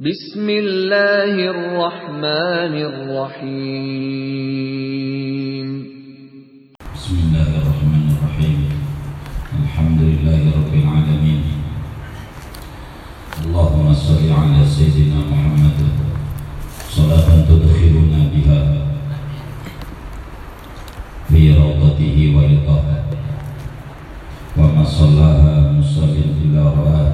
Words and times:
بسم 0.00 0.48
الله 0.50 1.32
الرحمن 1.48 2.74
الرحيم. 2.84 3.48
بسم 6.94 7.16
الله 7.24 7.48
الرحمن 7.56 8.06
الرحيم. 8.12 8.58
الحمد 9.62 10.00
لله 10.00 10.42
رب 10.52 10.72
العالمين. 10.74 11.42
اللهم 13.44 13.86
صل 13.94 14.32
على 14.32 14.60
سيدنا 14.68 15.18
محمد. 15.32 15.78
صلاة 16.92 17.28
تدخلنا 17.48 18.20
بها. 18.36 18.60
في 21.28 21.56
روضته 21.56 22.16
ورضاه. 22.36 23.04
وما 24.58 24.84
صلاها 24.84 25.72
مصل 25.72 26.12
إلى 26.44 26.60
رآه. 26.60 27.05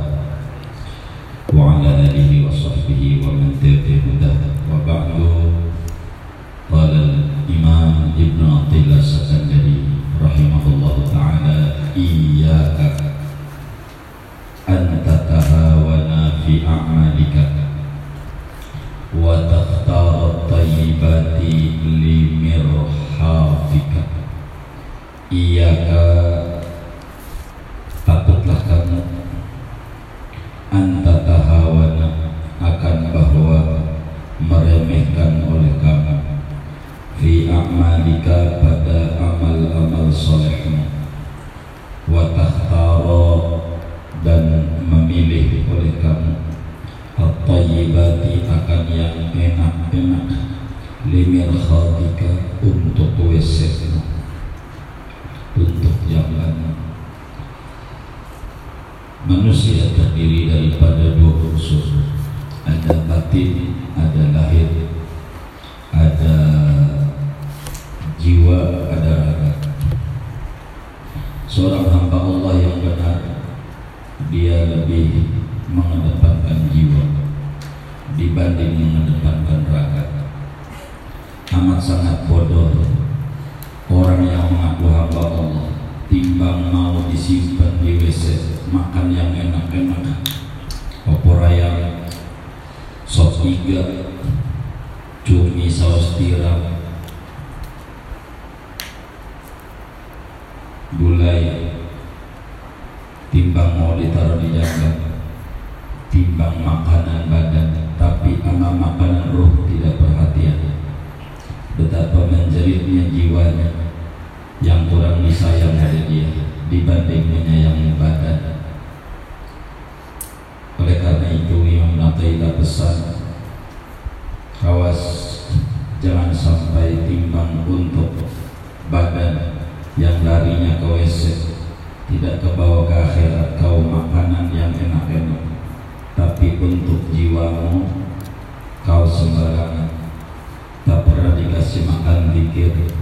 Dikir 142.53 142.93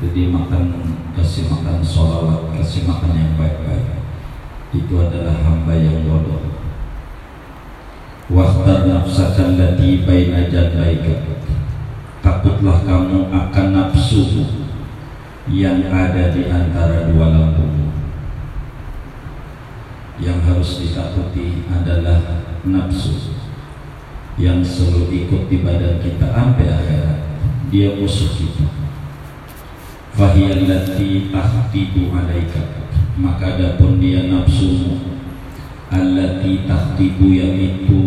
jadi 0.00 0.30
makan 0.30 0.70
kasih 1.14 1.46
makan 1.50 1.78
sholawat 1.82 2.54
kasih 2.58 2.86
makan 2.86 3.10
yang 3.14 3.34
baik-baik. 3.34 4.02
Itu 4.70 5.02
adalah 5.02 5.34
hamba 5.42 5.74
yang 5.74 6.06
bodoh. 6.06 6.46
Wahtar 8.30 8.86
nafsakan 8.86 9.58
lati 9.58 10.06
baina 10.06 10.46
jadbaika 10.46 11.42
Takutlah 12.22 12.86
kamu 12.86 13.26
akan 13.26 13.66
nafsu 13.74 14.46
yang 15.50 15.90
ada 15.90 16.30
di 16.30 16.46
antara 16.46 17.10
dua 17.10 17.26
lambungmu 17.34 17.90
Yang 20.22 20.38
harus 20.46 20.70
ditakuti 20.78 21.66
adalah 21.66 22.46
nafsu 22.62 23.34
Yang 24.38 24.78
selalu 24.78 25.26
ikut 25.26 25.50
di 25.50 25.66
badan 25.66 25.98
kita 25.98 26.30
sampai 26.30 26.70
akhirat. 26.70 27.18
Dia 27.74 27.98
musuh 27.98 28.30
kita 28.30 28.79
fahiyallati 30.14 31.30
tahtibu 31.30 32.10
alaika. 32.14 32.62
Maka 33.20 33.58
adapun 33.58 34.00
dia 34.00 34.26
nafsumu. 34.30 35.20
Allati 35.90 36.70
tahtibu 36.70 37.34
yaitu 37.34 38.02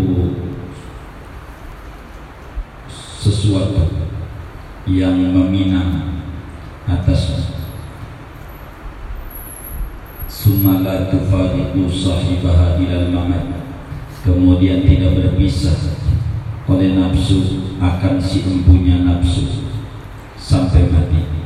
sesuatu 3.23 4.07
yang 4.87 5.15
meminang 5.15 6.23
atas 6.87 7.51
sumala 10.31 11.11
tufariqu 11.11 11.87
sahibaha 11.91 12.79
ilal 12.79 13.11
mamat. 13.11 13.67
Kemudian 14.23 14.87
tidak 14.87 15.19
berpisah 15.19 15.99
oleh 16.63 16.95
nafsu 16.95 17.67
akan 17.83 18.15
si 18.23 18.47
empunya 18.47 19.03
nafsu 19.03 19.67
sampai 20.39 20.87
mati 20.87 21.42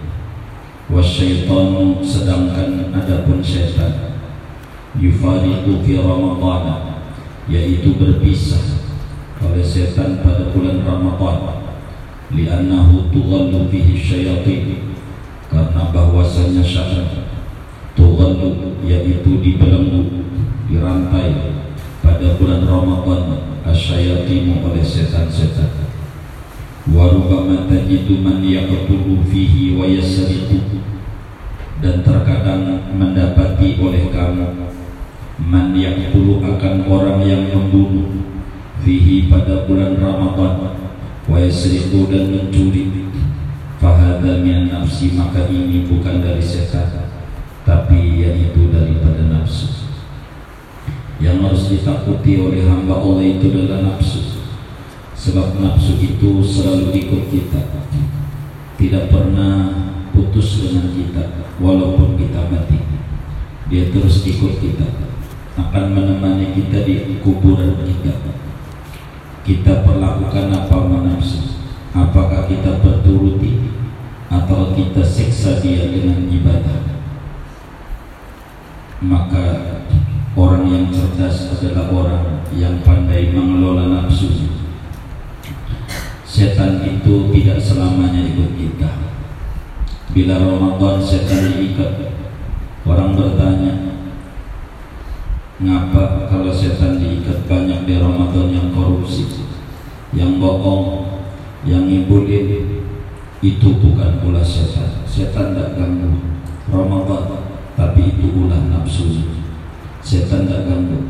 wasyaitanu 0.87 1.99
sedangkan 1.99 2.95
adapun 2.95 3.43
syaitan 3.43 4.15
yufariqu 4.95 5.83
fi 5.83 5.99
ramadhan 5.99 7.03
yaitu 7.51 7.95
berpisah 7.99 8.79
oleh 9.43 9.61
setan 9.61 10.23
pada 10.25 10.49
bulan 10.49 10.81
Ramadhan 10.81 11.61
li'annahu 12.33 13.13
tughallu 13.13 13.69
fihi 13.69 13.93
syayatin 13.99 14.95
karena 15.51 15.93
bahwasanya 15.93 16.63
syaitan 16.65 17.29
tughallu 17.93 18.79
yaitu 18.81 19.43
dibelenggu 19.43 20.25
dirantai 20.71 21.61
pada 21.99 22.35
bulan 22.39 22.65
Ramadhan 22.65 23.43
asyayatinu 23.67 24.65
oleh 24.65 24.81
setan-setan 24.81 25.76
warubama 26.93 27.67
tajidu 27.67 28.23
man 28.23 28.39
yaqtulu 28.39 29.19
fihi 29.27 29.75
wa 29.75 29.83
yasriqu 29.83 30.79
dan 31.83 31.99
terkadang 31.99 32.87
mendapati 32.95 33.75
oleh 33.83 34.07
kamu 34.07 34.71
man 35.43 35.75
yaqtulu 35.75 36.39
akan 36.39 36.87
orang 36.87 37.19
yang 37.27 37.43
membunuh 37.51 38.23
fihi 38.87 39.27
pada 39.27 39.67
bulan 39.67 39.99
Ramadan 39.99 40.79
wa 41.27 41.35
yasriqu 41.35 42.07
dan 42.07 42.31
mencuri. 42.31 43.03
Fahadha 43.77 44.41
min 44.41 44.73
nafsi 44.73 45.13
maka 45.13 45.45
ini 45.53 45.85
bukan 45.85 46.17
dari 46.17 46.41
setan 46.41 47.13
tapi 47.61 48.25
yaitu 48.25 48.73
daripada 48.73 49.21
nafsu. 49.29 49.69
Yang 51.21 51.37
harus 51.45 51.63
ditakuti 51.69 52.41
oleh 52.41 52.65
hamba 52.65 52.97
Allah 52.97 53.37
itu 53.37 53.53
adalah 53.53 53.85
nafsu 53.85 54.36
sebab 55.27 55.59
nafsu 55.59 55.99
itu 55.99 56.39
selalu 56.39 56.95
ikut 56.95 57.23
kita. 57.27 57.59
Tidak 58.79 59.11
pernah 59.11 59.75
putus 60.15 60.63
dengan 60.63 60.87
kita 60.95 61.43
walaupun 61.59 62.15
kita 62.15 62.47
mati. 62.47 62.79
Dia 63.67 63.91
terus 63.91 64.23
ikut 64.23 64.63
kita 64.63 64.87
akan 65.59 65.85
menemani 65.91 66.55
kita 66.55 66.87
di 66.87 67.19
kuburan 67.19 67.75
kita. 67.83 68.15
Kita 69.43 69.83
perlakukan 69.83 70.47
apa 70.47 70.95
nafsu 71.03 71.59
apakah 71.91 72.47
kita 72.47 72.79
berturuti 72.79 73.67
atau 74.31 74.71
kita 74.79 75.03
seksa 75.03 75.59
dia 75.59 75.91
dengan 75.91 76.23
ibadah? 76.31 76.87
Maka 79.03 79.45
orang 80.39 80.71
yang 80.71 80.85
cerdas 80.87 81.51
adalah 81.51 81.91
orang 81.91 82.23
yang 82.55 82.79
pandai 82.87 83.35
mengelola 83.35 83.91
nafsu 83.91 84.56
setan 86.37 86.85
itu 86.85 87.33
tidak 87.33 87.57
selamanya 87.57 88.21
ikut 88.21 88.53
kita. 88.53 88.91
Bila 90.13 90.37
Ramadan 90.37 91.01
setan 91.01 91.57
diikat 91.57 92.13
orang 92.85 93.17
bertanya 93.17 93.73
ngapa 95.57 96.29
kalau 96.29 96.53
setan 96.53 97.01
diikat 97.01 97.49
banyak 97.49 97.89
di 97.89 97.97
Ramadan 97.97 98.53
yang 98.53 98.69
korupsi 98.69 99.25
yang 100.13 100.37
bohong 100.37 101.17
yang 101.65 101.89
ngibulin? 101.89 102.85
Itu 103.41 103.77
bukan 103.81 104.21
ulah 104.21 104.45
setan. 104.45 105.05
Setan 105.09 105.57
tidak 105.57 105.73
ganggu 105.73 106.21
Ramadan 106.69 107.49
tapi 107.73 108.13
itu 108.13 108.45
ulah 108.45 108.61
nafsu. 108.69 109.25
Setan 110.05 110.45
tidak 110.45 110.69
ganggu. 110.69 111.01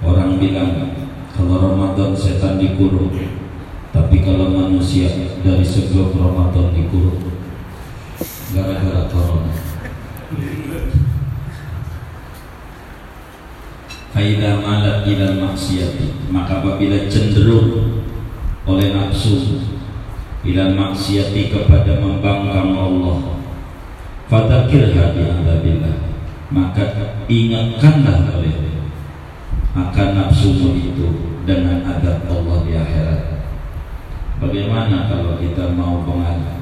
Orang 0.00 0.40
bilang 0.40 0.96
kalau 1.36 1.60
Ramadan 1.60 2.16
setan 2.16 2.56
dikurung 2.56 3.12
tapi 3.94 4.26
kalau 4.26 4.50
manusia 4.50 5.06
dari 5.46 5.62
sebelum 5.62 6.18
Ramadan 6.18 6.74
dikurung 6.74 7.30
gara-gara 8.50 9.06
corona. 9.06 9.54
Faida 14.14 14.62
malat 14.62 15.02
ilal 15.10 15.42
maksiat 15.42 15.98
Maka 16.30 16.62
apabila 16.62 17.10
cenderung 17.10 17.98
oleh 18.62 18.94
nafsu 18.94 19.58
Ilal 20.46 20.78
maksiati 20.78 21.50
kepada 21.50 21.98
membangkang 21.98 22.78
Allah 22.78 23.42
Fadakirha 24.30 25.18
bi'adabillah 25.18 25.96
Maka 26.54 26.84
ingatkanlah 27.26 28.38
oleh 28.38 28.54
akan 29.74 30.08
nafsumu 30.14 30.78
itu 30.78 31.06
dengan 31.42 31.82
adab 31.82 32.22
Allah 32.30 32.62
di 32.62 32.72
akhirat 32.78 33.43
Bagaimana 34.42 35.06
kalau 35.06 35.38
kita 35.38 35.70
mau 35.78 36.02
pengajar? 36.02 36.58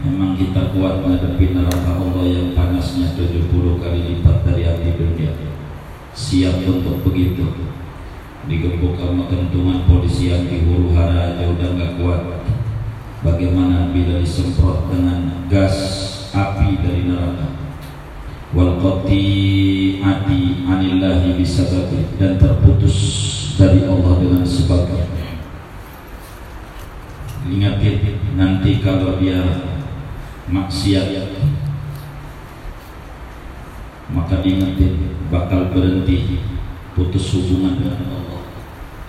Memang 0.00 0.32
kita 0.36 0.72
kuat 0.72 1.04
menghadapi 1.04 1.52
neraka 1.52 1.92
Allah 1.92 2.24
yang 2.24 2.56
panasnya 2.56 3.12
70 3.16 3.52
kali 3.80 4.00
lipat 4.16 4.36
dari 4.48 4.64
api 4.64 4.96
dunia. 4.96 5.32
Siap 6.16 6.64
untuk 6.64 7.04
begitu. 7.04 7.68
Digebuk 8.46 8.96
sama 8.96 9.28
kentungan 9.28 9.84
polisi 9.84 10.30
yang 10.32 10.46
di 10.48 10.64
huru 10.64 10.94
hara 10.94 11.34
aja 11.34 11.44
udah 11.50 11.68
gak 11.76 11.92
kuat. 12.00 12.22
Bagaimana 13.20 13.90
bila 13.92 14.22
disemprot 14.22 14.88
dengan 14.88 15.48
gas 15.52 15.76
api 16.32 16.80
dari 16.80 17.10
neraka? 17.10 17.58
Wal 18.54 18.78
ati 18.80 19.24
anillahi 20.64 21.34
bisababi 21.34 22.14
Dan 22.14 22.38
terputus 22.38 22.96
dari 23.58 23.82
Allah 23.84 24.22
dengan 24.22 24.46
sebabnya 24.46 25.25
Ingatin 27.46 28.18
nanti 28.34 28.82
kalau 28.82 29.22
dia 29.22 29.38
maksiat 30.50 31.30
maka 34.10 34.42
diingetin 34.42 35.18
bakal 35.30 35.70
berhenti 35.74 36.42
putus 36.94 37.34
hubungan 37.34 37.78
dengan 37.78 38.06
Allah. 38.10 38.42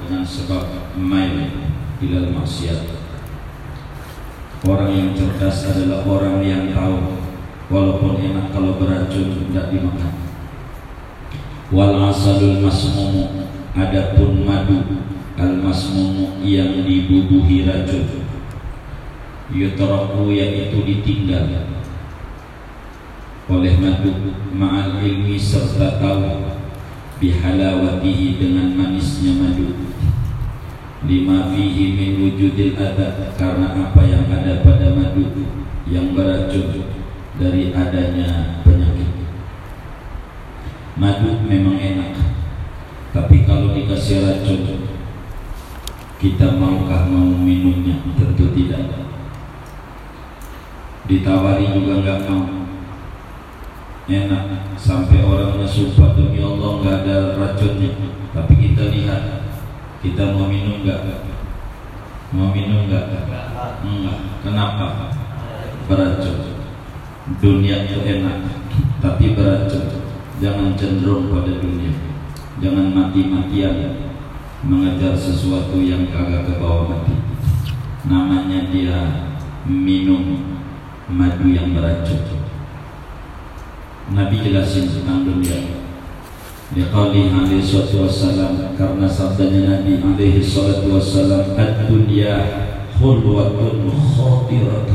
Dengan 0.01 0.21
sebab 0.25 0.93
main 0.97 1.49
dalam 2.01 2.33
maksiat. 2.37 2.97
Orang 4.65 4.89
yang 4.93 5.09
cerdas 5.13 5.69
adalah 5.69 6.01
orang 6.05 6.41
yang 6.41 6.73
tahu 6.73 7.17
walaupun 7.69 8.21
enak 8.21 8.53
kalau 8.53 8.77
beracun 8.77 9.49
tidak 9.49 9.69
dimakan. 9.69 10.13
Wal 11.73 11.93
asalul 12.09 12.61
masmumu 12.61 13.49
adapun 13.77 14.45
madu 14.45 14.81
al 15.37 15.61
masmumu 15.61 16.41
yang 16.41 16.81
dibubuhi 16.85 17.69
racun 17.69 18.26
yutraku 19.53 20.35
yaitu 20.35 20.83
ditinggal. 20.83 21.47
Oleh 23.47 23.79
madu 23.79 24.11
ma'al 24.51 24.99
ilmi 24.99 25.39
serta 25.39 26.03
tahu 26.03 26.51
bihalawatihi 27.23 28.35
dengan 28.35 28.75
manisnya 28.75 29.39
madu. 29.39 29.71
Lima 31.07 31.47
fihi 31.55 31.95
min 31.95 32.11
wujudil 32.19 32.75
adab 32.75 33.31
karena 33.39 33.71
apa 33.71 34.01
yang 34.03 34.27
ada 34.27 34.59
pada 34.65 34.91
madu 34.91 35.31
yang 35.87 36.11
beracun 36.11 36.91
dari 37.39 37.71
adanya 37.71 38.59
penyakit. 38.67 39.11
Madu 40.99 41.39
memang 41.47 41.79
enak 41.79 42.19
tapi 43.15 43.47
kalau 43.47 43.71
dikasih 43.71 44.27
racun 44.27 44.83
kita 46.19 46.57
maukah 46.59 47.07
mau 47.07 47.31
minumnya? 47.31 48.03
Tentu 48.17 48.51
tidak 48.51 49.06
ditawari 51.07 51.71
juga 51.71 52.03
nggak 52.03 52.19
mau. 52.27 52.45
Enak 54.07 54.43
sampai 54.79 55.19
orangnya 55.19 55.67
sumpah 55.67 56.15
demi 56.15 56.39
Allah 56.39 56.71
nggak 56.79 56.97
ada 57.03 57.17
racunnya. 57.35 57.91
Tapi 58.31 58.53
kita 58.55 58.91
lihat 58.91 59.23
kita 60.03 60.35
mau 60.35 60.47
minum 60.47 60.83
nggak? 60.83 61.27
Mau 62.35 62.51
minum 62.51 62.87
nggak? 62.87 63.05
Enggak. 63.83 64.17
Kenapa? 64.43 65.11
Beracun. 65.87 66.37
Dunia 67.39 67.87
itu 67.87 67.99
enak 68.03 68.37
tapi 68.99 69.35
beracun. 69.35 70.03
Jangan 70.39 70.77
cenderung 70.79 71.31
pada 71.31 71.59
dunia. 71.59 71.91
Jangan 72.59 72.93
mati-matian 72.95 74.07
mengejar 74.65 75.13
sesuatu 75.13 75.77
yang 75.79 76.09
kagak 76.09 76.49
ke 76.49 76.53
bawah 76.57 76.89
mati 76.89 77.13
namanya 78.07 78.71
dia 78.71 78.97
minum 79.67 80.56
madu 81.07 81.47
yang 81.47 81.71
beracun. 81.71 82.19
Nabi 84.11 84.39
jelasin 84.43 84.91
tentang 84.91 85.23
dunia. 85.27 85.79
Liqali 86.75 87.31
alaihi 87.31 87.63
salatu 87.63 88.03
wassalam 88.03 88.75
karena 88.75 89.07
sabdanya 89.07 89.79
Nabi 89.79 90.03
alaihi 90.03 90.43
salatu 90.43 90.99
wassalam 90.99 91.55
ad-dunya 91.55 92.35
khulwatun 92.99 93.87
khatirat. 93.87 94.87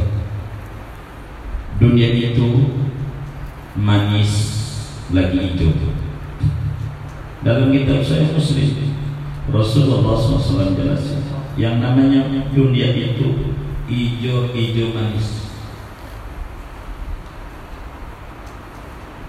Dunia 1.81 2.09
itu 2.13 2.77
manis 3.73 4.33
lagi 5.17 5.57
hijau. 5.57 5.73
Dalam 7.43 7.73
kitab 7.73 8.05
saya 8.05 8.31
Muslim 8.37 8.95
Rasulullah 9.51 10.15
SAW 10.15 10.77
jelasin 10.79 11.25
yang 11.59 11.83
namanya 11.83 12.31
dunia 12.55 12.95
itu 12.95 13.59
hijau-hijau 13.91 14.95
manis 14.95 15.42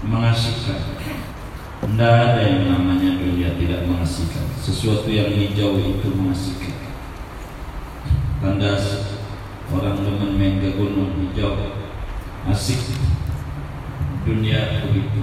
mengasihkan. 0.03 0.79
Tidak 1.83 2.13
ada 2.15 2.39
yang 2.39 2.63
namanya 2.67 3.19
dunia 3.19 3.55
tidak 3.59 3.87
mengasihkan. 3.87 4.47
Sesuatu 4.59 5.07
yang 5.11 5.31
hijau 5.31 5.79
itu 5.79 6.07
mengasihkan. 6.15 6.75
Tandas 8.39 9.15
orang 9.71 9.99
demen 9.99 10.35
main 10.35 10.59
ke 10.59 10.75
gunung 10.75 11.15
hijau 11.19 11.55
asik. 12.47 12.79
Dunia 14.23 14.87
begitu 14.87 15.21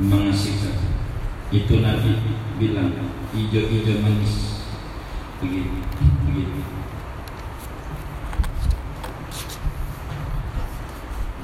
mengasihkan. 0.00 0.76
Itu 1.52 1.80
Nabi 1.80 2.16
bilang 2.60 2.92
hijau-hijau 3.32 4.04
manis. 4.04 4.64
Begitu 5.40 5.80
begitu. 6.28 6.60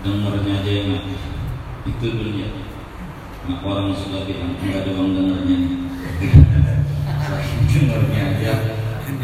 Dengarnya 0.04 0.60
aja 0.60 0.72
yang 0.84 1.00
itu 1.84 2.06
dunia 2.08 2.48
nah, 3.44 3.60
orang 3.60 3.92
sudah 3.92 4.24
bilang 4.24 4.56
nggak 4.56 4.84
ada 4.84 4.90
uang 4.96 5.10
dengarnya 5.12 5.58
dengarnya 7.74 8.22
aja. 8.36 8.54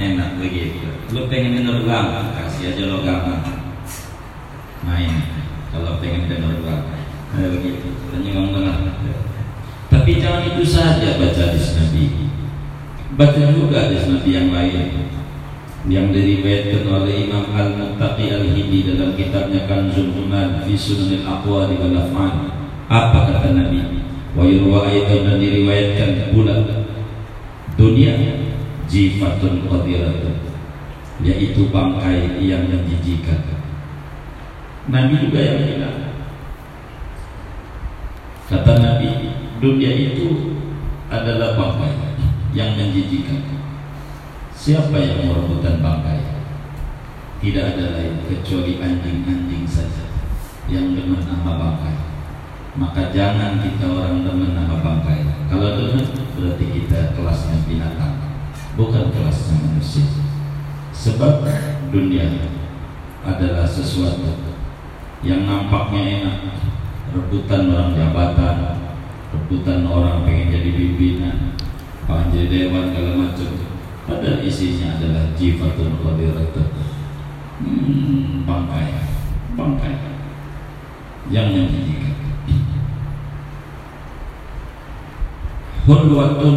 Enak 0.00 0.40
begitu. 0.40 0.88
Lu 1.12 1.28
pengen 1.28 1.60
denger 1.60 1.84
uang 1.84 2.08
kasih 2.32 2.72
aja 2.72 2.82
lo 2.88 3.04
gampang 3.04 3.44
main. 4.80 5.12
Kalau 5.68 6.00
pengen 6.00 6.24
denger 6.24 6.64
uang. 6.64 6.82
Nah, 7.36 7.48
begitu. 7.52 7.88
Hanya 8.16 8.30
uang 8.32 8.48
dengar 8.56 8.76
tapi 9.90 10.22
jangan 10.22 10.46
itu 10.46 10.62
saja 10.64 11.18
baca 11.18 11.40
hadis 11.50 11.76
Nabi. 11.76 12.30
Baca 13.18 13.42
juga 13.52 13.90
hadis 13.90 14.06
Nabi 14.06 14.30
yang 14.32 14.48
lain 14.54 15.12
yang 15.88 16.12
diriwayatkan 16.12 16.84
oleh 16.84 17.24
Imam 17.24 17.48
Al-Muttaqi 17.56 18.28
Al-Hindi 18.28 18.84
dalam 18.92 19.16
kitabnya 19.16 19.64
Kanzul 19.64 20.12
Umal 20.12 20.60
fi 20.68 20.76
Sunanil 20.76 21.24
Aqwali 21.24 21.80
wal 21.80 21.96
Af'al. 21.96 22.34
Apa 22.90 23.18
kata 23.32 23.56
Nabi? 23.56 24.04
Wa 24.36 24.44
yurwa 24.44 24.84
dan 24.86 25.40
diriwayatkan 25.40 26.36
pula 26.36 26.60
dunia 27.80 28.12
jifatun 28.90 29.64
qadiratun 29.64 30.36
yaitu 31.24 31.68
bangkai 31.72 32.40
yang 32.44 32.68
menjijikan 32.68 33.40
Nabi 34.88 35.14
juga 35.28 35.38
yang 35.40 35.58
bilang 35.64 35.98
kata 38.48 38.72
Nabi 38.80 39.08
dunia 39.60 39.92
itu 39.94 40.58
adalah 41.12 41.54
bangkai 41.54 41.94
yang 42.56 42.74
menjijikan 42.74 43.49
siapa 44.60 44.92
yang 45.00 45.24
merebutkan 45.24 45.80
bangkai? 45.80 46.20
Tidak 47.40 47.64
ada 47.64 47.96
lain 47.96 48.20
kecuali 48.28 48.76
anjing-anjing 48.76 49.64
saja 49.64 50.04
yang 50.68 50.92
demen 50.92 51.24
nama 51.24 51.56
bangkai. 51.56 51.96
Maka 52.76 53.08
jangan 53.08 53.64
kita 53.64 53.88
orang 53.88 54.20
demen 54.20 54.52
nama 54.52 54.84
bangkai. 54.84 55.24
Kalau 55.48 55.80
demen 55.80 56.04
berarti 56.36 56.66
kita 56.68 57.16
kelasnya 57.16 57.64
binatang 57.64 58.20
bukan 58.76 59.08
kelasnya 59.08 59.56
manusia. 59.64 60.04
Sebab 60.92 61.40
dunia 61.88 62.28
adalah 63.24 63.64
sesuatu 63.64 64.52
yang 65.24 65.48
nampaknya 65.48 66.00
enak. 66.20 66.38
Rebutan 67.10 67.74
orang 67.74 67.98
jabatan 67.98 68.86
rebutan 69.34 69.82
orang 69.86 70.22
pengen 70.22 70.46
jadi 70.54 70.70
pimpinan 70.74 71.58
pengen 72.06 72.26
jadi 72.30 72.70
dewan 72.70 72.94
segala 72.94 73.10
macam 73.18 73.50
padahal 74.10 74.42
isinya 74.42 74.98
adalah 74.98 75.30
jifatul 75.38 75.94
qadiratun. 76.02 76.68
Hmm, 77.62 78.42
bangkai. 78.42 78.86
Bangkai. 79.54 79.94
Yang 81.30 81.46
menjadikan 81.54 82.14
hulwatun 85.86 86.56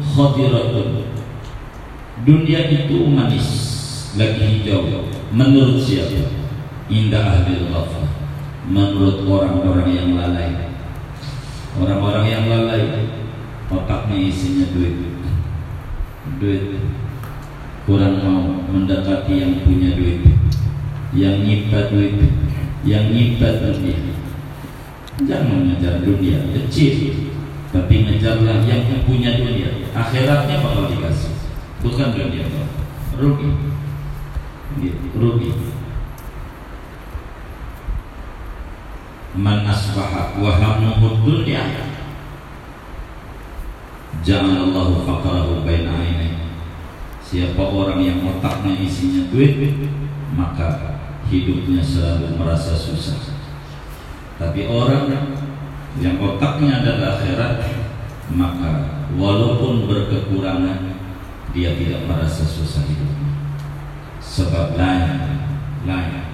khadiratun. 0.00 0.88
Dunia 2.24 2.60
itu 2.72 3.04
manis 3.12 3.48
lagi 4.16 4.64
hijau. 4.64 5.04
Menurut 5.28 5.76
siapa? 5.84 6.32
Indah 6.88 7.40
ahli 7.40 7.68
ghaflah 7.68 8.08
menurut 8.64 9.28
orang-orang 9.28 9.88
yang 9.92 10.10
lalai. 10.16 10.72
Orang-orang 11.74 12.26
yang 12.28 12.44
lalai 12.48 13.08
otaknya 13.68 14.16
isinya 14.30 14.68
duit 14.72 15.13
duit. 16.40 16.80
Kurang 17.84 18.16
mau 18.24 18.64
mendekati 18.72 19.32
yang 19.36 19.52
punya 19.64 19.92
duit. 19.96 20.24
Yang 21.12 21.36
nyipta 21.44 21.92
duit. 21.92 22.16
Yang 22.84 23.04
nyipta 23.12 23.48
dunia. 23.60 23.98
Jangan 25.14 25.46
mengejar 25.46 26.02
dunia 26.02 26.42
kecil 26.50 27.24
tapi 27.74 28.06
ngejarlah 28.06 28.62
yang 28.62 29.02
punya 29.02 29.34
dunia. 29.34 29.90
Akhiratnya 29.90 30.62
bakal 30.62 30.86
dikasih. 30.94 31.34
Bukan 31.82 32.14
dunia 32.14 32.46
rugi. 33.18 33.50
Rugi. 35.18 35.50
Man 39.34 39.66
asbaha 39.66 40.38
wa 40.38 40.54
hammuhu 40.54 41.18
dunya 41.26 41.90
ja'alallahu 44.24 45.04
faqrahu 45.04 45.62
baina 45.68 45.92
ainai 45.92 46.34
siapa 47.20 47.60
orang 47.60 48.00
yang 48.00 48.20
otaknya 48.24 48.72
isinya 48.80 49.28
duit 49.28 49.60
maka 50.32 50.96
hidupnya 51.28 51.80
selalu 51.80 52.36
merasa 52.36 52.76
susah. 52.76 53.16
Tapi 54.36 54.66
orang 54.66 55.10
yang 56.02 56.18
otaknya 56.18 56.82
adalah 56.82 57.18
akhirat 57.18 57.54
maka 58.34 58.70
walaupun 59.14 59.86
berkekurangan 59.86 60.96
dia 61.54 61.76
tidak 61.78 62.02
merasa 62.08 62.42
susah 62.42 62.82
hidupnya. 62.86 63.32
Sebab 64.24 64.74
lain 64.74 65.10
lain 65.84 66.24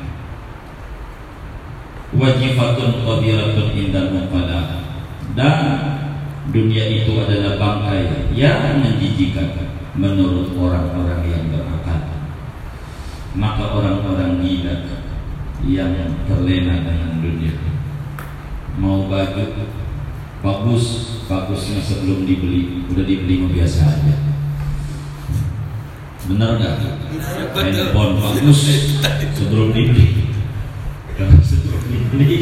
wajifatun 2.11 3.07
qadiratun 3.07 3.69
indal 3.77 4.09
muqalah 4.11 4.83
dan 5.39 6.00
dunia 6.49 6.85
itu 6.89 7.13
adalah 7.21 7.61
bangkai 7.61 8.33
yang 8.33 8.81
menjijikan 8.81 9.53
menurut 9.93 10.57
orang-orang 10.57 11.29
yang 11.29 11.45
berakal. 11.53 12.01
Maka 13.37 13.65
orang-orang 13.77 14.41
gila 14.41 14.75
yang 15.69 15.93
terlena 16.25 16.81
dengan 16.81 17.21
dunia 17.21 17.53
mau 18.81 19.05
baju 19.13 19.45
bagus 20.41 20.85
bagusnya 21.29 21.85
sebelum 21.85 22.25
dibeli 22.25 22.89
udah 22.89 23.05
dibeli 23.05 23.45
biasa 23.53 23.81
aja. 23.85 24.15
Benar 26.25 26.57
nggak? 26.57 26.75
Handphone 27.53 28.17
bagus 28.17 28.61
sebelum 29.37 29.69
dibeli. 29.77 30.33
Ini 32.17 32.39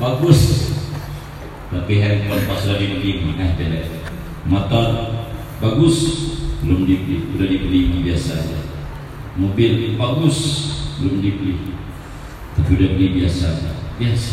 bagus 0.00 0.72
tapi 1.74 1.98
handphone 1.98 2.46
pas 2.46 2.62
sudah 2.62 2.78
dibeli 2.78 3.34
eh 3.34 3.50
jelek 3.58 3.90
motor 4.46 4.86
bagus 5.58 5.98
belum 6.62 6.86
dibeli 6.86 7.34
udah 7.34 7.46
dibeli 7.50 7.78
biasa 8.06 8.30
aja. 8.40 8.58
Mobil 9.34 9.98
bagus 9.98 10.38
belum 11.02 11.18
dibeli 11.18 11.74
tapi 12.54 12.70
udah 12.78 12.88
beli 12.94 13.06
biasa 13.20 13.46
biasa. 13.98 14.32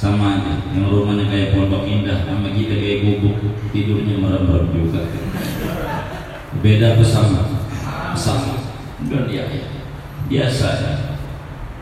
Sama 0.00 0.40
aja 0.40 0.66
yang 0.74 0.90
rumahnya 0.90 1.30
kayak 1.30 1.54
pondok 1.54 1.86
indah 1.86 2.26
sama 2.26 2.50
kita 2.50 2.74
kayak 2.74 3.06
gubuk 3.06 3.38
tidurnya 3.70 4.18
merem-merem 4.18 4.72
juga. 4.72 5.04
Beda 6.58 6.98
bersama. 6.98 7.62
Sama 8.16 8.56
udah 9.06 9.28
dia 9.28 9.46
biasa 10.26 10.64
aja. 10.80 10.92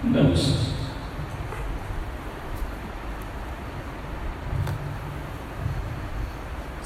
Nggak 0.05 0.35
usah 0.35 0.70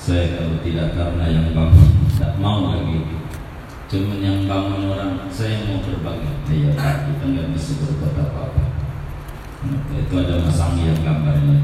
saya 0.04 0.36
kalau 0.36 0.60
tidak 0.60 0.92
karena 0.92 1.24
yang 1.32 1.48
bangun 1.56 1.88
tidak 2.12 2.36
mau 2.36 2.76
lagi 2.76 3.08
cuma 3.88 4.20
yang 4.20 4.44
bangun 4.44 4.92
orang 4.92 5.32
saya 5.32 5.64
mau 5.64 5.80
berbagi. 5.80 6.28
Ya 6.60 6.76
kita 6.76 7.24
nggak 7.24 7.56
bisa 7.56 7.80
berbuat 7.80 8.12
apa-apa. 8.12 8.62
Itu 9.96 10.14
ada 10.20 10.44
masang 10.44 10.76
yang 10.76 11.00
gambarnya 11.00 11.56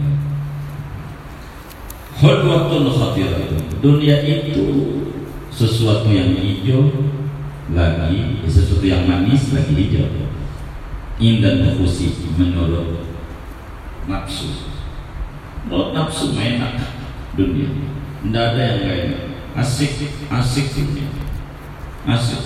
Hulwatun 2.16 2.88
khatiratun 2.88 3.76
Dunia 3.84 4.24
itu 4.24 4.64
sesuatu 5.52 6.08
yang 6.08 6.32
hijau 6.32 7.12
lagi 7.76 8.40
sesuatu 8.48 8.88
yang 8.88 9.04
manis 9.04 9.52
lagi 9.52 9.76
hijau. 9.76 10.32
Indah 11.20 11.60
nufusi 11.60 12.16
menurut 12.40 13.04
nafsu. 14.08 14.48
Menurut 15.68 15.92
nafsu 15.92 16.32
enak 16.32 16.80
dunia 17.36 17.99
tidak 18.20 18.44
ada 18.52 18.60
yang 18.60 18.80
lain. 18.84 19.10
Asik, 19.56 19.96
asik, 20.28 20.68
asik. 22.06 22.42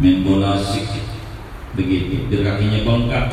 Main 0.00 0.24
bola 0.24 0.56
asik. 0.56 0.88
Begitu. 1.76 2.28
Biar 2.32 2.40
kakinya 2.56 2.80
bengkak. 2.84 3.32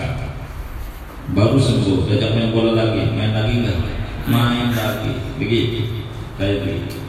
Baru 1.31 1.55
sembuh. 1.55 2.07
Jajak 2.11 2.35
main 2.35 2.51
bola 2.51 2.75
lagi. 2.75 3.15
Main 3.15 3.31
lagi 3.31 3.63
enggak? 3.63 3.79
Main 4.27 4.75
lagi. 4.75 5.11
Begitu. 5.39 6.03
Kayak 6.35 6.67
begitu. 6.67 6.99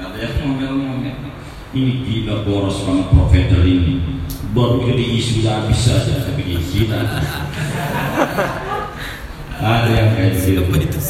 Ada 0.00 0.18
yang 0.18 0.34
ngomel-ngomel. 0.40 1.16
Ini 1.72 1.92
gila 2.04 2.44
boros 2.44 2.84
banget 2.84 3.06
profeter 3.12 3.64
ini. 3.64 4.24
Baru 4.52 4.84
jadi 4.84 5.04
isu 5.16 5.44
habis 5.48 5.80
saja 5.88 6.24
tapi 6.24 6.44
gila. 6.44 7.00
Ada 9.62 9.88
yang 9.88 10.08
kayak 10.16 10.36
gitu. 10.36 11.00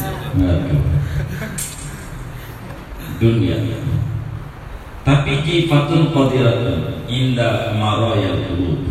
Dunia. 3.23 3.55
Tapi 5.07 5.47
jifatun 5.47 6.11
qadiratun 6.11 7.07
inda 7.07 7.71
marayal 7.79 8.51
qulub. 8.51 8.83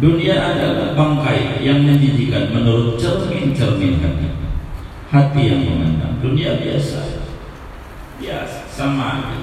Dunia 0.00 0.40
adalah 0.40 0.96
bangkai 0.96 1.60
yang 1.60 1.84
menjijikan 1.84 2.48
menurut 2.48 2.96
cermin-cermin 2.96 4.00
hati 4.00 4.28
hati 5.12 5.52
yang 5.52 5.60
memandang 5.68 6.16
dunia 6.24 6.56
biasa. 6.64 7.28
Biasa 8.16 8.72
sama 8.72 9.20
aja. 9.20 9.38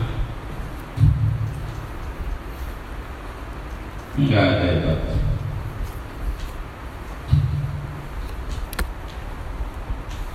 Enggak 4.17 4.45
ada 4.57 4.65
hebat. 4.73 4.99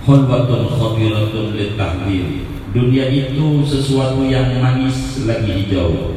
Hulwatun 0.07 0.63
khadiratun 0.71 1.47
litahdiri 1.59 2.54
Dunia 2.75 3.07
itu 3.07 3.63
sesuatu 3.63 4.27
yang 4.27 4.59
manis 4.59 5.23
lagi 5.23 5.63
hijau. 5.63 6.11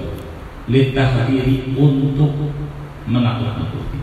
Litahdiri 0.67 1.71
untuk 1.79 2.35
menakut-nakuti. 3.07 4.03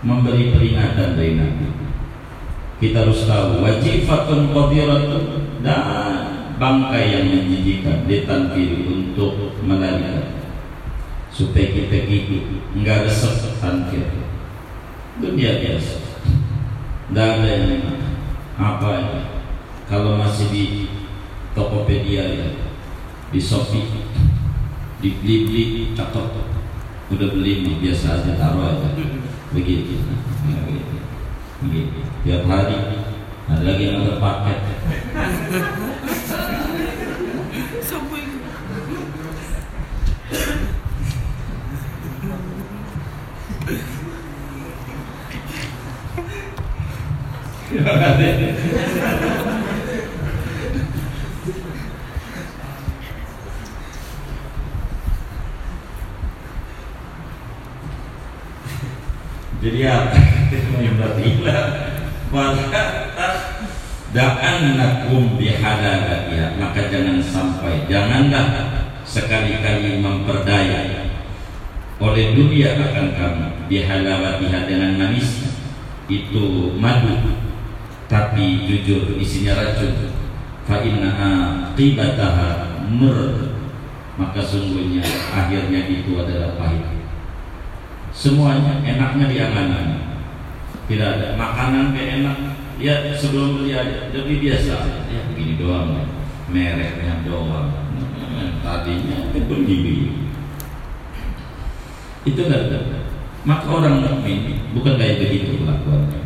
Memberi 0.00 0.56
peringatan 0.56 1.20
dari 1.20 1.36
Nabi. 1.36 1.68
Kita 2.80 3.04
harus 3.04 3.28
tahu 3.28 3.62
Wajifatun 3.62 4.50
qadiratun 4.50 5.24
Dan 5.62 6.12
bangkai 6.56 7.04
yang 7.12 7.24
menjijikan 7.28 8.08
ditampil 8.08 8.88
untuk 8.88 9.60
melarikan. 9.60 10.40
Supaya 11.28 11.76
kita 11.76 12.08
ikut 12.08 12.44
nggak 12.72 13.04
resep 13.04 13.52
tampil 13.60 14.24
dunia 15.20 15.62
biasa. 15.62 15.96
Tidak 17.10 17.28
ada 17.38 17.46
yang 17.46 17.84
apa 18.58 18.88
ini? 18.98 19.20
Kalau 19.86 20.16
masih 20.18 20.46
di 20.50 20.64
Tokopedia 21.54 22.24
ya. 22.26 22.48
Di 23.30 23.40
Shopee 23.40 23.86
di 25.02 25.08
beli-beli 25.20 25.92
cakep 25.94 26.26
udah 27.12 27.28
beli 27.30 27.60
mah 27.62 27.76
biasa 27.78 28.06
aja 28.20 28.32
taruh 28.34 28.74
aja. 28.74 28.88
Begitu 29.54 30.02
nah, 30.50 30.60
begitu 30.66 30.96
begitu 31.62 31.98
tiap 32.26 32.42
hari. 32.50 32.78
Ada 33.44 33.60
lagi 33.60 33.82
yang 33.86 34.02
ada 34.02 34.16
paket. 34.18 34.58
Jadi 47.74 47.80
apa? 47.90 49.38
Yang 60.84 60.94
berarti 61.02 61.30
Da'an 64.14 64.78
nakum 64.78 65.34
bihalalatiha 65.34 66.54
Maka 66.62 66.80
jangan 66.86 67.18
sampai 67.18 67.90
Janganlah 67.90 68.46
sekali-kali 69.02 69.98
memperdaya 69.98 71.10
Oleh 71.98 72.38
dunia 72.38 72.78
akan 72.78 73.06
kamu 73.18 73.46
Bihalalatiha 73.66 74.70
dengan 74.70 74.94
manis 74.94 75.42
Itu 76.06 76.76
madu. 76.78 77.34
Tapi 78.04 78.68
jujur 78.68 79.16
isinya 79.16 79.56
racun. 79.56 80.12
Fa'innaha 80.68 81.32
qibataha 81.74 82.78
mur 82.86 83.50
Maka 84.14 84.38
sungguhnya 84.38 85.02
akhirnya 85.34 85.90
itu 85.90 86.14
adalah 86.14 86.54
pahit 86.54 87.03
Semuanya 88.14 88.78
enaknya 88.86 89.26
di 89.26 89.36
angan 89.42 89.98
Tidak 90.86 91.08
ada 91.18 91.34
makanan 91.34 91.90
kayak 91.90 92.22
enak. 92.22 92.38
Ya 92.78 93.10
sebelum 93.18 93.58
beli 93.58 93.74
aja 93.74 94.06
Jadi 94.14 94.38
biasa. 94.38 94.74
Ya 95.10 95.20
begini 95.34 95.58
doang. 95.58 96.06
Mereknya 96.46 97.26
doang. 97.26 97.74
Tadinya 98.62 99.34
itu 99.34 99.50
begini. 99.50 99.94
Itu 102.22 102.40
enggak 102.46 102.70
ada. 102.70 102.80
Maka 103.44 103.66
orang 103.68 104.00
mukmin 104.00 104.62
bukan 104.72 104.96
kayak 104.96 105.20
begitu 105.20 105.60
kelakuannya. 105.60 106.20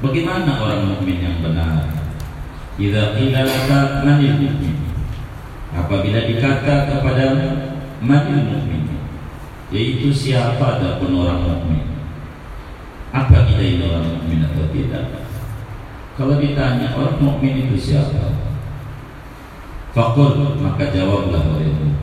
Bagaimana 0.00 0.56
orang 0.56 0.88
mukmin 0.88 1.20
yang 1.20 1.36
benar? 1.44 1.90
Idza 2.80 3.12
qila 3.12 3.44
laka 3.44 3.80
manil 4.06 4.40
mukmin. 4.40 4.78
Apabila 5.74 6.24
dikata 6.24 6.88
kepada 6.88 7.26
manil 8.00 8.40
mukmin 8.48 8.93
yaitu 9.74 10.14
siapa 10.14 10.78
adapun 10.78 11.18
orang 11.18 11.42
mukmin. 11.42 11.82
Apa 13.10 13.42
kita 13.50 13.58
ini 13.58 13.82
orang 13.90 14.06
mukmin 14.06 14.46
atau 14.46 14.70
tidak? 14.70 15.26
Kalau 16.14 16.38
ditanya 16.38 16.94
orang 16.94 17.18
mukmin 17.18 17.66
itu 17.66 17.74
siapa? 17.74 18.38
Fakul 19.94 20.58
maka 20.58 20.90
jawablah 20.90 21.54
olehmu 21.54 21.94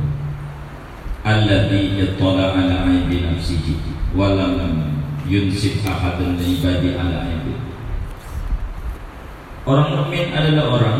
Alladhi 1.28 2.00
yattala 2.00 2.56
ala 2.56 2.88
aibi 2.88 3.20
nafsihi 3.20 3.76
Walam 4.16 4.96
yunsib 5.28 5.84
ahadun 5.84 6.40
ibadi 6.40 6.96
ala 6.96 7.28
aibi 7.28 7.52
Orang 9.68 9.92
mukmin 9.92 10.32
adalah 10.32 10.72
orang 10.72 11.00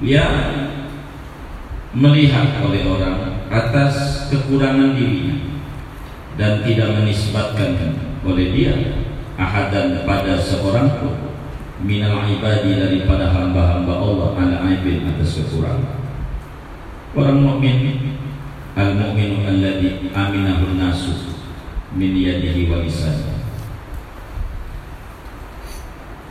yang 0.00 0.32
melihat 1.92 2.56
oleh 2.64 2.88
orang 2.88 3.44
atas 3.52 4.26
kekurangan 4.32 4.96
dirinya 4.96 5.51
dan 6.40 6.64
tidak 6.64 6.88
menisbatkan 6.96 7.76
oleh 8.24 8.52
dia 8.54 8.74
ahadan 9.36 10.06
pada 10.06 10.38
seorang 10.38 10.88
pun 11.00 11.14
minal 11.82 12.24
ibadi 12.24 12.78
daripada 12.78 13.34
hamba-hamba 13.34 13.94
Allah 13.98 14.28
ala 14.38 14.56
aibin 14.70 15.08
atas 15.08 15.42
kekurangan. 15.42 16.00
Orang 17.12 17.44
mukmin 17.44 18.16
al 18.72 18.96
mu'minu 18.96 19.44
alladhi 19.44 20.08
aminahu 20.14 20.80
nasu 20.80 21.12
min 21.92 22.16
yadihi 22.16 22.72
wa 22.72 22.80
lisanah 22.80 23.32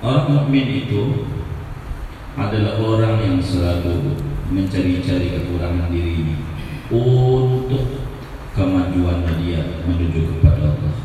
orang 0.02 0.26
mukmin 0.34 0.66
itu 0.86 1.30
adalah 2.34 2.82
orang 2.82 3.16
yang 3.22 3.38
selalu 3.38 4.18
mencari-cari 4.50 5.30
kekurangan 5.38 5.94
dirinya 5.94 6.42
untuk 6.90 8.01
kemajuan 8.52 9.24
dia 9.40 9.82
menuju 9.88 10.38
kepada 10.38 10.76
Allah. 10.76 10.96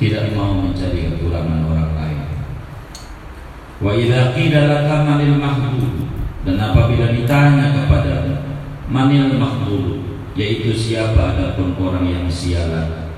Tidak 0.00 0.24
mau 0.36 0.56
mencari 0.56 1.12
kekurangan 1.12 1.68
orang 1.68 1.92
lain. 1.96 2.20
Wa 3.80 3.92
idza 3.96 4.36
qila 4.36 4.60
laka 4.68 4.96
manil 5.08 5.40
mahdud 5.40 6.08
dan 6.44 6.56
apabila 6.56 7.12
ditanya 7.12 7.72
kepada 7.72 8.44
manil 8.88 9.36
mahdud 9.36 10.04
yaitu 10.36 10.72
siapa? 10.72 11.36
Adapun 11.36 11.76
orang 11.80 12.04
yang 12.08 12.26
sialan. 12.28 13.12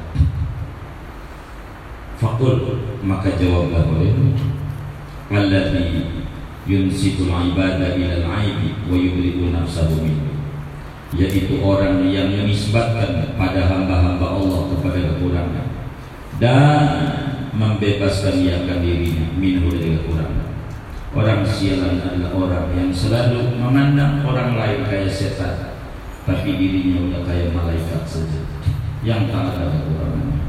Fakul 2.22 2.78
maka 3.02 3.34
jawablah 3.34 3.82
olehmu 3.98 4.38
Alladhi 5.26 6.06
yunsikul 6.70 7.26
ibadah 7.26 7.98
ilal 7.98 8.26
aibi 8.30 8.78
wa 8.86 8.94
yubriku 8.94 9.50
nafsahu 9.50 9.98
minhu 10.06 10.31
yaitu 11.12 11.60
orang 11.60 12.08
yang 12.08 12.32
menisbatkan 12.32 13.36
pada 13.36 13.68
hamba-hamba 13.68 14.26
Allah 14.40 14.60
kepada 14.72 15.00
kekurangan 15.12 15.66
dan 16.40 16.88
membebaskan 17.52 18.40
ia 18.40 18.64
akan 18.64 18.80
dirinya 18.80 19.28
minhu 19.36 19.68
dari 19.68 20.00
kekurangan. 20.00 20.48
Orang 21.12 21.44
sialan 21.44 22.00
adalah 22.00 22.32
orang 22.32 22.66
yang 22.72 22.88
selalu 22.88 23.60
memandang 23.60 24.24
orang 24.24 24.56
lain 24.56 24.88
kayak 24.88 25.12
setan, 25.12 25.76
tapi 26.24 26.56
dirinya 26.56 27.04
udah 27.04 27.22
kayak 27.28 27.52
malaikat 27.52 28.02
saja 28.08 28.40
yang 29.04 29.28
tak 29.28 29.52
ada 29.52 29.68
kekurangan. 29.68 30.40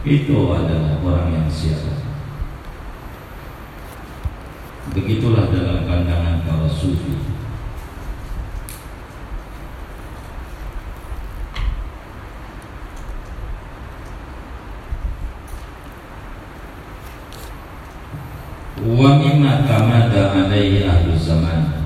Itu 0.00 0.56
adalah 0.56 0.96
orang 1.04 1.28
yang 1.36 1.48
sialan. 1.52 2.00
Begitulah 4.96 5.52
dalam 5.52 5.84
pandangan 5.84 6.40
para 6.48 6.66
sufi. 6.66 7.39
Wa 18.90 19.22
mimma 19.22 19.62
tamada 19.66 20.34
alaihi 20.34 20.82
ahlu 20.82 21.14
zaman. 21.14 21.78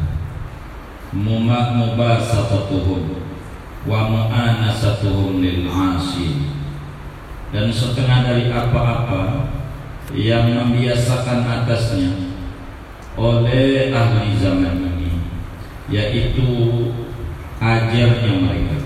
Mubasatatuhum 1.14 3.22
wa 3.84 4.00
mu'anasatuhum 4.10 5.38
lil 5.38 5.70
asi 5.70 6.50
dan 7.54 7.70
setengah 7.70 8.26
dari 8.26 8.50
apa-apa 8.50 9.46
yang 10.10 10.50
membiasakan 10.50 11.46
atasnya 11.46 12.34
oleh 13.14 13.94
ahli 13.94 14.34
zaman 14.40 14.98
ini 14.98 15.22
yaitu 15.92 16.48
ajarnya 17.62 18.32
mereka. 18.42 18.78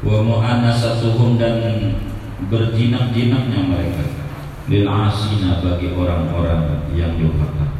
Wa 0.00 0.24
mu'anasatuhum 0.24 1.36
dan 1.36 1.60
berjinak-jinaknya 2.48 3.60
mereka 3.66 4.17
lil 4.68 4.84
asina 4.84 5.64
bagi 5.64 5.96
orang-orang 5.96 6.92
yang 6.92 7.16
durhaka. 7.16 7.72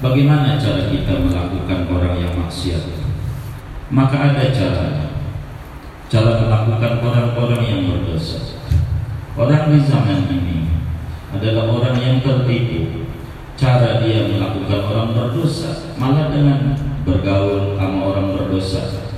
Bagaimana 0.00 0.56
cara 0.56 0.88
kita 0.88 1.20
melakukan 1.20 1.86
orang 1.92 2.16
yang 2.16 2.32
maksiat? 2.40 2.80
Maka 3.92 4.32
ada 4.32 4.48
cara. 4.48 4.88
Cara 6.08 6.32
melakukan 6.40 7.04
orang-orang 7.04 7.62
yang 7.68 7.80
berdosa. 7.88 8.40
Orang 9.36 9.72
di 9.72 9.80
zaman 9.84 10.28
ini 10.28 10.68
adalah 11.32 11.68
orang 11.68 11.96
yang 12.00 12.16
tertipu. 12.24 13.04
Cara 13.56 14.00
dia 14.00 14.26
melakukan 14.32 14.80
orang 14.88 15.08
berdosa 15.12 15.92
malah 16.00 16.32
dengan 16.32 16.74
bergaul 17.04 17.76
sama 17.76 18.00
orang 18.10 18.34
berdosa, 18.34 19.12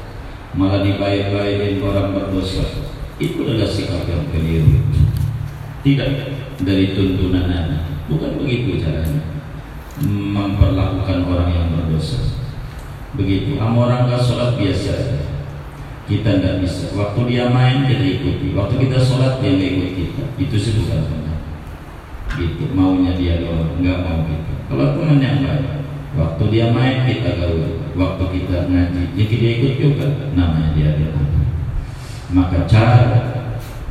malah 0.52 0.82
dibaik-baikin 0.82 1.80
orang 1.80 2.12
berdosa. 2.12 2.66
Itu 3.22 3.46
adalah 3.46 3.70
sikap 3.70 4.04
yang 4.10 4.26
keliru 4.34 5.03
tidak. 5.84 6.10
Dari 6.64 6.96
tuntunan 6.96 7.50
Nabi 7.50 7.76
bukan 8.08 8.40
begitu 8.40 8.80
caranya. 8.80 9.22
Memperlakukan 10.08 11.28
orang 11.28 11.50
yang 11.52 11.66
berdosa. 11.76 12.18
Begitu. 13.14 13.60
Sama 13.60 13.86
orang 13.86 14.08
nggak 14.08 14.24
sholat 14.24 14.56
biasa 14.56 14.94
kita 16.08 16.40
nggak 16.40 16.56
bisa. 16.64 16.90
Waktu 16.96 17.20
dia 17.28 17.52
main 17.52 17.84
kita 17.84 18.00
ikuti. 18.00 18.56
Waktu 18.56 18.74
kita 18.88 18.98
sholat 18.98 19.44
dia 19.44 19.54
nggak 19.54 19.70
ikut 19.76 19.90
kita. 19.92 20.22
Itu 20.40 20.56
sih 20.56 20.72
bukan 20.80 21.00
benar. 21.04 21.38
Gitu. 22.34 22.64
Maunya 22.72 23.12
dia 23.14 23.44
doang. 23.44 23.76
Nggak 23.78 23.98
mau 24.02 24.20
kita. 24.24 24.52
Kalau 24.72 24.86
teman 24.96 25.20
yang 25.20 25.44
baik 25.44 25.64
waktu 26.14 26.44
dia 26.54 26.70
main 26.70 27.02
kita 27.10 27.42
gaul 27.42 27.82
waktu 27.98 28.24
kita 28.38 28.70
ngaji 28.70 29.02
ya 29.18 29.24
kita 29.28 29.46
ikut 29.60 29.74
juga. 29.78 30.06
Namanya 30.32 30.72
dia 30.72 30.96
dia 30.96 31.10
maka 32.34 32.66
cara 32.66 33.33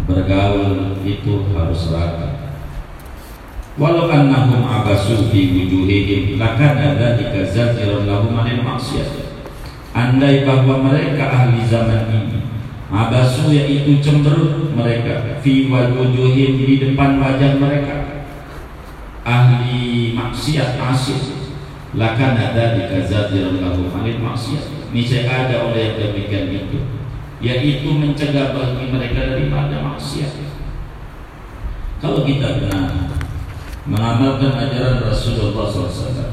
bergaul 0.04 1.00
itu 1.08 1.48
harus 1.56 1.92
rata 1.92 2.44
walau 3.74 4.06
annahum 4.10 4.70
abasu 4.70 5.34
fi 5.34 5.50
wujuhihim 5.50 6.38
lakana 6.38 6.94
dzalika 6.94 7.42
zakiran 7.50 8.06
lahum 8.06 8.38
anil 8.38 8.62
maksiat. 8.62 9.34
Andai 9.94 10.42
bahwa 10.46 10.90
mereka 10.90 11.30
ahli 11.30 11.62
zaman 11.70 12.10
ini 12.10 12.40
abasu 12.90 13.50
yaitu 13.50 14.02
cemberut 14.02 14.74
mereka 14.74 15.42
fi 15.42 15.70
wujuhihim 15.70 16.62
di 16.62 16.76
depan 16.82 17.18
wajah 17.18 17.58
mereka. 17.58 18.30
Ahli 19.24 20.14
maksiat 20.14 20.78
asik 20.78 21.50
lakana 21.98 22.54
dzalika 22.54 23.02
zakiran 23.10 23.58
lahum 23.58 23.90
anil 23.90 24.22
maksiat. 24.22 24.94
Niscaya 24.94 25.50
ada 25.50 25.74
oleh 25.74 25.98
demikian 25.98 26.54
itu 26.54 26.93
yaitu 27.44 27.92
mencegah 27.92 28.56
bagi 28.56 28.88
mereka 28.88 29.36
daripada 29.36 29.84
maksiat. 29.84 30.32
Kalau 32.00 32.24
kita 32.24 32.64
benar 32.64 33.12
mengamalkan 33.84 34.56
ajaran 34.56 35.04
Rasulullah 35.04 35.68
SAW 35.68 36.32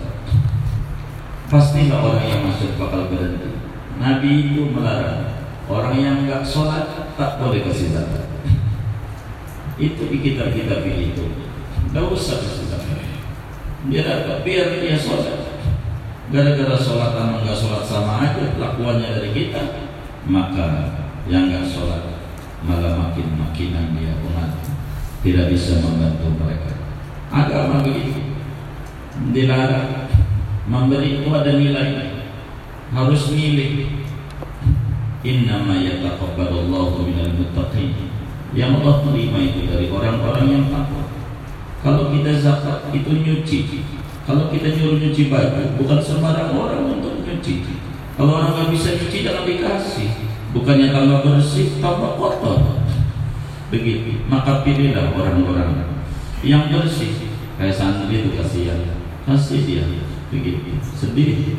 pastilah 1.51 1.99
orang 1.99 2.27
yang 2.31 2.43
masuk 2.47 2.79
bakal 2.79 3.11
berhenti. 3.11 3.59
Nabi 3.99 4.55
itu 4.55 4.71
melarang. 4.71 5.35
Orang 5.67 5.99
yang 5.99 6.27
nggak 6.27 6.47
sholat 6.47 7.15
tak 7.19 7.43
boleh 7.43 7.63
kasih 7.67 7.91
itu 9.81 10.03
di 10.07 10.19
kita 10.23 10.55
kita 10.55 10.87
itu. 10.87 11.27
Nggak 11.91 12.07
usah 12.07 12.39
kasih 12.39 12.71
zakat. 12.71 13.03
Biar 13.91 14.39
biar 14.47 14.67
dia 14.79 14.95
sholat. 14.95 15.59
Gara-gara 16.31 16.79
sholat 16.79 17.11
sama 17.19 17.43
nggak 17.43 17.59
sholat 17.59 17.83
sama 17.83 18.13
aja 18.23 18.55
lakuannya 18.55 19.11
dari 19.19 19.31
kita 19.35 19.91
maka 20.31 21.00
yang 21.29 21.53
nggak 21.53 21.69
sholat 21.69 22.21
malah 22.65 22.97
makin 22.97 23.37
makinan 23.37 23.97
dia 23.97 24.17
umat. 24.25 24.53
Tidak 25.21 25.53
bisa 25.53 25.85
membantu 25.85 26.33
mereka. 26.41 26.73
Agama 27.29 27.85
begitu. 27.85 28.41
Dilarang. 29.37 30.09
Memberi 30.65 31.21
itu 31.21 31.29
ada 31.29 31.53
nilai. 31.57 32.25
Harus 32.91 33.33
milik 33.33 34.01
innama 35.21 35.77
yataqabbalullahu 35.77 37.05
minal 37.05 37.33
muttaqin. 37.37 38.09
Yang 38.57 38.83
Allah 38.83 38.97
terima 39.07 39.39
itu 39.39 39.61
dari 39.69 39.87
orang-orang 39.93 40.47
yang 40.51 40.65
takut 40.75 41.07
kalau 41.81 42.11
kita 42.13 42.35
zakat 42.43 42.91
itu 42.93 43.09
nyuci. 43.09 43.59
Kalau 44.27 44.51
kita 44.53 44.75
nyuruh 44.75 44.99
nyuci 45.01 45.31
baju 45.31 45.63
bukan 45.81 46.01
sembarang 46.03 46.53
orang 46.57 46.99
untuk 46.99 47.23
nyuci. 47.23 47.63
Kalau 48.19 48.37
orang 48.37 48.53
nggak 48.57 48.69
bisa 48.75 48.89
nyuci 48.99 49.23
jangan 49.23 49.45
dikasih 49.47 50.30
bukannya 50.51 50.91
tambah 50.91 51.23
bersih 51.23 51.79
tambah 51.79 52.19
kotor. 52.19 52.83
Begitu 53.71 54.27
maka 54.27 54.67
pilihlah 54.67 55.15
orang-orang 55.15 55.87
yang 56.43 56.71
bersih. 56.71 57.31
Kayak 57.61 57.77
santri 57.77 58.25
itu 58.25 58.35
kasihan. 58.35 58.81
Kasih 59.29 59.61
dia. 59.69 59.85
Begitu 60.33 60.81
sedih. 60.97 61.59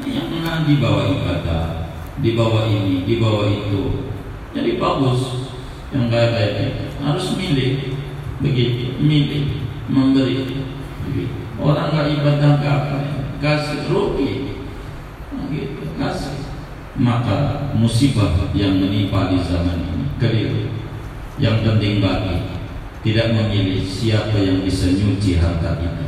Yang 0.00 0.58
di 0.66 0.74
bawah 0.80 1.04
ibadah 1.12 1.92
di 2.20 2.36
bawah 2.36 2.64
ini 2.66 3.06
di 3.06 3.20
bawah 3.20 3.46
itu. 3.46 4.10
Jadi 4.56 4.80
bagus. 4.80 5.52
Yang 5.94 6.04
kayak 6.10 6.52
ini. 6.58 6.66
Harus 7.00 7.38
milik 7.38 7.96
begitu 8.40 8.96
milik 8.98 9.62
memberi. 9.86 10.64
Begitu. 11.06 11.40
orang 11.60 11.92
nggak 11.92 12.08
ibadah 12.18 12.52
apa 12.56 12.98
kasih 13.40 13.92
rugi 13.92 14.49
maka 17.00 17.70
musibah 17.72 18.36
yang 18.52 18.76
menimpa 18.76 19.32
di 19.32 19.38
zaman 19.40 19.78
ini 19.80 20.06
keliru. 20.20 20.68
Yang 21.40 21.56
penting 21.64 22.04
bagi 22.04 22.36
tidak 23.00 23.32
memilih 23.32 23.80
siapa 23.80 24.36
yang 24.36 24.60
bisa 24.60 24.92
nyuci 24.92 25.40
harta 25.40 25.80
kita. 25.80 26.06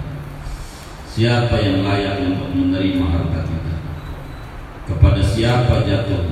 Siapa 1.09 1.57
yang 1.61 1.85
layak 1.85 2.21
untuk 2.29 2.53
menerima 2.53 3.05
harta 3.09 3.41
kita. 3.49 3.75
Kepada 4.85 5.23
siapa 5.25 5.89
jatuh 5.89 6.29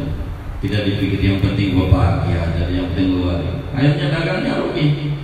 tidak 0.61 0.83
dipikir 0.85 1.21
yang 1.25 1.39
penting 1.41 1.73
gue 1.73 1.87
bahagia 1.89 2.53
aja 2.53 2.65
yang 2.69 2.93
penting 2.93 3.17
luar. 3.17 3.41
Akhirnya 3.73 4.13
dagangnya 4.13 4.61
rugi. 4.61 5.17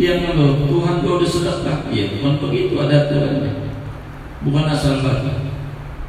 Dia 0.00 0.16
ngeluh 0.16 0.64
Tuhan 0.64 1.04
gue 1.04 1.12
udah 1.12 1.28
sedekah 1.28 1.78
ya 1.92 2.08
bukan 2.16 2.40
begitu 2.40 2.72
ada 2.80 3.04
aturannya 3.04 3.52
bukan 4.40 4.64
asal 4.72 5.04
bagi 5.04 5.53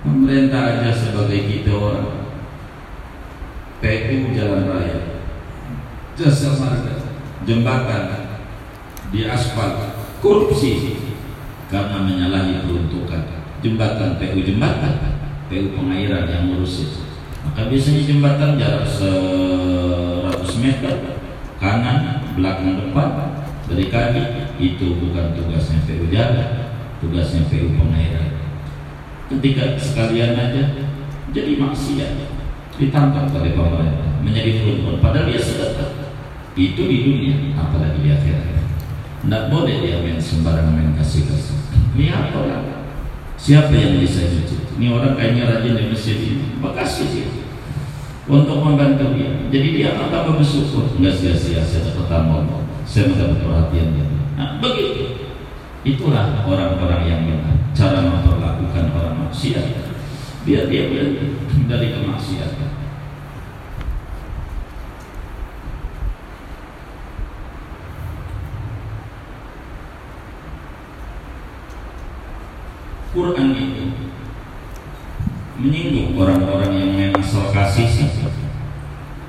pemerintah 0.06 0.62
aja 0.78 0.94
sebagai 0.94 1.50
kita 1.50 1.74
orang. 1.74 2.30
PU 3.82 4.32
jalan 4.34 4.70
raya. 4.70 5.00
Jasa 6.16 6.56
marga, 6.62 6.94
jembatan. 7.44 8.06
Di 9.10 9.26
aspal, 9.26 9.98
korupsi. 10.22 11.02
Karena 11.68 12.06
menyalahi 12.06 12.64
peruntukan. 12.64 13.26
Jembatan 13.66 14.22
PU 14.22 14.40
jembatan. 14.46 15.18
PU 15.50 15.74
pengairan 15.74 16.26
yang 16.30 16.50
ngurus 16.50 16.90
itu 16.90 17.02
maka 17.46 17.70
biasanya 17.70 18.02
jembatan 18.10 18.58
jarak 18.58 18.90
100 18.90 20.34
meter. 20.66 21.22
Kanan 21.62 22.26
belakang 22.34 22.82
depan. 22.82 23.10
Dari 23.70 23.86
kaki. 23.90 24.24
Itu 24.56 24.98
bukan 24.98 25.38
tugasnya 25.38 25.86
PU 25.86 26.10
jalan. 26.10 26.74
Tugasnya 27.04 27.46
PU 27.46 27.78
pengairan 27.78 28.35
ketika 29.30 29.78
sekalian 29.80 30.38
aja 30.38 30.64
jadi 31.34 31.58
maksiat. 31.58 32.38
Ditangkap 32.76 33.32
oleh 33.32 33.56
pemerintah 33.56 34.20
menjadi 34.20 34.60
korban 34.60 35.00
padahal 35.00 35.32
dia 35.32 35.40
sedekah 35.40 36.12
itu 36.60 36.82
di 36.84 36.98
dunia 37.08 37.36
apalagi 37.56 38.04
di 38.04 38.12
akhirat. 38.12 38.68
Tidak 39.24 39.44
boleh 39.48 39.76
dia 39.80 40.04
main 40.04 40.20
sembarang 40.20 40.76
main 40.76 40.92
kasih 41.00 41.24
kasih 41.24 41.56
lihat 41.96 42.36
orang. 42.36 42.68
Siapa 43.40 43.72
yang 43.72 44.04
bisa 44.04 44.28
cuci 44.28 44.76
ini 44.76 44.92
orang 44.92 45.16
kayaknya 45.16 45.56
rajin 45.56 45.80
di 45.80 45.88
masjid 45.88 46.20
ini. 46.20 46.60
Makasih 46.60 47.08
dia 47.16 47.30
untuk 48.28 48.60
membantu 48.60 49.16
dia. 49.16 49.32
Jadi 49.48 49.68
dia 49.80 49.88
akan 49.96 50.36
bersyukur? 50.36 51.00
Nggak 51.00 51.16
sia-sia 51.16 51.64
saya 51.64 51.88
dapat 51.88 52.12
tamu 52.12 52.44
saya 52.84 53.08
mendapat 53.08 53.40
perhatian 53.40 53.88
dia. 53.96 54.06
Nah 54.36 54.60
begitu. 54.60 55.32
Itulah 55.86 56.44
orang-orang 56.44 57.02
yang 57.08 57.22
benar 57.24 57.65
cara 57.76 58.00
memperlakukan 58.08 58.96
orang 58.96 59.28
maksiat 59.28 59.68
biar 60.48 60.72
dia 60.72 60.88
berhenti 60.88 61.28
dari 61.68 61.92
kemaksiatan. 61.92 62.72
Quran 73.16 73.56
itu 73.56 73.86
menyinggung 75.56 76.20
orang-orang 76.20 76.72
yang 76.76 77.16
so 77.24 77.48
kasih 77.52 77.88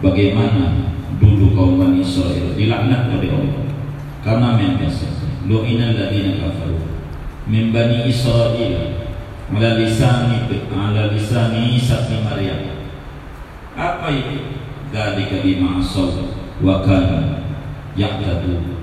bagaimana 0.03 0.91
dulu 1.23 1.55
kaum 1.55 1.79
Bani 1.79 2.03
Israel 2.03 2.55
dilaknat 2.59 3.15
oleh 3.15 3.31
Allah? 3.31 3.65
Karena 4.27 4.59
memang 4.59 4.91
lu'inal 5.47 5.95
ladina 5.95 6.35
kafaru 6.43 6.86
min 7.47 7.71
Bani 7.71 8.11
Israel 8.11 9.07
ala 9.55 9.79
lisani 9.79 10.51
ala 10.75 11.15
lisani 11.15 11.79
Isa 11.79 12.11
bin 12.11 12.27
apa 13.77 14.09
itu 14.11 14.59
dalika 14.91 15.45
bima 15.45 15.79
asaw 15.79 16.11
wa 16.59 16.83
kana 16.83 17.47
ya'tadu 17.95 18.83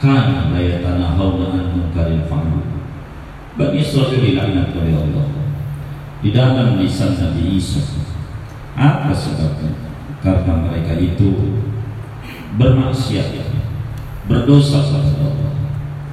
kana 0.00 0.48
la 0.48 0.60
yatanahawna 0.60 1.46
an 1.52 1.66
munkaril 1.76 2.24
fa'al 2.30 2.64
Bani 3.60 3.76
Israel 3.84 4.16
dilaknat 4.16 4.72
oleh 4.72 4.96
Allah 4.96 5.26
di 6.22 6.30
dalam 6.30 6.78
lisan 6.78 7.18
Nabi 7.18 7.58
Isa. 7.58 7.82
Apa 8.78 9.10
sebabnya? 9.12 9.74
Karena 10.22 10.54
mereka 10.64 10.94
itu 10.96 11.58
bermaksiat, 12.56 13.42
berdosa 14.30 14.86
kepada 14.86 15.18
Allah. 15.18 15.52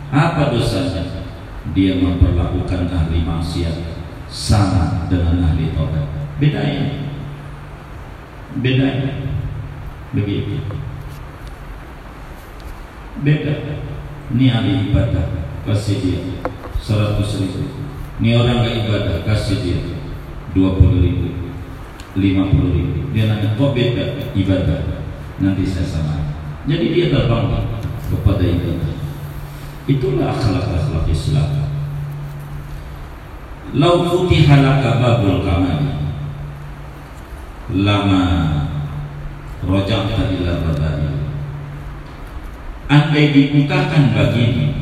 Apa 0.09 0.41
dosanya? 0.49 1.18
Dia 1.77 2.01
memperlakukan 2.01 2.89
ahli 2.89 3.21
maksiat 3.23 3.75
sama 4.29 5.05
dengan 5.07 5.41
ahli 5.45 5.73
taubat. 5.73 6.05
Bedanya, 6.41 7.13
bedanya 8.59 9.11
begitu. 10.15 10.59
Beda. 13.21 13.53
Ini 14.29 14.45
ahli 14.53 14.93
ibadah, 14.93 15.25
kasih 15.65 15.97
dia 16.01 16.19
seratus 16.77 17.41
ribu. 17.41 17.65
Ini 18.21 18.37
orang 18.37 18.61
gak 18.61 18.77
ibadah. 18.85 19.17
Kasih 19.25 19.57
dia 19.65 19.79
dua 20.53 20.77
puluh 20.77 21.01
ribu 21.01 21.33
lima 22.17 22.49
puluh 22.49 22.73
ribu. 22.73 23.09
Dia 23.13 23.29
nanya 23.29 23.57
kok 23.57 23.73
beda 23.73 24.33
ibadah? 24.37 25.01
Nanti 25.39 25.63
saya 25.63 25.87
sama 25.87 26.19
jadi 26.67 26.91
dia 26.91 27.05
terbang 27.15 27.63
kepada 28.11 28.43
ibadah 28.43 28.91
itulah 29.89 30.37
akhlak-akhlak 30.37 31.09
Islam. 31.09 31.49
Lau 33.73 34.05
futiha 34.05 34.61
laka 34.61 35.01
babul 35.01 35.41
kamali 35.45 35.99
lama 37.69 38.25
roja'ta 39.61 40.33
ila 40.33 40.51
radai 40.65 41.13
andai 42.89 43.29
dibukakan 43.29 44.17
bagimu 44.17 44.73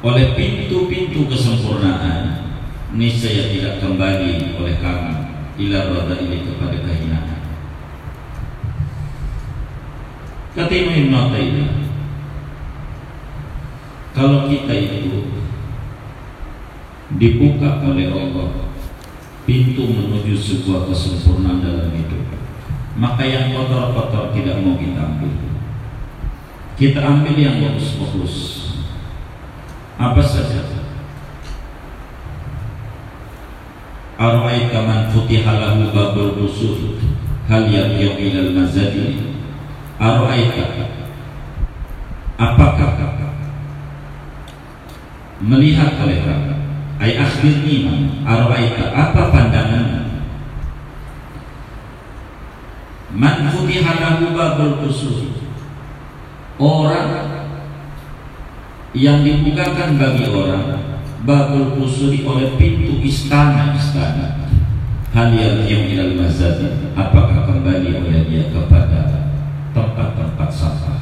oleh 0.00 0.32
pintu-pintu 0.32 1.28
kesempurnaan 1.28 2.48
niscaya 2.96 3.52
tidak 3.52 3.84
kembali 3.84 4.56
oleh 4.56 4.76
kami 4.80 5.16
ila 5.60 5.78
rada 5.92 6.16
ini 6.16 6.48
kepada 6.48 6.80
kehinaan 6.80 7.36
kata 10.56 10.72
Imam 10.72 11.28
Ibn 11.36 11.79
kalau 14.20 14.44
kita 14.52 14.68
itu 14.76 15.32
dibuka 17.16 17.80
oleh 17.80 18.12
Allah 18.12 18.68
pintu 19.48 19.88
menuju 19.88 20.36
sebuah 20.36 20.92
kesempurnaan 20.92 21.64
dalam 21.64 21.88
hidup 21.96 22.20
maka 23.00 23.24
yang 23.24 23.56
kotor-kotor 23.56 24.36
tidak 24.36 24.60
mau 24.60 24.76
kita 24.76 25.00
ambil. 25.00 25.32
Kita 26.76 27.00
ambil 27.00 27.32
yang 27.32 27.56
bagus-bagus. 27.64 28.36
Apa 29.96 30.20
saja? 30.20 30.64
Ara'aita 34.20 34.84
man 34.84 35.08
futiha 35.08 35.48
lahu 35.48 35.88
babul 35.96 36.44
usul 36.44 37.00
hal 37.48 37.72
yarji'u 37.72 38.20
ila 38.20 38.40
al-mazadi 38.52 39.16
Ara'aita. 39.96 40.92
Apakah 42.36 43.00
melihat 45.40 45.96
oleh 46.04 46.20
kamu. 46.22 46.54
Ay 47.00 47.16
akhbirni 47.16 47.88
ara'aita 48.28 48.92
apa 48.92 49.32
pandangan 49.32 50.00
man 53.10 53.48
futiha 53.50 53.92
lahu 53.98 54.36
babul 54.36 54.76
orang 56.60 57.08
yang 58.92 59.24
dibukakan 59.24 59.96
bagi 59.96 60.28
orang 60.28 60.76
babul 61.24 61.80
kusuri 61.80 62.22
oleh 62.22 62.54
pintu 62.60 63.00
istana-istana. 63.00 64.36
Hal 65.10 65.34
yang 65.34 65.90
ilal 65.90 66.22
mazadi 66.22 66.94
apakah 66.94 67.42
kembali 67.42 67.98
oleh 67.98 68.30
dia 68.30 68.46
kepada 68.46 69.26
tempat-tempat 69.74 70.50
sampah? 70.54 70.98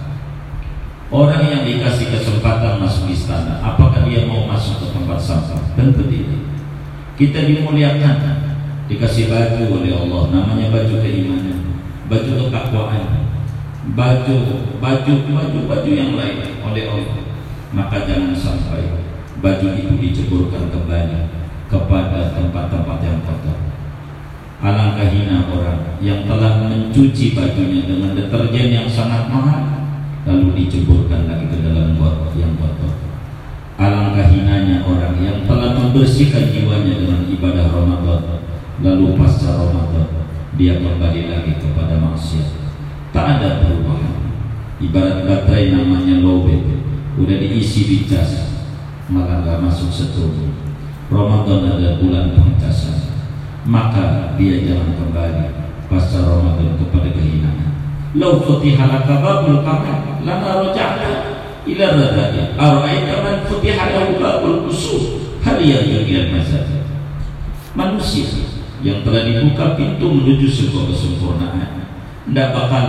Orang 1.13 1.45
yang 1.45 1.65
dikasih 1.69 2.17
kesempatan 2.17 2.81
masuk 2.81 3.13
istana 3.13 3.61
mau 3.65 3.88
sampah 5.29 5.61
tentu 5.77 6.09
tidak 6.09 6.49
kita 7.19 7.51
dimuliakan. 7.51 8.17
Dikasih 8.87 9.27
baju 9.29 9.83
oleh 9.83 9.93
Allah. 9.93 10.23
Namanya 10.31 10.71
baju 10.71 10.95
keimanan. 11.03 11.83
Baju 12.07 12.31
ketakwaan. 12.47 13.05
Baju 13.99 14.37
baju 14.79 15.13
baju 15.27 15.59
baju 15.67 15.91
yang 15.91 16.15
lain 16.15 16.63
oleh 16.63 16.85
Allah. 16.87 17.21
Maka 17.75 18.07
jangan 18.07 18.33
sampai 18.39 19.03
baju 19.43 19.67
itu 19.75 19.93
diceburkan 19.99 20.71
kembali 20.71 21.21
kepada 21.67 22.33
tempat-tempat 22.33 22.99
yang 23.03 23.21
kotor. 23.27 23.59
Alangkah 24.63 25.11
hina 25.11 25.47
orang 25.51 25.99
yang 25.99 26.25
telah 26.25 26.65
mencuci 26.65 27.35
bajunya 27.35 27.85
dengan 27.85 28.15
deterjen 28.15 28.69
yang 28.73 28.89
sangat 28.89 29.29
mahal 29.29 29.91
lalu 30.27 30.65
diceburkan 30.65 31.29
lagi 31.29 31.47
ke 31.51 31.61
dalam 31.61 31.99
got 31.99 32.33
yang 32.35 32.57
kotor. 32.57 32.98
Alangkah 33.79 34.27
hinanya 34.27 34.83
orang 34.83 35.23
yang 35.23 35.47
telah 35.47 35.79
membersihkan 35.79 36.51
jiwanya 36.51 36.99
dengan 36.99 37.23
ibadah 37.31 37.71
Ramadan 37.71 38.43
lalu 38.83 39.15
pasca 39.15 39.55
Ramadan 39.55 40.27
dia 40.59 40.83
kembali 40.83 41.31
lagi 41.31 41.63
kepada 41.63 42.03
maksiat. 42.03 42.59
Tak 43.15 43.39
ada 43.39 43.63
perubahan. 43.63 44.35
Ibarat 44.83 45.23
baterai 45.27 45.71
namanya 45.71 46.19
lowbat 46.19 46.79
udah 47.19 47.37
diisi 47.43 47.83
di 47.91 47.99
jas 48.07 48.63
maka 49.11 49.43
nggak 49.43 49.59
masuk 49.59 49.91
setrum 49.91 50.55
Ramadan 51.11 51.67
adalah 51.67 51.99
bulan 51.99 52.31
pencasan 52.31 53.11
maka 53.67 54.39
dia 54.39 54.63
jangan 54.63 54.95
kembali 54.95 55.47
pasca 55.91 56.23
Ramadan 56.23 56.79
kepada 56.79 57.11
kehinaan 57.11 57.75
lau 58.15 58.39
futiha 58.39 58.85
laka 58.87 59.19
babul 59.19 59.67
kamal 59.67 60.23
lama 60.23 60.51
roja'ta 60.63 61.38
ila 61.69 61.87
radadi 61.93 62.43
ara'aita 62.57 63.15
man 63.21 63.37
futiha 63.45 63.85
lahu 63.93 64.17
babul 64.17 64.67
usul 64.67 65.21
hal 65.45 65.61
yang 65.61 65.85
ila 65.85 66.23
mazad 66.33 66.65
manusia 67.77 68.49
yang 68.81 69.05
telah 69.05 69.27
dibuka 69.27 69.77
pintu 69.77 70.07
menuju 70.09 70.47
sebuah 70.49 70.85
kesempurnaan 70.95 71.89
tidak 72.29 72.49
bakal 72.53 72.85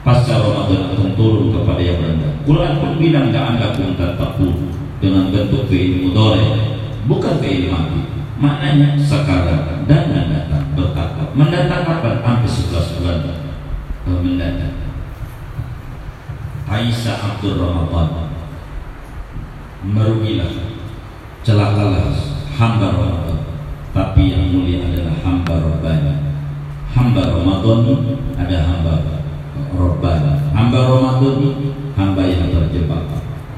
pasca 0.00 0.40
Ramadan 0.40 0.90
akan 0.90 1.12
turun 1.14 1.52
kepada 1.52 1.80
yang 1.80 2.00
rendah. 2.00 2.32
Quran 2.48 2.72
pun 2.80 2.92
bilang 2.96 3.28
la'allakum 3.28 3.94
tattaqun 4.00 4.52
dengan 4.98 5.28
bentuk 5.28 5.68
fi'il 5.68 6.08
mudhari 6.08 6.48
bukan 7.04 7.38
fi'il 7.38 7.68
mati. 7.68 8.00
Maknanya 8.40 8.96
sekarang 8.96 9.84
dan 9.84 10.02
mendatang 10.08 10.72
bertakwa. 10.72 11.28
Mendatang 11.36 11.84
kapan? 11.84 12.24
Sampai 12.24 12.48
11 12.48 12.96
bulan 12.96 13.16
mendatang. 14.08 14.79
Aisyah 16.70 17.18
Abdul 17.34 17.58
Ramadan. 17.58 18.30
Merugilah 19.82 20.54
celakalah 21.42 22.14
hamba 22.54 22.94
Ramadan. 22.94 23.38
Tapi 23.90 24.30
yang 24.30 24.54
mulia 24.54 24.86
adalah 24.86 25.18
hamba 25.26 25.54
Rabbani 25.58 26.30
hamba 26.94 27.22
Ramadan 27.26 27.86
ada 28.38 28.58
hamba 28.66 28.94
Rabbana. 29.74 30.32
Hamba 30.54 30.78
Ramadan 30.78 31.38
hamba 31.98 32.22
yang 32.26 32.50
terjebak 32.54 33.02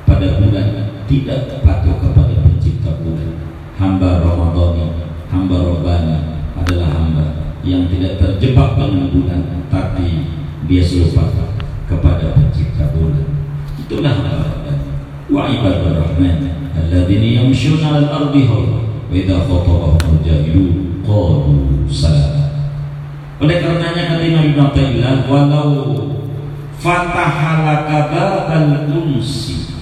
pada 0.09 0.41
bulan 0.41 0.69
tidak 1.09 1.61
patuh 1.61 1.97
kepada 2.01 2.35
pencipta 2.45 2.97
bulan. 3.01 3.45
Hamba 3.77 4.25
Ramadan 4.25 4.89
hamba 5.33 5.57
Rabbana 5.61 6.17
adalah 6.57 6.89
hamba 6.97 7.25
yang 7.65 7.89
tidak 7.89 8.21
terjebak 8.21 8.77
dengan 8.77 9.09
bulan 9.09 9.41
tapi 9.73 10.29
dia 10.69 10.83
selupa 10.85 11.29
kepada 11.89 12.37
pencipta 12.37 12.93
bulan 12.93 13.27
itulah 13.81 14.13
hamba 14.13 14.33
Rabbana 14.45 14.85
wa 15.33 15.43
rahman 16.23 16.71
alladzina 16.79 17.43
yamshuna 17.43 17.99
al-ardi 17.99 18.47
hawa 18.47 18.87
wa 19.11 19.15
idza 19.15 19.43
khatabahum 19.43 20.23
jahilun 20.23 21.03
qalu 21.03 21.91
salam. 21.91 22.39
Oleh 23.43 23.59
karenanya 23.59 24.03
kata 24.15 24.23
Imam 24.23 24.45
Ibn 24.55 24.61
Atta'illah 24.71 25.15
walau 25.27 26.15
fatahalaka 26.79 27.99
babal 28.15 28.87
unsi 28.87 29.75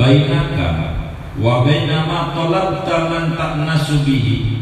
bainaka 0.00 0.96
wa 1.36 1.60
baina 1.60 2.08
ma 2.08 2.32
talabta 2.32 3.12
man 3.12 3.24
ta'nasu 3.36 4.00
bihi 4.08 4.55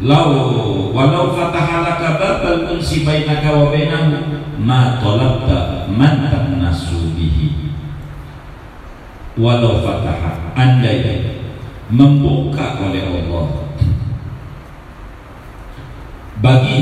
Lau 0.00 0.32
walau 0.96 1.36
fatahalaka 1.36 2.16
babal 2.16 2.72
unsi 2.72 3.04
bainaka 3.04 3.52
wa 3.52 3.68
bainahu 3.68 4.48
ma 4.56 4.96
talabta 4.96 5.92
man 5.92 6.24
ta'nasu 6.24 7.12
bihi. 7.12 7.76
Walau 9.36 9.84
fatah 9.84 10.56
andai 10.56 11.36
membuka 11.92 12.80
oleh 12.80 13.04
Allah. 13.12 13.68
Bagi 16.40 16.80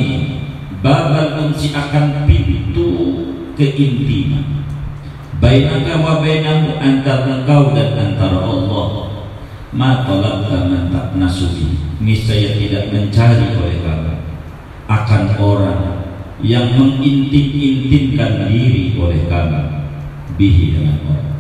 babal 0.79 1.43
unsi 1.43 1.75
akan 1.75 2.23
pintu 2.23 2.87
keintiman. 3.59 4.63
Bainaka 5.43 5.99
wa 5.99 6.23
bainahu 6.23 6.79
antara 6.79 7.43
engkau 7.43 7.75
dan 7.75 7.99
antara 7.99 8.47
Allah 8.47 9.08
ma 9.73 10.01
talabta 10.01 10.65
man 10.65 10.89
nasubi 11.21 11.77
niscaya 12.01 12.57
tidak 12.57 12.89
mencari 12.89 13.53
oleh 13.53 13.85
kamu 13.85 14.15
akan 14.89 15.23
orang 15.37 15.83
yang 16.41 16.73
mengintim-intimkan 16.73 18.49
diri 18.49 18.97
oleh 18.97 19.29
kamu 19.29 19.63
bihi 20.39 20.79
dengan 20.79 21.03
orang. 21.05 21.37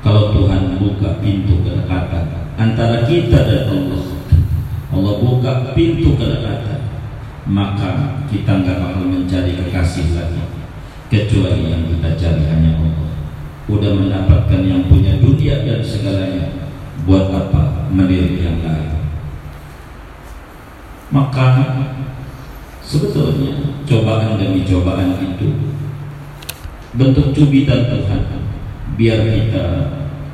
Kalau 0.00 0.32
Tuhan 0.34 0.80
buka 0.80 1.20
pintu 1.22 1.62
kedekatan 1.62 2.50
antara 2.58 3.06
kita 3.06 3.38
dan 3.46 3.62
Allah 3.68 4.04
Allah 4.90 5.14
buka 5.22 5.76
pintu 5.76 6.18
kedekatan 6.18 6.80
maka 7.46 8.24
kita 8.26 8.64
nggak 8.64 8.78
bakal 8.80 9.04
mencari 9.06 9.54
kekasih 9.54 10.18
lagi 10.18 10.42
kecuali 11.06 11.70
yang 11.70 11.86
kita 11.86 12.10
cari 12.18 12.42
hanya 12.48 12.74
Allah. 12.74 13.14
Udah 13.70 13.92
mendapatkan 13.94 14.66
yang 14.66 14.90
punya 14.90 15.22
dunia 15.22 15.62
dan 15.62 15.78
segalanya 15.78 16.69
buat 17.10 17.26
apa? 17.34 17.90
Melirik 17.90 18.38
yang 18.38 18.62
lain. 18.62 19.02
Maka 21.10 21.46
sebetulnya 22.86 23.82
cobaan 23.82 24.38
demi 24.38 24.62
cobaan 24.62 25.18
itu 25.18 25.74
bentuk 26.94 27.34
cubitan 27.34 27.90
Tuhan 27.90 28.22
biar 28.94 29.26
kita 29.26 29.64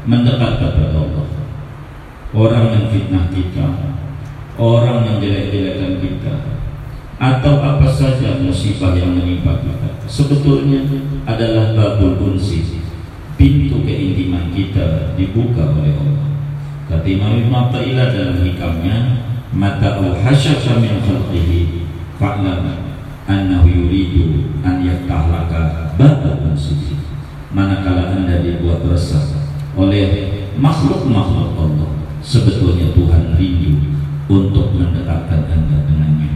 mendekat 0.05 0.61
kepada 0.61 0.93
Allah. 0.93 1.29
Orang 2.37 2.69
yang 2.77 2.93
fitnah 2.93 3.33
kita 3.33 3.97
orang 4.61 5.05
yang 5.09 5.17
jelek-jelekan 5.21 5.97
kita 6.01 6.35
atau 7.17 7.57
apa 7.65 7.89
saja 7.89 8.37
musibah 8.45 8.93
yang 8.93 9.17
menimpa 9.17 9.65
kita. 9.65 10.05
Sebetulnya 10.05 10.85
adalah 11.25 11.73
babul 11.73 12.37
unsi. 12.37 12.85
Pintu 13.37 13.85
keintiman 13.85 14.49
kita 14.53 15.13
dibuka 15.17 15.73
oleh 15.77 15.93
Allah 15.93 16.36
kata 16.87 17.07
Imam 17.07 17.35
Ibn 17.43 17.53
Atta'ila 17.67 18.15
dalam 18.15 18.39
hikamnya 18.47 18.97
mata 19.51 19.99
hasyasha 19.99 20.79
min 20.79 21.03
khalqihi 21.03 21.89
fa'lam 22.19 22.87
annahu 23.27 23.67
yuridu 23.67 24.55
an 24.63 24.87
yaktahlaka 24.87 25.93
babul 25.99 26.55
unsi 26.55 26.95
manakala 27.51 28.15
anda 28.15 28.39
dibuat 28.39 28.87
resah 28.87 29.35
oleh 29.75 30.31
makhluk-makhluk 30.57 31.59
Allah 31.59 31.91
sebetulnya 32.23 32.95
Tuhan 32.95 33.35
rindu 33.35 33.99
untuk 34.27 34.75
mendekatkan 34.75 35.47
anda 35.47 35.87
dengannya. 35.87 36.31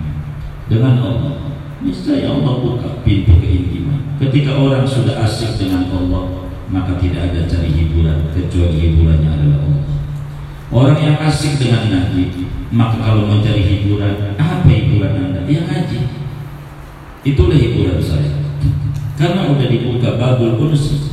Dengan 0.70 0.94
Allah 1.02 1.34
niscaya 1.82 2.30
Allah 2.30 2.54
buka 2.62 3.02
pintu 3.02 3.38
keintiman. 3.42 4.14
Ketika 4.20 4.54
orang 4.54 4.86
sudah 4.86 5.24
asik 5.26 5.56
dengan 5.58 5.90
Allah 5.90 6.50
maka 6.70 7.00
tidak 7.02 7.34
ada 7.34 7.50
cari 7.50 7.70
hiburan 7.74 8.30
kecuali 8.30 8.76
hiburannya 8.78 9.30
adalah 9.30 9.58
Allah 9.66 9.89
orang 10.70 10.98
yang 11.02 11.16
asik 11.26 11.58
dengan 11.58 11.90
ngaji 11.90 12.46
maka 12.70 12.96
kalau 13.02 13.26
mau 13.26 13.42
cari 13.42 13.62
hiburan 13.66 14.38
apa 14.38 14.66
hiburan 14.70 15.12
anda? 15.18 15.42
ya 15.50 15.66
ngaji 15.66 15.98
itulah 17.26 17.58
hiburan 17.58 18.00
saya. 18.00 18.40
Karena 19.20 19.52
udah 19.52 19.68
dibuka 19.68 20.16
babul 20.16 20.56
unsi 20.56 21.10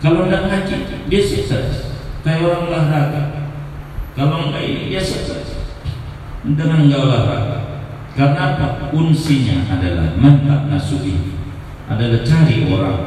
kalau 0.00 0.24
anda 0.24 0.48
ngaji 0.48 0.74
biasa 1.12 1.36
saja. 1.44 1.78
Kayak 2.24 2.44
orang 2.48 2.62
olahraga. 2.72 3.22
Kalau 4.16 4.48
enggak 4.48 4.64
biasa 4.88 5.16
saja. 5.28 5.56
Dengan 6.44 6.88
enggak 6.88 7.04
olahraga. 7.04 7.58
Karena 8.16 8.40
apa? 8.56 8.66
Unsinya 8.96 9.64
adalah 9.68 10.16
mantak 10.16 10.72
nasuhi. 10.72 11.36
Adalah 11.88 12.24
cari 12.24 12.70
orang 12.70 13.00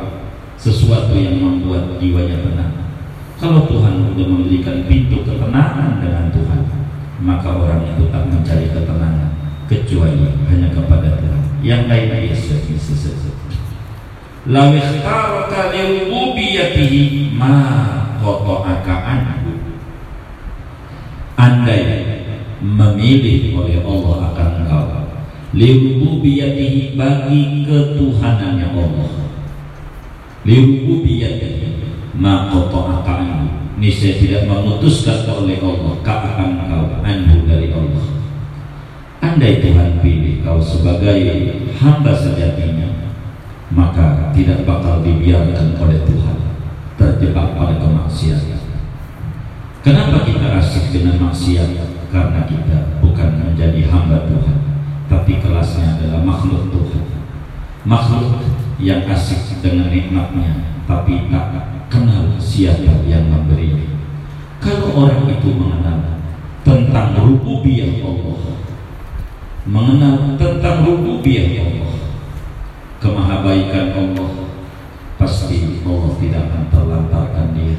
Sesuatu 0.53 1.17
yang 1.17 1.43
membuat 1.43 1.99
jiwanya 1.99 2.39
tenang 2.39 2.82
Kalau 3.43 3.67
Tuhan 3.67 4.07
sudah 4.07 4.23
memberikan 4.23 4.87
pintu 4.87 5.19
ketenangan 5.27 5.99
dengan 5.99 6.31
Tuhan 6.31 6.63
Maka 7.19 7.51
orang 7.51 7.83
itu 7.91 8.07
tak 8.07 8.23
mencari 8.31 8.71
ketenangan 8.71 9.35
Kecuali 9.67 10.31
hanya 10.47 10.71
kepada 10.71 11.19
Tuhan. 11.19 11.43
Yang 11.63 11.83
lain 11.91 12.07
saja. 12.35 12.63
Lau 14.43 14.75
ikhtaraka 14.75 15.71
liububiyatihi 15.71 17.31
ma 17.31 17.55
qata'aka 18.19 18.95
anhu. 19.07 19.55
Andai 21.39 21.83
memilih 22.59 23.55
oleh 23.55 23.79
Allah 23.87 24.15
akan 24.35 24.49
engkau 24.63 24.83
liububiyatihi 25.55 26.99
bagi 26.99 27.63
ketuhanannya 27.63 28.67
Allah. 28.75 29.11
Liububiyatihi 30.43 31.62
ma 32.23 32.47
qata'aka 32.47 33.19
ini 33.75 33.91
saya 33.91 34.15
tidak 34.15 34.47
memutuskan 34.47 35.27
oleh 35.27 35.59
Allah 35.59 35.99
akan 35.99 36.49
engkau 36.55 37.03
anhu 37.03 37.43
dari 37.43 37.67
Allah 37.75 38.07
andai 39.19 39.59
Tuhan 39.59 39.99
pilih 39.99 40.39
kau 40.39 40.63
sebagai 40.63 41.19
hamba 41.75 42.15
sejatinya 42.15 43.11
maka 43.75 44.31
tidak 44.31 44.63
bakal 44.63 45.03
dibiarkan 45.03 45.75
oleh 45.75 45.99
Tuhan 46.07 46.37
terjebak 46.95 47.59
pada 47.59 47.75
kemaksiatan 47.75 48.63
Kenapa 49.83 50.23
kita 50.23 50.47
asik 50.63 50.95
dengan 50.95 51.27
maksiat? 51.27 51.75
Karena 52.07 52.47
kita 52.47 53.03
bukan 53.03 53.35
menjadi 53.35 53.83
hamba 53.91 54.31
Tuhan, 54.31 54.57
tapi 55.11 55.43
kelasnya 55.43 55.99
adalah 55.99 56.23
makhluk 56.23 56.71
Tuhan. 56.71 57.03
Makhluk 57.83 58.47
yang 58.79 59.03
asik 59.11 59.59
dengan 59.59 59.91
nikmatnya, 59.91 60.71
tapi 60.87 61.27
tak 61.27 61.82
kenal 61.93 62.25
siapa 62.41 63.05
yang 63.05 63.29
memberi. 63.29 63.85
Kalau 64.57 64.97
orang 64.97 65.29
itu 65.29 65.53
mengenal 65.53 66.25
tentang 66.65 67.13
rububiyah 67.21 68.01
Allah, 68.01 68.57
mengenal 69.69 70.33
tentang 70.41 70.81
rububiyah 70.89 71.61
Allah, 71.61 71.93
kemahabaikan 72.97 73.93
Allah, 73.93 74.31
pasti 75.21 75.85
Allah 75.85 76.11
tidak 76.17 76.41
akan 76.49 76.63
terlantarkan 76.73 77.47
dia. 77.53 77.77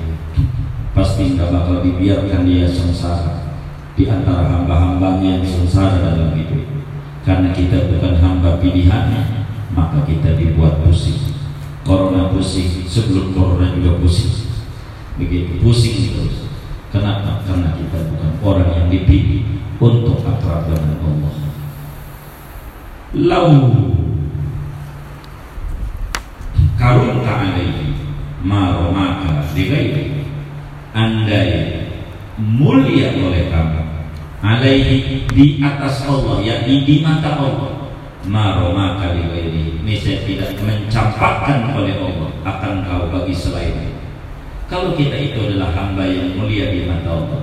Pasti 0.94 1.34
tidak 1.34 1.50
bakal 1.50 1.82
dibiarkan 1.82 2.46
dia 2.46 2.70
sengsara. 2.70 3.58
Di 3.98 4.06
antara 4.06 4.46
hamba-hambanya 4.46 5.42
yang 5.42 5.46
sengsara 5.46 5.98
dalam 5.98 6.38
hidup. 6.38 6.62
Karena 7.26 7.50
kita 7.50 7.90
bukan 7.90 8.14
hamba 8.22 8.62
pilihannya 8.62 9.42
maka 9.74 10.06
kita 10.06 10.38
dibuat 10.38 10.78
pusing 10.86 11.34
corona 11.84 12.32
pusing 12.32 12.88
sebelum 12.88 13.36
corona 13.36 13.76
juga 13.76 14.00
pusing. 14.00 14.48
Begitu 15.20 15.62
pusing 15.62 16.10
terus. 16.10 16.48
Kenapa? 16.90 17.34
karena 17.44 17.76
kita 17.76 17.98
bukan 18.10 18.32
orang 18.40 18.70
yang 18.72 18.86
dipilih 18.88 19.44
untuk 19.78 20.24
akrab 20.24 20.66
dengan 20.66 20.96
Allah. 21.04 21.34
Lau 23.14 23.50
karunta 26.74 27.32
alaihi 27.46 27.94
ma 28.42 28.74
romaka 28.74 29.46
dighairi 29.54 30.26
andai 30.90 31.86
mulia 32.36 33.14
oleh 33.14 33.46
kamu 33.48 33.82
alaihi 34.42 35.24
di 35.30 35.62
atas 35.62 36.04
Allah 36.10 36.42
yakni 36.42 36.82
di 36.82 36.94
mata 37.06 37.38
Allah 37.38 37.73
maroma 38.24 38.96
kali 38.96 39.28
ini 39.84 39.94
saya 40.00 40.24
tidak 40.24 40.56
mencampakkan 40.64 41.76
oleh 41.76 42.00
Allah 42.00 42.30
akan 42.44 42.72
kau 42.88 43.04
bagi 43.12 43.36
selain. 43.36 43.92
Kalau 44.64 44.96
kita 44.96 45.12
itu 45.12 45.44
adalah 45.44 45.76
hamba 45.76 46.08
yang 46.08 46.40
mulia 46.40 46.72
di 46.72 46.88
mata 46.88 47.20
Allah 47.20 47.40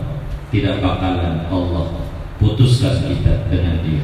tidak 0.50 0.82
bakalan 0.82 1.46
Allah 1.48 1.86
putuskan 2.42 2.98
kita 3.06 3.46
dengan 3.54 3.86
dia. 3.86 4.02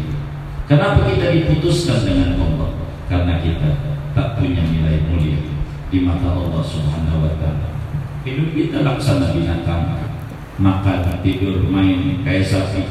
Kenapa 0.70 1.10
kita 1.10 1.34
diputuskan 1.34 2.06
dengan 2.06 2.38
Allah? 2.38 2.70
Karena 3.10 3.42
kita 3.42 3.70
tak 4.14 4.38
punya 4.38 4.62
nilai 4.62 5.02
mulia 5.10 5.42
di 5.90 6.06
mata 6.06 6.30
Allah 6.30 6.62
subhanahu 6.62 7.26
wa 7.26 7.34
ta'ala. 7.42 7.68
Hidup 8.22 8.54
kita 8.54 8.86
laksana 8.86 9.34
binatang 9.34 9.98
makan 10.62 11.26
tidur 11.26 11.66
main 11.66 12.22
sapi 12.22 12.86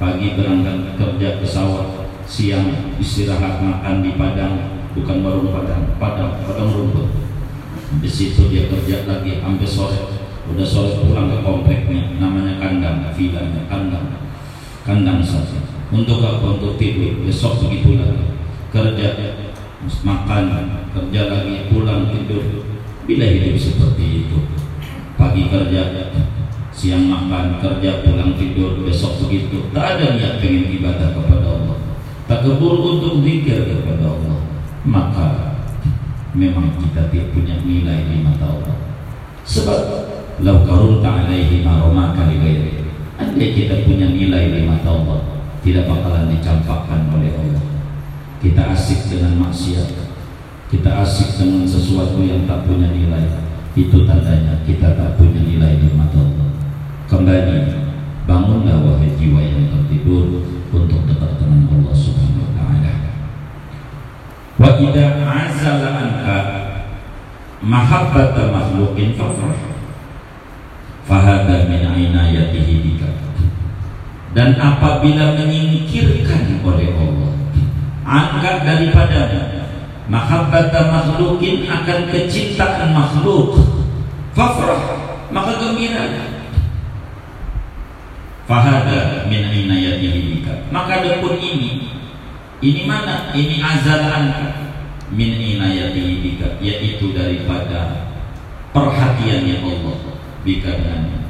pagi 0.00 0.34
berangkat 0.34 0.98
kerja 0.98 1.38
pesawat 1.38 2.01
siang 2.32 2.96
istirahat 2.96 3.60
makan 3.60 4.00
di 4.00 4.16
padang 4.16 4.80
bukan 4.96 5.20
warung 5.20 5.52
padang 5.52 5.84
padang 6.00 6.40
padang 6.48 6.72
rumput. 6.72 7.12
Di 8.00 8.08
situ 8.08 8.48
dia 8.48 8.72
kerja 8.72 9.04
lagi 9.04 9.44
sampai 9.44 9.68
sore. 9.68 10.00
Udah 10.48 10.64
sore 10.64 10.96
pulang 11.04 11.28
ke 11.28 11.44
kompleknya 11.44 12.16
namanya 12.16 12.56
kandang 12.56 13.12
vilanya 13.12 13.68
kandang. 13.68 14.16
Kandang 14.80 15.20
saja. 15.20 15.60
Untuk 15.92 16.24
apa? 16.24 16.56
Untuk 16.56 16.80
tidur. 16.80 17.20
Besok 17.28 17.68
begitu 17.68 18.00
lagi 18.00 18.24
kerja 18.72 19.12
makan 20.00 20.44
kerja 20.96 21.28
lagi 21.28 21.68
pulang 21.68 22.08
tidur. 22.08 22.64
Bila 23.04 23.28
hidup 23.28 23.60
seperti 23.60 24.24
itu? 24.24 24.40
Pagi 25.20 25.52
kerja 25.52 26.16
siang 26.72 27.12
makan 27.12 27.60
kerja 27.60 28.00
pulang 28.00 28.32
tidur 28.40 28.80
besok 28.80 29.20
begitu. 29.28 29.68
Tak 29.76 30.00
ada 30.00 30.16
niat 30.16 30.40
pengen 30.40 30.72
ibadah 30.80 31.12
kepada 31.12 31.44
Allah 31.44 31.61
tak 32.32 32.48
kebur 32.48 32.80
untuk 32.80 33.20
zikir 33.20 33.60
kepada 33.68 34.08
Allah. 34.08 34.40
Maka 34.88 35.26
memang 36.32 36.72
kita 36.80 37.12
tidak 37.12 37.28
punya 37.36 37.60
nilai 37.60 38.08
di 38.08 38.24
mata 38.24 38.56
Allah. 38.56 38.76
Sebab 39.44 39.80
lau 40.40 40.64
karunta 40.64 41.28
alaihi 41.28 41.60
maroma 41.60 42.16
kali 42.16 42.40
gairi 42.40 42.88
andai 43.20 43.52
kita 43.52 43.84
punya 43.84 44.08
nilai 44.08 44.48
di 44.48 44.64
mata 44.64 44.96
Allah 44.96 45.20
tidak 45.60 45.84
bakalan 45.84 46.32
dicampakkan 46.32 47.12
oleh 47.12 47.36
Allah. 47.36 47.64
Kita 48.40 48.72
asik 48.72 49.12
dengan 49.12 49.36
maksiat. 49.36 49.92
Kita 50.72 51.04
asik 51.04 51.36
dengan 51.36 51.68
sesuatu 51.68 52.16
yang 52.24 52.48
tak 52.48 52.64
punya 52.64 52.88
nilai. 52.88 53.28
Itu 53.76 54.08
tandanya 54.08 54.64
kita 54.64 54.96
tak 54.96 55.20
punya 55.20 55.44
nilai 55.44 55.76
di 55.84 55.92
mata 55.92 56.16
Allah. 56.16 56.48
Kembali 57.12 57.60
bangunlah 58.24 58.80
wahai 58.88 59.12
jiwa 59.20 59.44
yang 59.44 59.68
tertidur 59.68 60.61
untuk 60.72 61.04
dekat 61.04 61.36
dengan 61.36 61.68
Allah 61.68 61.94
subhanahu 61.94 62.48
wa 62.48 62.52
ta'ala. 62.56 62.92
Wa 64.56 64.70
idza 64.80 65.06
azala 65.20 65.88
anka 66.00 66.38
mahabbata 67.60 68.48
makhluqin 68.48 69.14
fafrah 69.14 69.60
fahada 71.04 71.68
min 71.68 71.84
inayatihi 71.92 72.74
bika. 72.80 73.10
Dan 74.32 74.56
apabila 74.56 75.36
menyingkirkan 75.36 76.64
oleh 76.64 76.88
Allah 76.96 77.32
angkat 78.08 78.56
daripada 78.64 79.20
mahabbata 80.08 80.88
makhlukin 80.88 81.68
akan 81.68 82.08
kecintaan 82.08 82.96
makhluk. 82.96 83.60
Fafrah 84.32 84.80
maka 85.28 85.60
gembira 85.60 86.31
fahada 88.52 89.24
min 89.32 89.48
bika 90.28 90.68
maka 90.68 91.00
adapun 91.00 91.40
ini 91.40 91.88
ini 92.62 92.86
mana? 92.86 93.32
Ini 93.32 93.58
azalan 93.58 94.24
min 95.08 95.34
inayatihi 95.40 96.20
bika 96.20 96.60
yaitu 96.60 97.16
daripada 97.16 98.12
perhatiannya 98.70 99.56
Allah 99.66 99.96
bika 100.44 100.70
dengannya. 100.70 101.20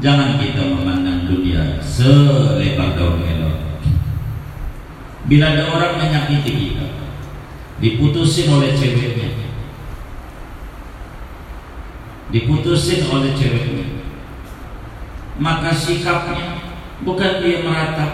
Jangan 0.00 0.40
kita 0.40 0.72
memandang 0.72 1.28
dunia 1.28 1.76
selebar 1.82 2.96
daun 2.96 3.20
melon 3.20 3.58
bila 5.28 5.52
ada 5.52 5.68
orang 5.68 6.00
menyakiti 6.00 6.52
kita 6.56 6.86
diputusin 7.82 8.46
oleh 8.48 8.72
ceweknya. 8.72 9.28
Diputusin 12.30 13.04
oleh 13.10 13.36
ceweknya 13.36 13.89
maka 15.40 15.72
sikapnya 15.72 16.60
bukan 17.00 17.40
dia 17.40 17.64
meratap 17.64 18.12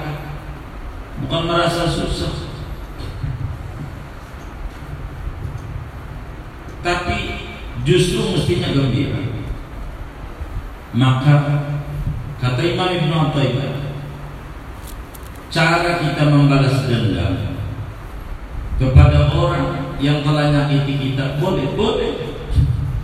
bukan 1.26 1.42
merasa 1.50 1.90
susah. 1.90 2.46
Tapi 6.86 7.18
justru 7.82 8.30
mestinya 8.30 8.70
gembira. 8.70 9.26
Maka 10.94 11.36
kata 12.38 12.62
Imam 12.62 12.94
Ibn 12.94 13.12
Attaibah 13.28 13.74
cara 15.50 15.98
kita 15.98 16.30
membalas 16.30 16.86
dendam 16.86 17.58
kepada 18.78 19.34
orang 19.34 19.98
yang 19.98 20.22
telah 20.22 20.54
nyakiti 20.54 21.10
kita 21.10 21.42
boleh 21.42 21.74
boleh. 21.74 22.12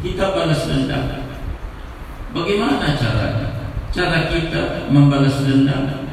Kita 0.03 0.35
balas 0.35 0.67
dendam. 0.67 1.27
Bagaimana 2.35 2.99
caranya 2.99 3.52
cara 3.93 4.33
kita 4.33 4.89
membalas 4.89 5.45
dendam 5.45 6.09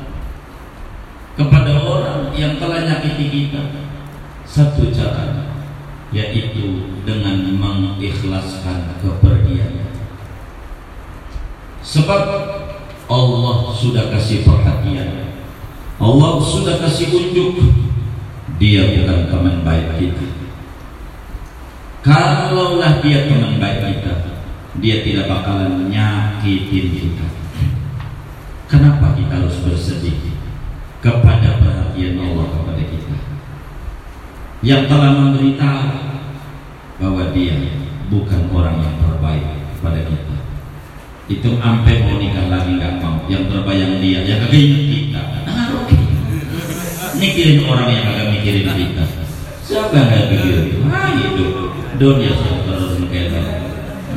kepada 1.40 1.72
orang 1.80 2.36
yang 2.36 2.60
telah 2.60 2.84
nyakiti 2.84 3.28
kita. 3.32 3.64
Satu 4.44 4.92
cara 4.92 5.56
yaitu 6.10 7.00
dengan 7.06 7.38
mengikhlaskan 7.54 8.98
kepergiannya 8.98 9.94
sebab 11.86 12.24
Allah 13.06 13.58
sudah 13.74 14.10
kasih 14.14 14.42
perhatian. 14.42 15.38
Allah 16.02 16.42
sudah 16.42 16.82
kasih 16.82 17.14
unjuk. 17.14 17.62
Dia 18.60 18.92
bukan 18.92 19.32
teman 19.32 19.64
baik 19.64 20.02
kita. 20.02 20.26
Kalaulah 22.04 23.00
dia 23.00 23.30
teman 23.30 23.62
baik 23.62 23.80
kita 23.86 24.30
dia 24.80 25.04
tidak 25.04 25.28
bakalan 25.28 25.92
nyakitin 25.92 26.88
kita 26.96 27.28
kenapa 28.70 29.18
kita 29.18 29.34
harus 29.42 29.58
bersedih 29.66 30.38
kepada 31.02 31.58
perhatian 31.58 32.22
Allah 32.22 32.48
kepada 32.54 32.84
kita? 32.86 33.18
Yang 34.62 34.82
telah 34.88 35.12
memberitahu 35.18 35.92
bahwa 37.02 37.24
dia 37.34 37.56
bukan 38.14 38.42
orang 38.54 38.78
yang 38.80 38.96
terbaik 39.02 39.46
pada 39.82 40.02
kita. 40.06 40.36
Itu 41.30 41.50
sampai 41.58 42.06
mau 42.06 42.22
nikah 42.22 42.48
lagi 42.54 42.78
nggak 42.78 43.02
mau. 43.02 43.26
Yang 43.26 43.44
terbayang 43.50 43.98
dia 43.98 44.20
yang 44.24 44.40
kagak 44.46 44.64
kita. 44.88 45.22
Mikirin 47.18 47.66
orang 47.66 47.90
yang 47.90 48.04
kagak 48.06 48.28
mikirin 48.38 48.70
kita. 48.70 49.04
Siapa 49.66 49.94
yang 49.98 50.08
kagak 50.08 50.28
mikirin? 50.30 50.66
Ah 50.94 51.10
itu 51.18 51.46
dunia 52.00 52.32
sudah 52.32 52.64
terus 52.64 53.00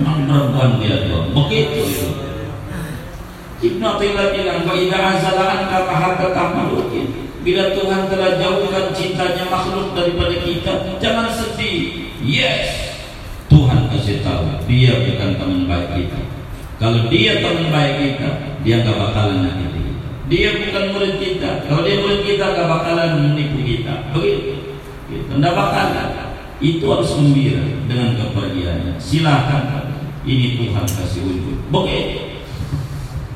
memang 0.03 0.27
perempuan 0.27 0.83
dia 0.83 1.07
tuh 1.07 1.31
begitu 1.31 1.79
itu 1.87 2.07
Ibnu 3.63 3.85
Athaillah 3.87 4.35
bilang 4.35 4.67
wa 4.67 4.75
idza 4.75 4.99
azala 4.99 5.43
anka 5.55 5.87
makhluqin 6.51 7.07
Bila 7.47 7.75
Tuhan 7.75 8.11
telah 8.11 8.39
jauhkan 8.39 8.95
cintanya 8.95 9.51
makhluk 9.51 9.95
daripada 9.99 10.35
kita, 10.47 10.99
jangan 11.03 11.27
sedih. 11.31 12.11
Yes, 12.23 12.95
Tuhan 13.51 13.91
kasih 13.91 14.23
tahu 14.23 14.47
dia 14.71 14.95
bukan 15.03 15.31
teman 15.39 15.67
baik 15.67 15.91
kita. 15.91 16.21
Kalau 16.79 17.11
dia 17.11 17.43
teman 17.43 17.71
baik 17.75 17.95
kita, 17.99 18.31
dia 18.63 18.87
gak 18.87 18.95
bakalan 18.95 19.43
nyakiti 19.43 19.81
kita. 19.91 20.07
Dia 20.31 20.51
bukan 20.55 20.85
murid 20.95 21.15
kita. 21.19 21.51
Kalau 21.67 21.83
dia 21.83 21.97
murid 21.99 22.23
kita, 22.23 22.45
gak 22.55 22.69
bakalan 22.71 23.11
menipu 23.19 23.59
kita. 23.63 23.95
Begitu. 24.15 24.55
Gitu. 25.11 25.31
Nggak 25.35 25.55
bakalan. 25.59 26.09
Itu 26.63 26.85
harus 26.95 27.11
gembira 27.19 27.63
dengan 27.91 28.23
kepergiannya. 28.23 29.03
Silakan. 29.03 29.91
Ini 30.23 30.63
Tuhan 30.63 30.87
kasih 30.87 31.21
wujud. 31.27 31.59
Begitu. 31.75 32.32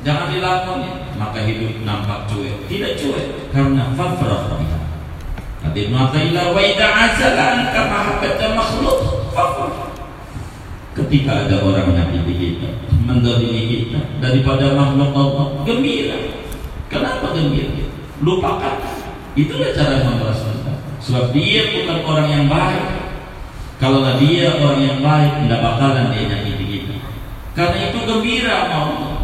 Jangan 0.07 0.31
dilakukan 0.31 1.19
maka 1.19 1.43
hidup 1.43 1.83
nampak 1.83 2.31
cuek. 2.31 2.63
Tidak 2.71 2.95
cuek 2.95 3.51
karena 3.51 3.91
fafrah 3.91 4.55
biha. 4.55 4.79
Kata 5.59 5.75
Ibn 5.75 5.95
Atta'illah 5.99 6.45
wa 6.55 6.61
idza 6.63 6.87
azala 6.87 7.43
anka 7.59 7.81
mahabbata 7.91 8.55
makhluk 8.55 8.99
fafrah. 9.35 9.91
Ketika 10.95 11.43
ada 11.43 11.59
orang 11.59 11.91
menyakiti 11.91 12.33
kita, 12.39 12.69
mendolimi 13.03 13.67
kita 13.67 13.99
daripada 14.23 14.79
makhluk 14.79 15.11
Allah, 15.11 15.45
gembira. 15.67 16.17
Kenapa 16.87 17.35
gembira? 17.35 17.91
Lupakan. 18.23 18.79
Itulah 19.35 19.75
cara 19.75 20.07
membalas. 20.07 20.39
Sebab 21.03 21.35
dia 21.35 21.67
bukan 21.75 21.99
orang 22.07 22.27
yang 22.31 22.45
baik. 22.47 23.11
Kalau 23.77 24.01
dia 24.17 24.55
orang 24.55 24.81
yang 24.81 24.99
baik, 25.03 25.45
tidak 25.45 25.59
bakalan 25.61 26.15
dia 26.15 26.31
nyakiti 26.31 26.65
kita. 26.65 26.95
Karena 27.53 27.91
itu 27.91 27.99
gembira 28.07 28.57
mau 28.71 29.16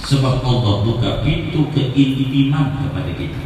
sebab 0.00 0.44
Allah 0.44 0.74
buka 0.84 1.10
pintu 1.24 1.68
keintiman 1.72 2.76
kepada 2.80 3.12
kita. 3.16 3.40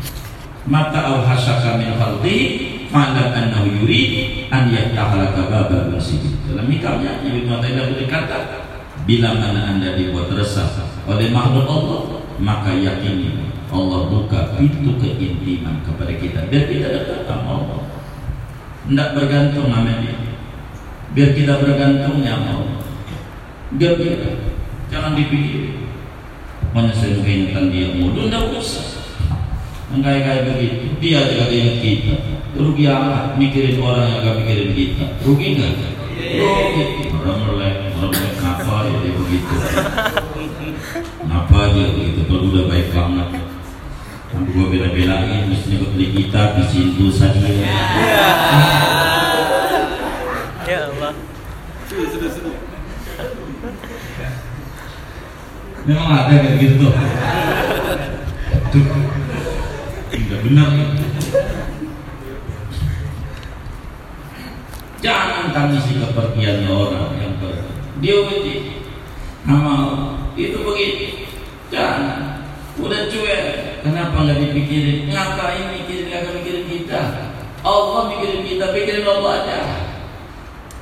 Mata 0.67 1.01
au 1.15 1.25
hasaka 1.25 1.81
min 1.81 1.97
khalqihi 1.97 2.87
fa'lam 2.91 3.33
annahu 3.33 3.71
yurid 3.83 4.47
an 4.53 4.71
yaftahalaka 4.71 5.49
babal 5.49 5.95
masjid. 5.95 6.21
Dalam 6.47 6.67
mikalnya 6.67 7.23
Ibnu 7.23 7.49
Taimiyah 7.49 7.91
berkata 7.97 8.39
bila 9.09 9.35
mana 9.35 9.75
anda 9.75 9.97
dibuat 9.97 10.29
resah 10.35 10.69
oleh 11.09 11.33
makhluk 11.33 11.67
Allah 11.67 12.01
maka 12.39 12.77
yakini 12.77 13.51
Allah 13.71 14.11
buka 14.11 14.59
pintu 14.59 14.99
keintiman 14.99 15.81
kepada 15.87 16.13
kita. 16.19 16.51
Biar 16.51 16.67
kita 16.67 16.87
dekat 16.91 17.21
sama 17.31 17.63
Allah. 17.63 17.81
Tidak 18.91 19.09
bergantung 19.15 19.71
sama 19.71 20.03
dia. 20.03 20.19
Biar 21.15 21.31
kita 21.39 21.63
bergantungnya 21.63 22.35
sama 22.35 22.51
Allah. 22.59 22.83
Gembira 23.79 24.31
jangan 24.91 25.15
dipikir 25.15 25.90
ingatkan 26.75 27.65
dia. 27.75 27.89
Mudah 27.99 28.31
tidak 28.31 28.45
usah. 28.55 28.87
Enggak 29.91 30.23
kayak 30.23 30.43
begitu. 30.55 30.87
Dia 31.03 31.19
juga 31.27 31.51
ingat 31.51 31.77
kita. 31.83 32.15
Rugi 32.55 32.85
amat 32.87 33.35
mikirin 33.39 33.79
orang 33.83 34.07
yang 34.07 34.23
gak 34.23 34.37
mikirin 34.43 34.71
kita. 34.75 35.05
Rugi 35.27 35.47
nggak? 35.59 35.73
Rugi. 36.15 36.85
Orang 37.11 37.39
melek 37.47 37.75
orang 37.99 38.11
melek 38.15 38.33
kenapa 38.39 38.87
ya 38.87 38.97
dia 39.03 39.13
begitu? 39.19 39.55
Kenapa 41.21 41.57
aja 41.67 41.83
begitu? 41.91 42.21
Kalau 42.31 42.47
udah 42.55 42.65
baik 42.71 42.89
banget. 42.95 43.29
Sampai 44.31 44.51
gue 44.55 44.67
bela-belain 44.71 45.51
mestinya 45.51 45.83
gue 45.83 45.91
beli 45.91 46.07
kita 46.15 46.55
di 46.55 46.65
situ 46.71 47.11
saja. 47.11 47.51
Ya 50.71 50.87
Allah. 50.87 51.13
Memang 55.89 56.09
ada 56.13 56.35
kayak 56.45 56.61
gitu 56.61 56.89
tuh. 56.89 56.95
Tuh. 58.71 58.85
Tidak 60.11 60.41
benar. 60.45 60.69
Jangan 65.01 65.57
tangisi 65.57 65.97
kepergian 65.97 66.69
orang 66.69 67.17
yang 67.17 67.33
pergi. 67.41 67.73
Dia 68.05 68.17
uji 68.21 68.57
amal 69.49 70.17
itu 70.37 70.61
begitu. 70.61 71.25
Jangan. 71.73 72.45
Udah 72.77 73.09
cuek. 73.09 73.45
Kenapa 73.81 74.17
nggak 74.29 74.41
dipikirin? 74.45 75.09
Ngapain 75.09 75.73
mikirin 75.73 76.13
nggak 76.13 76.37
mikirin 76.37 76.65
kita? 76.69 77.01
Allah 77.65 78.03
mikirin 78.13 78.45
kita, 78.45 78.73
pikirin 78.77 79.09
Allah 79.09 79.33
aja. 79.41 79.59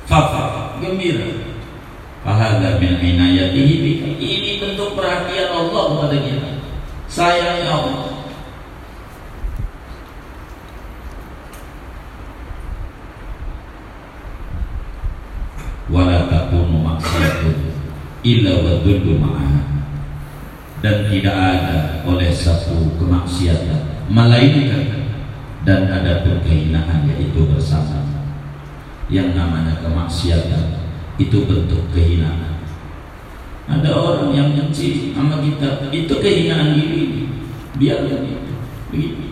Fafa, 0.07 0.75
gembira. 0.83 1.48
Fahadha 2.23 2.79
min 2.79 2.99
inayatihi 2.99 3.75
bika. 3.83 4.07
Ini 4.19 4.51
bentuk 4.59 4.95
perhatian 4.99 5.49
Allah 5.51 5.83
kepada 5.91 6.17
kita. 6.19 6.51
Sayangnya 7.07 7.69
Allah. 7.71 8.07
Wala 15.89 16.29
takunu 16.29 16.85
maksiyatun 16.85 17.57
illa 18.21 18.53
wadullu 18.61 19.19
dan 20.79 21.11
tidak 21.11 21.35
ada 21.35 21.77
oleh 22.07 22.31
satu 22.31 22.95
kemaksiatan 22.95 24.07
melainkan 24.07 25.11
dan 25.67 25.91
ada 25.91 26.23
perkehinaan 26.23 27.03
yaitu 27.03 27.43
bersama 27.51 27.99
yang 29.11 29.35
namanya 29.35 29.83
kemaksiatan 29.83 30.78
itu 31.19 31.37
bentuk 31.45 31.91
kehinaan 31.91 32.63
ada 33.69 33.91
orang 33.93 34.33
yang 34.33 34.49
benci 34.57 35.13
sama 35.13 35.43
kita 35.43 35.93
itu 35.93 36.13
kehinaan 36.17 36.73
diri 36.73 37.29
biarkan 37.77 38.25
itu 38.25 38.53
begitu 38.89 39.29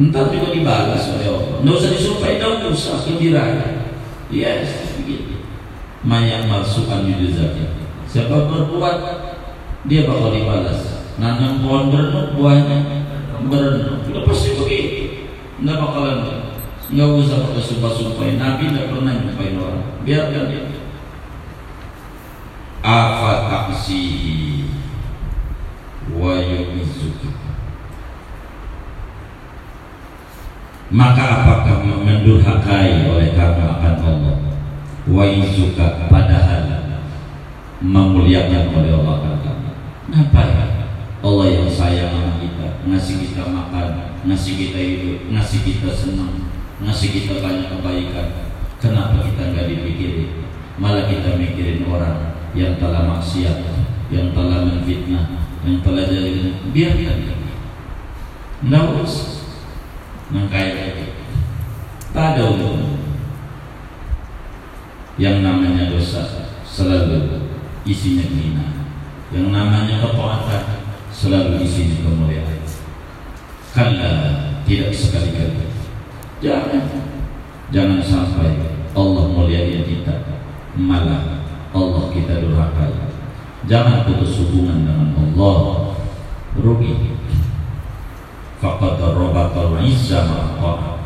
Entar 0.00 0.30
juga 0.30 0.54
dibalas 0.54 1.02
oleh 1.12 1.26
Allah. 1.26 1.60
Nggak 1.66 1.76
usah 1.76 1.90
disumpah, 1.90 2.30
tidak 2.32 2.72
usah 2.72 3.02
gembira. 3.04 3.44
Yes, 4.30 4.96
begitu. 4.96 5.44
Maya 6.06 6.46
malsukan 6.46 7.10
yudhizaki. 7.10 7.68
Siapa 8.06 8.48
berbuat, 8.48 8.96
dia 9.90 10.08
bakal 10.08 10.30
dibalas. 10.32 11.04
Nanam 11.20 11.60
pohon 11.60 11.92
berenuk, 11.92 12.38
buahnya 12.38 12.78
berenuk. 13.44 14.06
Udah 14.08 14.22
pasti 14.24 14.56
begitu. 14.56 15.28
Nggak 15.60 15.76
bakalan 15.76 16.39
nggak 16.90 17.08
usah 17.22 17.38
pakai 17.46 17.62
sumpah-sumpahin. 17.62 18.36
Nabi 18.38 18.74
nggak 18.74 18.88
pernah 18.90 19.12
nyumpahin 19.14 19.56
orang. 19.58 19.82
Biarkan 20.02 20.44
dia. 20.50 20.62
Apa 22.80 23.30
taksihi 23.46 24.50
wa 26.16 26.34
yumizuki 26.40 27.30
maka 30.90 31.22
apakah 31.22 31.86
mendurhakai 31.86 33.06
oleh 33.06 33.30
kamu 33.38 33.62
akan 33.62 33.94
Allah 34.02 34.36
wa 35.06 35.24
suka 35.46 36.10
padahal 36.10 36.66
memuliakan 37.78 38.74
oleh 38.74 38.90
Allah 38.98 39.14
akan 39.22 39.36
kamu 39.38 39.70
ngapain 40.10 40.68
Allah 41.20 41.46
yang 41.46 41.70
sayang 41.70 42.10
sama 42.10 42.42
kita 42.42 42.68
ngasih 42.90 43.16
kita 43.22 43.42
makan 43.54 44.18
ngasih 44.26 44.54
kita 44.58 44.78
hidup 44.82 45.18
ngasih 45.30 45.60
kita 45.62 45.94
senang 45.94 46.50
ngasih 46.80 47.08
kita 47.12 47.44
banyak 47.44 47.68
kebaikan. 47.68 48.28
Kenapa 48.80 49.20
kita 49.20 49.52
nggak 49.52 49.68
dipikirin? 49.68 50.48
Malah 50.80 51.04
kita 51.04 51.36
mikirin 51.36 51.84
orang 51.84 52.32
yang 52.56 52.80
telah 52.80 53.04
maksiat 53.04 53.60
yang 54.10 54.34
telah 54.34 54.66
menfitnah 54.66 55.38
yang 55.62 55.78
telah 55.86 56.02
jadi 56.08 56.56
biarkan 56.72 57.18
nggak 58.60 58.84
usah 59.00 59.40
mengkait 60.32 61.08
tak 62.10 62.36
ada 62.36 62.42
umum. 62.50 62.98
Yang 65.20 65.36
namanya 65.44 65.92
dosa 65.92 66.48
selalu 66.64 67.44
isinya 67.84 68.24
hina 68.24 68.66
yang 69.30 69.52
namanya 69.52 70.00
ketaatan 70.00 70.64
selalu 71.12 71.60
isinya 71.62 72.02
kemuliaan. 72.02 72.60
Kala 73.70 74.12
tidak 74.66 74.90
sekali-kali 74.90 75.69
jangan. 76.42 76.84
Jangan 77.70 78.02
sampai 78.02 78.58
Allah 78.98 79.24
muliakan 79.30 79.86
kita 79.86 80.14
malah 80.74 81.46
Allah 81.70 82.10
kita 82.10 82.42
durhaka. 82.42 83.14
Jangan 83.70 84.08
putus 84.08 84.42
hubungan 84.42 84.82
dengan 84.82 85.14
Allah. 85.14 85.94
Rugi. 86.58 87.14
Faqad 88.58 88.98
rabatal 89.00 89.80
izza 89.80 90.26
ma'aqa 90.26 91.00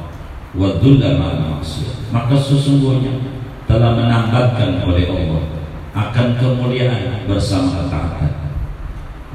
wa 0.54 0.68
dhulla 0.82 1.18
ma'al 1.18 1.58
maksiyah 1.58 1.94
maka 2.14 2.38
sesungguhnya 2.38 3.18
telah 3.66 3.98
menambahkan 3.98 4.86
oleh 4.86 5.10
Allah 5.10 5.42
akan 5.94 6.38
kemuliaan 6.38 7.26
bersama 7.26 7.82
ketaatan 7.82 8.32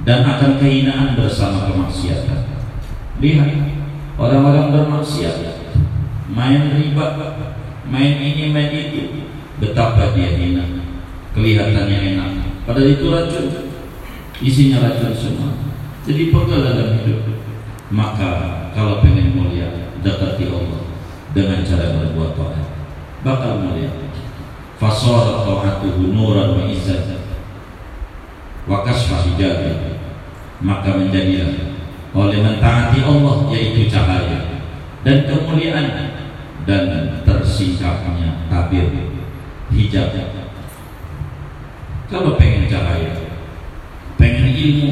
dan 0.08 0.24
akan 0.24 0.64
kehinaan 0.64 1.20
bersama 1.20 1.68
kemaksiatan. 1.68 2.56
Lihat 3.20 3.52
orang-orang 4.16 4.72
bermaksiat 4.72 5.44
main 6.30 6.62
riba 6.78 7.08
main 7.90 8.16
ini 8.22 8.54
main 8.54 8.70
itu. 8.70 9.26
Betapa 9.60 10.16
dia 10.16 10.40
hina. 10.40 10.64
Kelihatannya 11.36 12.16
enak 12.16 12.32
padahal 12.70 12.94
itu 12.94 13.06
racun. 13.10 13.46
Isinya 14.40 14.86
racun 14.86 15.12
semua. 15.18 15.52
Jadi 16.06 16.32
pegal 16.32 16.64
dalam 16.64 16.96
hidup. 17.02 17.26
Maka 17.90 18.30
kalau 18.78 19.02
pengen 19.02 19.34
mulia 19.34 19.90
dekati 20.06 20.46
Allah 20.48 20.86
dengan 21.34 21.66
cara 21.66 21.98
berbuat 21.98 22.38
taat 22.38 22.70
bakal 23.26 23.66
mulia. 23.66 23.90
Fasara 24.80 25.44
ta'atuhu 25.44 26.16
nuran 26.16 26.56
wa 26.56 26.64
izzat. 26.72 27.20
Wa 28.64 28.86
kasfa 28.88 29.28
hijabi. 29.28 30.00
Maka 30.64 30.96
menjadilah 30.96 31.76
oleh 32.16 32.40
mentaati 32.40 33.00
Allah 33.04 33.36
yaitu 33.52 33.92
cahaya. 33.92 34.64
Dan 35.04 35.28
kemuliaan 35.28 36.19
dan 36.68 37.22
tersingkapnya 37.24 38.50
tabir 38.50 38.90
hijab. 39.70 40.12
Kalau 42.10 42.36
pengen 42.42 42.66
cahaya 42.66 43.14
pengen 44.20 44.52
ilmu 44.52 44.90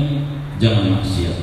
jangan 0.62 1.02
maksiat. 1.02 1.36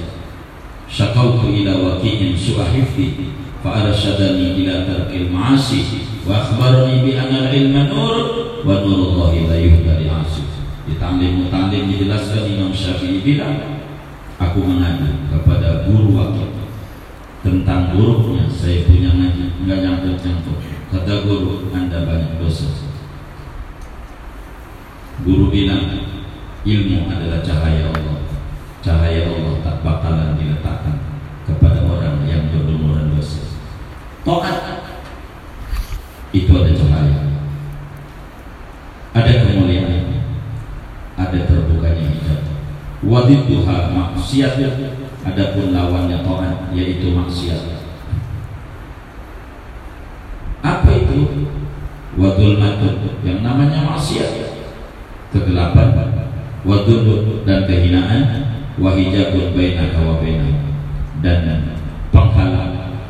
Syakautu 0.88 1.50
ila 1.50 1.74
waqi'in 1.74 2.38
su'a 2.38 2.70
hifdi 2.70 3.34
fa 3.64 3.82
arsyadani 3.82 4.54
ila 4.62 4.86
tarkil 4.86 5.32
ma'asi 5.32 6.06
wa 6.22 6.38
akhbarani 6.44 7.02
bi 7.02 7.18
anna 7.18 7.50
ilma 7.50 7.90
nur 7.90 8.14
wa 8.62 8.80
nurullahi 8.84 9.50
la 9.50 9.56
yuhda 9.58 9.98
li 9.98 10.06
'asi 10.06 10.44
di 10.86 10.94
tamlim 11.00 11.44
mutamlim 11.44 11.90
dijelaskan 11.90 12.46
Imam 12.46 12.70
Syafi'i 12.70 13.24
bilang 13.24 13.80
aku 14.38 14.62
mengadu 14.62 15.28
kepada 15.32 15.88
guru 15.88 16.14
wakil 16.14 16.63
tentang 17.44 17.92
buruknya 17.92 18.48
saya 18.48 18.88
punya 18.88 19.12
ngaji 19.12 19.44
enggak 19.60 19.78
nyangkut 19.84 20.16
nyangkut. 20.24 20.58
Kata 20.88 21.28
guru 21.28 21.68
anda 21.76 22.08
banyak 22.08 22.40
dosa. 22.40 22.72
Guru 25.20 25.52
bilang 25.52 25.84
ilmu 26.64 27.12
adalah 27.12 27.44
cahaya 27.44 27.92
Allah. 27.92 28.24
Cahaya 28.80 29.28
Allah 29.28 29.60
tak 29.60 29.76
bakalan 29.84 30.40
diletakkan 30.40 30.96
kepada 31.44 31.84
orang 31.84 32.24
yang 32.24 32.48
berlumuran 32.48 33.12
dosa. 33.12 33.44
Tokat. 34.24 34.80
Itu 36.34 36.50
ada 36.50 36.74
cahaya, 36.74 37.30
ada 39.14 39.32
kemuliaan, 39.46 40.18
ada 41.14 41.38
terbukanya 41.46 42.10
hijab. 42.10 42.42
Wadidduha 43.06 43.94
maksiat, 43.94 44.58
adapun 45.24 45.72
lawannya 45.72 46.20
tokat 46.20 46.70
yaitu 46.76 47.16
maksiat. 47.16 47.62
Apa 50.64 50.90
itu? 50.92 51.50
Wadul 52.14 52.62
matun 52.62 53.18
yang 53.26 53.42
namanya 53.42 53.90
maksiat, 53.90 54.54
kegelapan, 55.34 56.14
wadul 56.62 57.42
dan 57.42 57.66
kehinaan, 57.66 58.54
wahijabun 58.78 59.50
bainaka 59.50 59.98
wa 59.98 60.22
dan 61.24 61.74
penghalang 62.14 63.02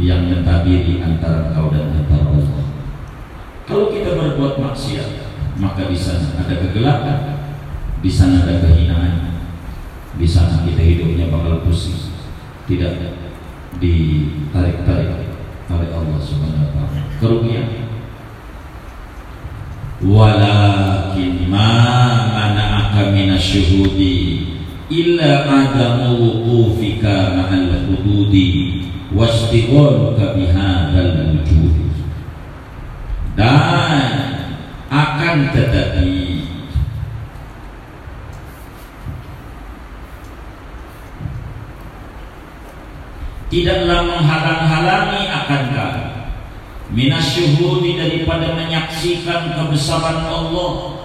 yang 0.00 0.28
mentabiri 0.32 1.04
antara 1.04 1.52
kau 1.52 1.68
dan 1.68 1.92
antara 1.92 2.24
Allah. 2.24 2.64
Kalau 3.68 3.92
kita 3.92 4.16
berbuat 4.16 4.64
maksiat, 4.64 5.08
maka 5.60 5.88
di 5.88 5.98
sana 5.98 6.40
ada 6.40 6.54
kegelapan, 6.56 7.18
di 8.00 8.10
sana 8.12 8.48
ada 8.48 8.64
kehinaan, 8.64 9.35
di 10.16 10.24
sana 10.28 10.64
kita 10.64 10.80
hidupnya 10.80 11.28
bakal 11.28 11.60
pusing, 11.64 12.12
tidak 12.64 13.20
ditarik-tarik 13.76 15.28
oleh 15.68 15.90
Allah 15.92 16.20
Subhanahu 16.20 16.72
wa 16.72 16.72
taala. 16.72 17.00
Kerugian. 17.20 17.68
Walakin 19.96 21.48
ma 21.48 21.72
mana'aka 22.36 23.16
minasyuhudi 23.16 24.44
illa 24.92 25.48
adamu 25.48 26.20
wuqufika 26.20 27.32
ma'al 27.32 27.88
hududi 27.88 28.84
wastighaluka 29.10 30.36
bihadzal 30.36 31.32
wujud 31.32 31.96
dan 33.34 34.12
akan 34.92 35.36
tetapi 35.52 36.35
tidaklah 43.52 44.00
menghalang-halangi 44.02 45.22
akan 45.30 45.62
kau 45.74 46.16
minasyuhudi 46.92 47.98
daripada 47.98 48.54
menyaksikan 48.54 49.54
kebesaran 49.54 50.26
Allah. 50.26 51.02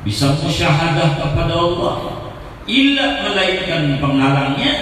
Bisa 0.00 0.32
musyahadah 0.40 1.20
kepada 1.20 1.54
Allah. 1.54 1.94
Illa 2.64 3.20
melainkan 3.24 4.00
penghalangnya 4.00 4.72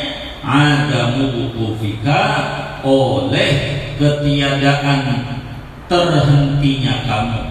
ada 0.42 1.18
wukufika 1.18 2.22
oleh 2.86 3.52
ketiadaan 3.98 5.02
terhentinya 5.90 6.94
kamu. 7.06 7.42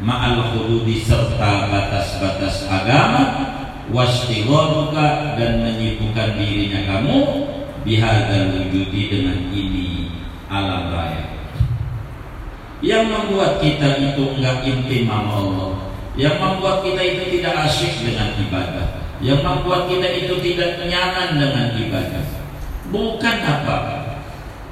Ma'al 0.00 0.54
hududi 0.54 1.02
serta 1.04 1.68
batas-batas 1.68 2.64
agama 2.70 3.52
wastighaluka 3.90 5.36
dan 5.36 5.60
menyibukkan 5.60 6.40
dirinya 6.40 6.80
kamu 6.88 7.18
bihadzal 7.84 8.60
wujudi 8.60 9.02
dengan 9.08 9.38
ini 9.52 10.10
alam 10.50 10.92
raya. 10.92 11.24
Yang 12.80 13.04
membuat 13.12 13.60
kita 13.60 14.00
itu 14.00 14.22
enggak 14.36 14.64
intim 14.64 15.04
sama 15.04 15.32
Allah. 15.36 15.70
Yang 16.16 16.36
membuat 16.40 16.76
kita 16.84 17.02
itu 17.04 17.22
tidak 17.38 17.54
asyik 17.68 17.92
dengan 18.02 18.28
ibadah. 18.40 18.86
Yang 19.20 19.40
membuat 19.44 19.82
kita 19.88 20.08
itu 20.16 20.34
tidak 20.40 20.80
nyaman 20.88 21.28
dengan 21.36 21.66
ibadah. 21.76 22.24
Bukan 22.88 23.36
apa. 23.44 23.76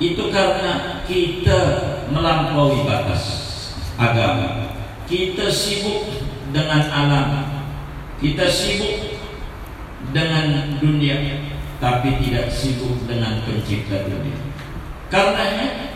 Itu 0.01 0.33
karena 0.33 1.05
kita 1.05 1.61
melampaui 2.09 2.87
batas 2.89 3.25
agama. 4.01 4.73
Kita 5.05 5.53
sibuk 5.53 6.25
dengan 6.51 6.89
alam. 6.89 7.29
Kita 8.19 8.49
sibuk 8.49 9.21
dengan 10.17 10.81
dunia 10.81 11.45
tapi 11.79 12.19
tidak 12.23 12.51
sibuk 12.51 13.07
dengan 13.07 13.43
pencipta 13.47 14.03
dunia. 14.07 14.39
Karenanya 15.09 15.95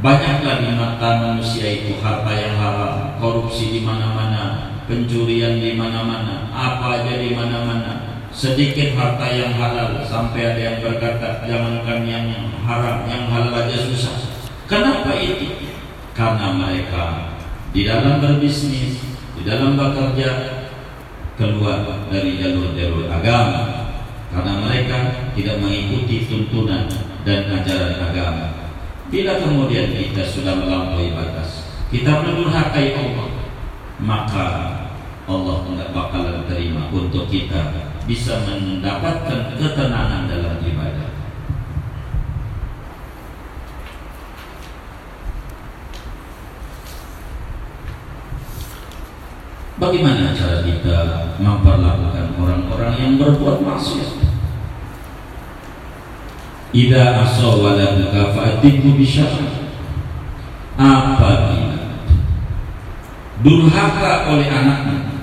banyaklah 0.00 0.64
mata 0.74 1.10
manusia 1.20 1.68
itu 1.68 2.00
harta 2.00 2.32
yang 2.32 2.56
haram 2.56 3.20
korupsi 3.20 3.76
di 3.76 3.80
mana-mana 3.84 4.72
pencurian 4.88 5.60
di 5.60 5.76
mana-mana 5.76 6.48
apa 6.50 7.04
aja 7.04 7.20
di 7.20 7.36
mana-mana. 7.36 8.24
Sedikit 8.32 8.96
harta 8.96 9.26
yang 9.30 9.52
halal 9.58 10.00
sampai 10.06 10.54
ada 10.54 10.60
yang 10.60 10.76
berkata 10.80 11.44
jangankan 11.44 12.08
yang 12.08 12.26
haram 12.64 13.04
yang 13.04 13.28
halal 13.28 13.52
aja 13.52 13.76
susah. 13.76 14.16
Kenapa 14.64 15.12
itu? 15.18 15.70
Karena 16.16 16.56
mereka 16.56 17.30
di 17.70 17.86
dalam 17.86 18.18
berbisnis 18.18 18.98
di 19.36 19.42
dalam 19.46 19.78
bekerja 19.78 20.30
keluar 21.38 21.86
dari 22.10 22.36
jalur-jalur 22.36 23.08
agama 23.08 23.79
karena 24.30 24.52
mereka 24.62 24.98
tidak 25.34 25.58
mengikuti 25.58 26.26
tuntunan 26.30 26.86
dan 27.26 27.50
ajaran 27.50 27.98
agama. 27.98 28.46
Bila 29.10 29.42
kemudian 29.42 29.90
kita 29.90 30.22
sudah 30.22 30.54
melampaui 30.54 31.10
batas, 31.10 31.66
kita 31.90 32.22
mendurhakai 32.22 32.94
Allah, 32.94 33.28
maka 33.98 34.46
Allah 35.26 35.56
tidak 35.66 35.90
bakalan 35.90 36.46
terima 36.46 36.86
untuk 36.94 37.26
kita 37.26 37.74
bisa 38.06 38.42
mendapatkan 38.46 39.54
ketenangan 39.58 40.30
dalam 40.30 40.58
ibadah. 40.62 40.79
Bagaimana 49.80 50.36
cara 50.36 50.60
kita 50.60 50.96
memperlakukan 51.40 52.36
orang-orang 52.36 52.94
yang 53.00 53.12
berbuat 53.16 53.64
maksiat? 53.64 54.20
Ida 56.76 57.24
asal 57.24 57.64
waladuka 57.64 58.30
fa'atiku 58.36 58.94
bisyara 58.94 59.72
Apabila 60.76 61.80
Durhaka 63.42 64.30
oleh 64.30 64.46
anakmu 64.46 65.18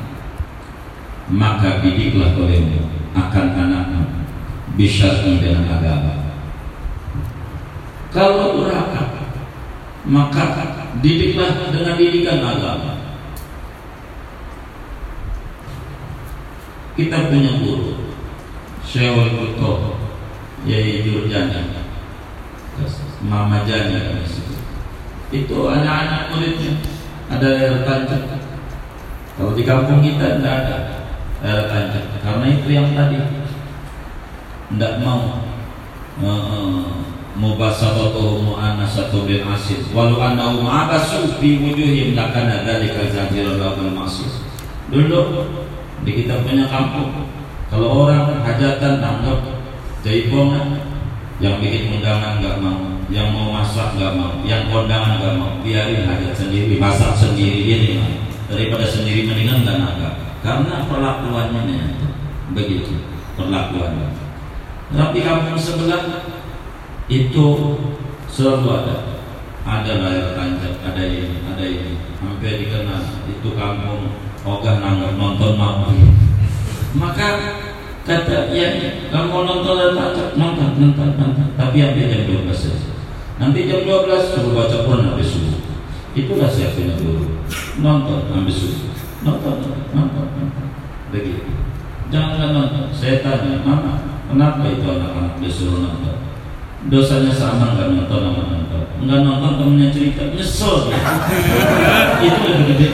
Maka 1.32 1.80
didiklah 1.86 2.36
olehmu 2.36 2.90
Akan 3.16 3.56
anakmu 3.56 4.04
Bisyari 4.76 5.40
dengan 5.40 5.70
agama. 5.72 6.34
Kalau 8.12 8.60
durhaka 8.60 9.06
Maka 10.04 10.46
didiklah 11.00 11.72
dengan 11.72 11.96
didikan 11.96 12.42
agama 12.42 12.97
Kita 16.98 17.30
punya 17.30 17.62
guru 17.62 17.94
Syawal 18.82 19.38
Kutoh 19.38 20.02
Yai 20.66 21.06
Jurjani 21.06 21.78
Mama 23.22 23.62
Jani 23.70 24.26
itu 25.28 25.58
anak-anak 25.68 26.32
muridnya 26.32 26.80
ada 27.28 27.48
air 27.60 27.84
tancap 27.84 28.40
kalau 29.36 29.52
di 29.52 29.68
kampung 29.68 30.00
kita 30.00 30.40
tidak 30.40 30.56
ada 30.64 30.78
air 31.44 31.62
tancap 31.68 32.06
karena 32.24 32.46
itu 32.56 32.68
yang 32.72 32.96
tadi. 32.96 33.20
Tidak 34.68 34.94
mau 35.04 35.48
uh, 36.24 37.08
mubasabatuhu 37.38 38.50
mu'anasatu 38.52 39.30
bil 39.30 39.46
asid 39.52 39.86
walau 39.94 40.18
annahu 40.20 40.66
ma'abasu 40.66 41.38
fi 41.38 41.62
wujuhim 41.62 42.18
lakana 42.18 42.66
dzalika 42.66 43.08
zajiran 43.14 43.62
lahul 43.62 43.94
masir 43.94 44.28
dulu 44.90 45.46
di 46.06 46.12
kita 46.14 46.44
punya 46.46 46.66
kampung. 46.70 47.30
Kalau 47.68 48.08
orang 48.08 48.42
hajatan 48.46 49.04
anggap 49.04 49.40
jaipongan 50.02 50.88
yang 51.38 51.62
bikin 51.62 52.00
undangan 52.00 52.42
nggak 52.42 52.58
mau 52.64 52.98
yang 53.08 53.30
mau 53.32 53.54
masak 53.54 53.94
nggak 53.94 54.18
mau 54.18 54.42
yang 54.42 54.68
kondangan 54.74 55.22
nggak 55.22 55.36
mau 55.38 55.62
biarin 55.62 56.10
hajat 56.10 56.34
sendiri 56.34 56.82
masak 56.82 57.14
sendiri 57.14 57.62
dia 57.62 57.78
nih 57.78 58.00
daripada 58.50 58.88
sendiri 58.90 59.30
mendingan 59.30 59.62
nggak 59.62 59.78
naga 59.78 60.10
karena 60.42 60.90
perlakuannya 60.90 61.62
nih 61.70 61.82
begitu 62.56 62.96
perlakuannya. 63.38 64.10
Tapi 64.88 65.20
kampung 65.22 65.60
sebelah 65.60 66.04
itu 67.12 67.48
selalu 68.32 68.68
ada. 68.72 68.98
Ada 69.68 70.00
layar 70.00 70.32
tancap 70.32 70.80
ada 70.80 71.04
ini 71.04 71.44
ada 71.44 71.64
ini. 71.68 72.00
Sampai 72.18 72.56
dikenal 72.64 73.04
itu 73.28 73.50
kampung 73.54 74.27
ogah 74.48 74.80
nanggap 74.80 75.20
nonton 75.20 75.60
mau 75.60 75.92
maka 76.98 77.28
kata 78.08 78.56
ya 78.56 78.72
kamu 79.12 79.28
mau 79.28 79.44
nonton 79.44 79.76
dan 79.76 79.92
nonton 80.40 80.70
nonton 80.80 81.10
nonton. 81.20 81.48
Tapi 81.60 81.84
sampai 81.84 82.08
jam 82.08 82.24
12 82.26 82.56
saja. 82.56 82.90
Nanti 83.38 83.68
jam 83.68 83.84
12 83.84 84.32
suruh 84.34 84.52
baca 84.56 84.78
Quran 84.88 85.04
sampai 85.12 85.26
subuh. 85.28 85.62
Itulah 86.18 86.50
siapnya 86.50 86.96
dulu 86.98 87.44
nonton 87.84 88.20
sampai 88.32 88.54
subuh. 88.54 88.90
Nonton 89.28 89.54
nonton 89.94 90.26
nonton. 90.40 90.68
Begitu. 91.12 91.52
Jangan 92.08 92.50
nonton. 92.56 92.84
Saya 92.96 93.20
tanya 93.20 93.62
mama 93.62 94.24
kenapa 94.32 94.64
itu 94.72 94.88
anak-anak 94.88 95.44
disuruh 95.44 95.84
nonton? 95.84 96.18
Dosanya 96.88 97.36
sama 97.36 97.76
nggak 97.76 97.94
nonton 97.94 98.20
sama 98.24 98.42
nonton. 98.48 98.84
Nggak 99.04 99.20
nonton 99.22 99.52
temennya 99.60 99.88
cerita. 99.92 100.24
Nyesel 100.32 100.88
itu 102.26 102.42
lebih 102.48 102.66
gede 102.74 102.88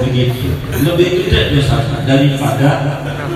begitu. 0.00 0.48
Lebih 0.80 1.08
gede 1.28 1.40
dosa 1.56 1.82
daripada 2.08 2.70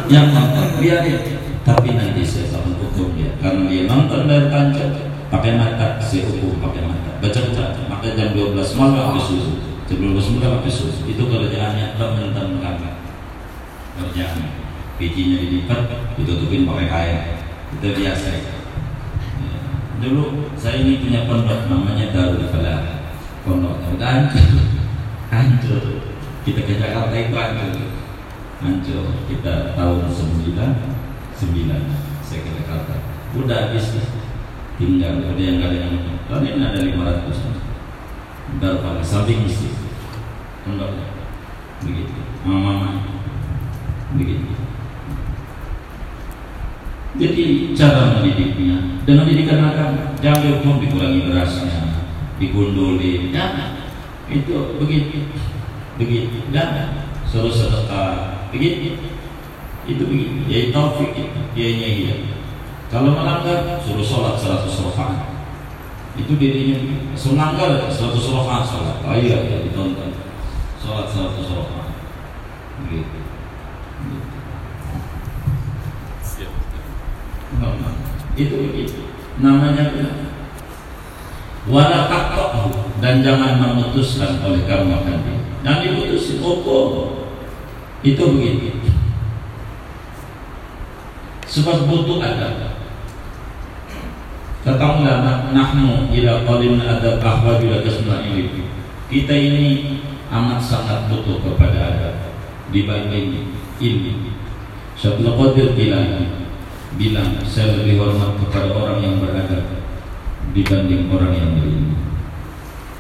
yang 0.09 0.33
nonton. 0.33 0.81
Biarin 0.81 1.21
tapi 1.67 1.99
nanti 1.99 2.23
saya 2.23 2.55
tahu 2.55 2.73
hukum 2.79 3.19
dia. 3.19 3.35
Karena 3.43 3.67
dia 3.67 3.83
nonton 3.91 4.31
dari 4.31 4.47
kancah 4.49 4.91
pakai 5.29 5.53
mata 5.59 5.99
saya 6.01 6.25
hukum 6.31 6.63
pakai 6.63 6.87
mata. 6.87 7.11
Baca 7.19 7.41
Quran 7.43 7.73
maka 7.91 8.07
jam 8.15 8.33
12 8.33 8.79
malam 8.79 9.13
pakai 9.13 9.23
susu. 9.27 9.53
Jam 9.91 9.99
12 9.99 10.35
malam 10.39 10.63
pakai 10.63 10.73
susu. 10.73 11.01
Itu 11.11 11.23
kerjaannya. 11.27 11.99
Teman-teman 11.99 12.63
kakak 12.63 12.95
kerjaannya. 13.99 14.49
Bijinya 14.97 15.37
dilipat 15.43 15.81
ditutupin 16.17 16.65
pakai 16.65 16.89
kain 16.89 17.21
itu 17.77 17.89
biasa. 17.93 18.27
Ya. 18.33 18.55
dulu 19.97 20.53
saya 20.61 20.85
ini 20.85 21.01
punya 21.01 21.25
pondok 21.25 21.73
namanya 21.73 22.13
Darul 22.13 22.47
Falah 22.49 23.01
pondok 23.43 23.81
hancur. 23.99 24.65
Hancur 25.27 26.06
kita 26.47 26.63
ke 26.63 26.79
Jakarta 26.79 27.11
itu 27.11 27.35
hancur 27.35 27.91
hancur 28.63 29.05
kita 29.27 29.75
tahun 29.75 30.07
9 30.07 30.55
9 30.55 30.63
saya 32.23 32.41
ke 32.47 32.51
Jakarta 32.63 32.95
udah 33.35 33.59
habis 33.67 33.99
tinggal 34.79 35.27
ada 35.27 35.43
yang 35.43 35.59
ada 35.59 35.75
yang 35.75 35.99
tahun 36.31 36.47
ini 36.47 36.63
ada 36.63 36.79
500 36.87 37.67
berapa 38.63 39.03
samping 39.03 39.43
istri 39.43 39.75
enggak. 40.67 40.93
Begitu. 41.83 42.19
Mama 42.47 43.05
begitu. 44.17 44.55
Jadi 47.17 47.45
cara 47.73 48.21
mendidiknya 48.21 49.03
dengan 49.09 49.25
didikan 49.25 49.61
agama 49.73 50.15
jangan 50.21 50.41
dihukum 50.45 50.79
dikurangi 50.85 51.21
berasnya 51.27 52.07
digunduli. 52.37 53.33
Ya 53.33 53.73
itu 54.27 54.79
begitu 54.83 55.31
begitu 55.97 56.49
dan 56.53 57.05
suruh 57.29 57.53
sedekah. 57.53 58.49
Begitu 58.53 59.01
itu 59.87 60.03
begitu 60.03 60.41
ya 60.49 60.59
taufik 60.71 61.13
dia. 61.13 61.29
Iya 61.57 62.15
kalau 62.87 63.19
melanggar 63.19 63.83
suruh 63.83 64.05
sholat 64.05 64.39
100 64.39 64.69
rakaat. 64.69 65.35
Itu 66.17 66.39
dirinya 66.41 66.79
selanggar 67.19 67.91
100 67.91 67.97
rakaat 68.15 68.65
sholat. 68.65 68.97
Oh 69.03 69.17
iya 69.17 69.43
ya 69.45 69.57
ditonton. 69.67 70.15
Sholat 70.79 71.07
100 71.11 71.57
rakaat. 71.57 71.91
Begitu. 72.87 73.19
Itu 78.37 78.55
begitu 78.69 79.07
namanya 79.37 79.93
wala 81.69 82.09
dan 83.05 83.21
jangan 83.21 83.61
memutuskan 83.61 84.41
oleh 84.41 84.65
kamu 84.65 84.93
akan 84.97 85.17
dia. 85.25 85.46
Jangan 85.67 85.83
diputusin, 85.83 86.39
oh, 86.47 87.27
itu 88.07 88.23
begitu. 88.23 88.71
Sebab 91.43 91.91
butuh 91.91 92.23
adab. 92.23 92.79
Katakanlah 94.63 95.51
nahnu 95.51 96.07
ila 96.15 96.47
qalim 96.47 96.79
adab 96.79 97.19
ahwaj 97.19 97.67
ila 97.67 97.83
kasma'il. 97.83 98.71
Kita 99.11 99.35
ini 99.35 99.99
amat 100.31 100.63
sangat 100.63 101.11
butuh 101.11 101.43
kepada 101.43 101.99
adab 101.99 102.15
dibanding 102.71 103.51
ilmu. 103.83 104.31
Syaikhul 104.95 105.35
Qadir 105.35 105.75
bilang 105.75 106.31
bilang 106.95 107.43
saya 107.43 107.75
lebih 107.75 107.99
hormat 107.99 108.39
kepada 108.39 108.71
orang 108.71 109.03
yang 109.03 109.19
beradab 109.19 109.83
dibanding 110.55 111.11
orang 111.11 111.35
yang 111.35 111.51
berilmu 111.59 111.95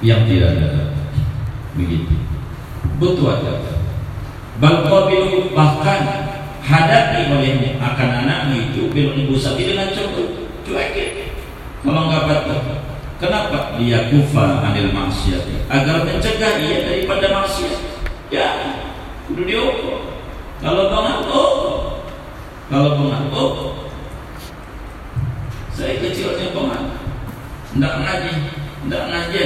yang 0.05 0.29
tidak 0.29 0.61
ada 0.61 0.93
begitu 1.73 2.36
butuh 2.97 3.28
adab 3.40 3.61
Balqabilu 4.57 5.53
bahkan 5.53 6.32
hadapi 6.64 7.28
olehnya 7.28 7.76
akan 7.76 8.24
anakmu 8.24 8.72
itu 8.72 8.88
bil 8.88 9.12
tapi 9.36 9.62
dengan 9.68 9.92
cukup 9.92 10.49
cuekin. 10.64 11.28
Kalau 11.84 12.09
nggak 12.09 12.24
batal 12.24 12.61
kenapa? 13.20 13.76
Dia 13.76 14.09
kufa 14.09 14.64
anil 14.64 14.97
maksiat. 14.97 15.44
Agar 15.68 16.09
mencegah 16.09 16.57
ia 16.57 16.88
daripada 16.88 17.26
maksiat. 17.36 17.76
Ya 18.32 18.49
kudu 19.28 19.44
diukur. 19.44 20.09
Kalau 20.64 20.88
bangat 20.88 21.20
oh. 21.28 21.53
Kalau 22.72 22.97
bangat 22.97 23.22
oh. 23.36 23.76
Saya 25.76 26.01
kecilnya 26.01 26.57
banget 26.57 26.82
tidak 27.76 27.94
ngaji. 28.01 28.32
Tidak 28.88 29.05
ngaji 29.05 29.42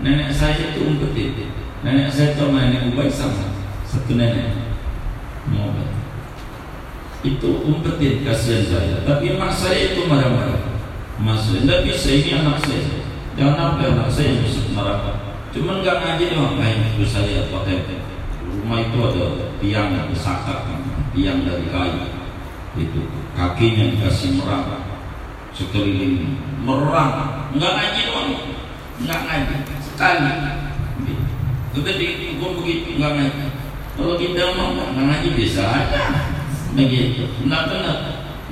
nenek 0.00 0.32
saya 0.32 0.72
itu 0.72 0.80
umpetin 0.80 1.59
nenek 1.80 2.12
saya 2.12 2.36
itu 2.36 2.44
nenek 2.48 2.92
ubay 2.92 3.08
sama 3.08 3.52
satu 3.88 4.12
nenek. 4.16 4.56
Mau 5.48 5.72
itu 7.20 7.50
umpetin 7.68 8.24
kasihan 8.24 8.64
saya. 8.64 8.96
Tapi 9.04 9.36
emak 9.36 9.52
saya 9.52 9.92
itu 9.92 10.08
marah-marah. 10.08 10.60
Mas 11.20 11.44
saya. 11.44 11.60
Tidak 11.60 11.80
bisa 11.84 12.08
ini 12.12 12.30
anak 12.40 12.64
saya. 12.64 12.84
Jangan 13.36 13.56
sampai 13.56 13.86
anak 13.92 14.08
saya 14.08 14.40
masuk 14.40 14.72
neraka 14.72 15.30
cuman 15.50 15.82
nggak 15.82 15.98
ngaji 15.98 16.24
doang 16.30 16.54
kayak 16.62 16.94
ibu 16.94 17.02
saya 17.02 17.42
pakai 17.50 17.82
rumah 18.46 18.86
itu 18.86 18.98
ada 19.02 19.26
tiang 19.58 19.90
yang 19.90 20.06
besakak 20.06 20.62
tiang 21.10 21.42
dari 21.42 21.66
kayu. 21.66 22.06
Itu 22.78 23.02
kakinya 23.34 23.90
dikasih 23.98 24.38
merah. 24.38 24.78
Sekeliling 25.50 26.38
merang 26.62 27.50
nggak 27.54 27.72
ngaji 27.74 28.00
doang 28.06 28.30
nggak 29.02 29.20
ngaji. 29.26 29.54
Sekali 29.82 30.18
itu 31.70 31.86
di 31.86 32.06
hukum 32.34 32.58
begitu 32.62 32.98
nggak 32.98 33.12
ngaji 33.14 33.46
kalau 34.00 34.16
kita 34.16 34.56
mau 34.56 34.72
nggak 34.72 34.96
ngaji 34.96 35.28
bisa 35.36 35.60
aja. 35.60 36.02
Begitu. 36.72 37.28
Nggak 37.44 37.62
benar 37.68 37.98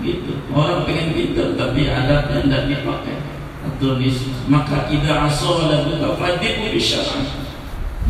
gitu. 0.05 0.33
Orang 0.53 0.85
pengen 0.85 1.17
pintar 1.17 1.57
tapi 1.57 1.89
adabnya 1.89 2.45
tidak 2.45 2.63
dipakai 2.69 3.17
tulis 3.81 4.29
maka 4.49 4.89
tidak 4.89 5.29
asal 5.29 5.69
dan 5.69 5.87
buka 5.87 6.17
fadibu 6.19 6.73
bisyara 6.73 7.21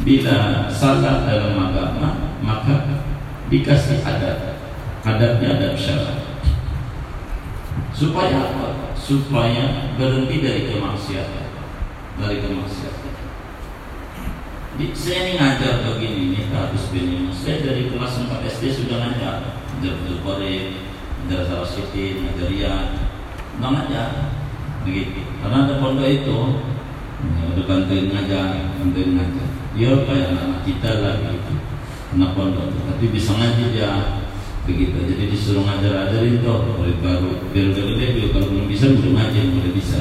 bila 0.07 0.71
salah 0.71 1.27
dalam 1.27 1.59
agama 1.59 2.39
maka 2.41 3.05
dikasih 3.51 4.01
adab 4.03 4.59
adabnya 5.07 5.49
adab 5.61 5.75
syarat. 5.79 6.19
Supaya 7.95 8.51
apa? 8.51 8.95
Supaya 8.99 9.95
berhenti 9.95 10.43
dari 10.43 10.63
kemaksiatan. 10.71 11.47
Dari 12.19 12.39
kemaksiatan 12.43 13.08
saya 14.95 15.27
ini 15.27 15.33
ngajar 15.35 15.83
begini 15.83 16.21
ini 16.31 16.41
harus 16.55 16.87
begini. 16.95 17.35
Saya 17.35 17.67
dari 17.67 17.91
kelas 17.91 18.15
4 18.31 18.47
SD 18.47 18.63
sudah 18.71 19.03
ngajar. 19.03 19.59
Ngajar 19.75 19.93
Abdul 19.99 20.23
Qarim 20.23 20.65
ngajar 21.27 21.41
Sarasiti 21.51 22.23
ngajar 22.23 22.47
Riyad 22.47 22.89
nggak 23.59 23.71
ngajar 23.75 24.09
begitu. 24.87 25.19
Karena 25.43 25.67
ada 25.67 25.75
pondok 25.83 26.07
itu 26.07 26.39
ya, 27.19 27.43
udah 27.51 27.65
bantuin 27.67 28.07
ngajar 28.07 28.47
bantuin 28.79 29.11
ngajar. 29.19 29.49
Ya 29.75 29.91
kayak 30.07 30.27
anak-anak 30.31 30.63
kita 30.63 30.91
lah 31.03 31.15
gitu. 31.27 31.55
Anak 32.15 32.31
pondok 32.39 32.71
tapi 32.71 33.05
bisa 33.11 33.35
ngaji 33.35 33.75
dia 33.75 33.91
begitu. 34.63 34.95
Jadi 34.95 35.25
disuruh 35.27 35.67
ngajar-ajarin 35.67 36.39
tuh 36.39 36.79
murid 36.79 37.03
baru. 37.03 37.35
Biar 37.51 37.75
udah 37.75 37.83
gede 37.83 38.31
kalau 38.31 38.47
belum 38.47 38.71
bisa 38.71 38.95
belum 38.95 39.19
ngajar 39.19 39.43
mulai 39.51 39.75
bisa. 39.75 39.99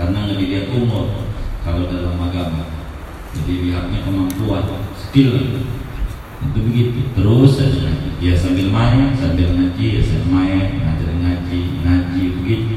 Karena 0.00 0.16
nggak 0.24 0.40
dilihat 0.40 0.72
umur 0.72 1.28
kalau 1.60 1.92
dalam 1.92 2.16
agama 2.16 2.73
jadi 3.34 3.54
lihatnya 3.66 3.98
kemampuan 4.06 4.64
skill. 4.94 5.62
Itu 6.44 6.58
begitu. 6.60 7.10
Terus 7.16 7.50
saja 7.58 7.90
ya 8.22 8.34
sambil 8.38 8.70
main 8.70 9.16
sambil 9.18 9.50
ngaji 9.58 9.84
ya 9.98 10.02
sambil 10.04 10.28
main 10.30 10.78
ngajar 10.78 11.10
ngaji 11.10 11.58
ngaji 11.82 12.22
begitu. 12.40 12.76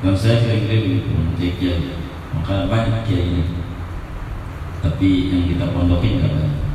Dan 0.00 0.14
saya 0.16 0.40
kira-kira 0.40 0.86
begitu 0.86 1.10
menjadi 1.12 1.52
kiai. 1.58 1.90
Maka 2.30 2.70
banyak 2.70 3.04
kiai 3.04 3.60
tapi 4.80 5.28
yang 5.28 5.44
kita 5.44 5.76
pondokin 5.76 6.24
nggak 6.24 6.32
banyak 6.32 6.69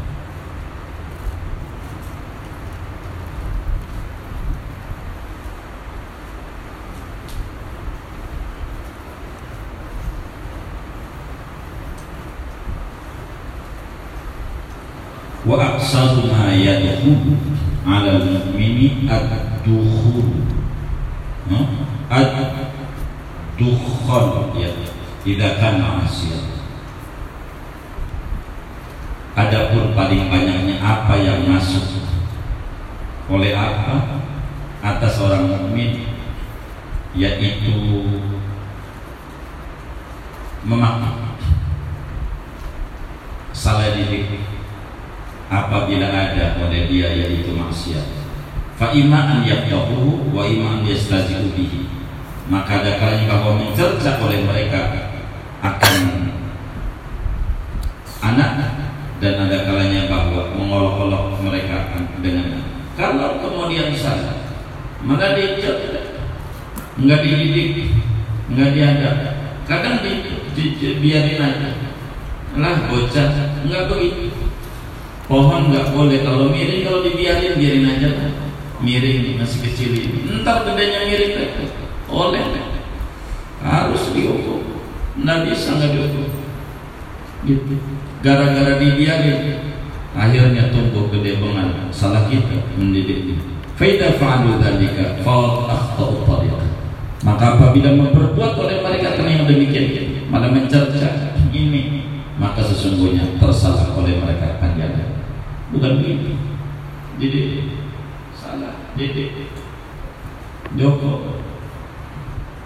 wa 15.45 15.77
aqsadu 15.77 16.27
ma 16.33 16.49
yadkhulu 16.51 17.37
'ala 17.85 18.17
al-mu'mini 18.17 19.05
ad-dukhul 19.05 20.49
ad-dukhul 22.09 22.91
ya 24.57 24.73
tidak 25.21 25.57
kana 25.61 26.05
asiyah 26.05 26.55
Adapun 29.35 29.91
paling 29.91 30.31
banyaknya 30.31 30.79
apa 30.79 31.19
yang 31.19 31.43
masuk? 31.43 31.83
Oleh 33.27 33.51
apa? 33.51 34.23
Atas 34.79 35.19
orang 35.19 35.51
mukmin 35.51 36.07
yaitu 37.11 37.75
memakai 40.63 41.35
salah 43.55 43.91
didik 43.95 44.54
apabila 45.49 46.07
ada 46.09 46.57
pada 46.57 46.79
dia 46.89 47.07
yaitu 47.13 47.53
maksiat. 47.53 48.05
Fa 48.75 48.91
iman 48.91 49.45
yaqtahu 49.45 50.33
wa 50.35 50.43
iman 50.43 50.83
yastazi'u 50.83 51.53
bihi. 51.55 51.87
Maka 52.45 52.85
ada 52.85 53.01
kalanya 53.01 53.25
bahwa 53.31 53.57
mencerca 53.57 54.21
oleh 54.21 54.45
mereka 54.45 55.09
akan 55.65 56.29
anak 58.21 58.51
dan 59.17 59.33
ada 59.49 59.57
kalanya 59.65 60.05
bahwa 60.05 60.53
mengolok-olok 60.53 61.41
mereka 61.41 61.97
dengan 62.21 62.61
kalau 62.93 63.41
kemudian 63.41 63.89
salah 63.97 64.45
maka 65.01 65.33
dia 65.33 65.57
nggak 66.95 67.19
dididik 67.25 67.91
nggak 68.53 68.69
diadab 68.77 69.17
kadang 69.65 70.05
di, 70.05 70.21
di, 70.53 70.89
biarin 71.01 71.41
aja. 71.41 71.69
Lah 72.55 72.87
bocah 72.87 73.27
nggak 73.65 73.83
begitu 73.89 74.34
pohon 75.25 75.73
nggak 75.73 75.91
boleh. 75.93 76.19
Kalau 76.21 76.49
miring 76.49 76.81
kalau 76.85 76.99
dibiarin 77.05 77.53
biarin 77.57 77.85
aja 77.89 78.09
miring 78.81 79.37
masih 79.39 79.59
kecil 79.69 79.91
ini. 79.93 80.41
Ntar 80.41 80.65
gedenya 80.65 81.09
miring 81.09 81.33
oleh. 82.09 82.43
Harus 83.65 84.03
diukur. 84.13 84.61
Nggak 85.19 85.39
bisa 85.49 85.69
nggak 85.77 85.91
diukur. 85.93 86.27
Gitu. 87.45 87.73
Gara-gara 88.25 88.81
dibiarin 88.81 89.73
akhirnya 90.15 90.71
tumbuh 90.71 91.11
gede 91.11 91.43
banget 91.43 91.91
salah 91.91 92.23
kita 92.31 92.71
mendidik 92.79 93.35
faida 93.75 94.15
fa'alu 94.15 94.63
dzalika 94.63 95.19
fa 95.19 95.67
akhtau 95.67 96.23
tariq 96.23 96.55
maka 97.25 97.57
apabila 97.57 97.89
memperbuat 97.89 98.53
oleh 98.53 98.85
mereka 98.85 99.17
karena 99.17 99.41
yang 99.41 99.45
demikian. 99.49 100.29
Malah 100.29 100.53
mencerca. 100.53 101.33
Ini 101.49 102.04
maka 102.45 102.61
sesungguhnya 102.61 103.41
tersalah 103.41 103.97
oleh 103.97 104.21
mereka 104.21 104.61
panjang 104.61 105.17
bukan 105.73 105.97
begitu. 105.97 106.37
Jadi 107.17 107.41
salah. 108.37 108.93
Jadi 108.93 109.49
Joko 110.77 111.41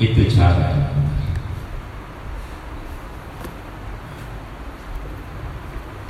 itu 0.03 0.27
cara. 0.27 0.91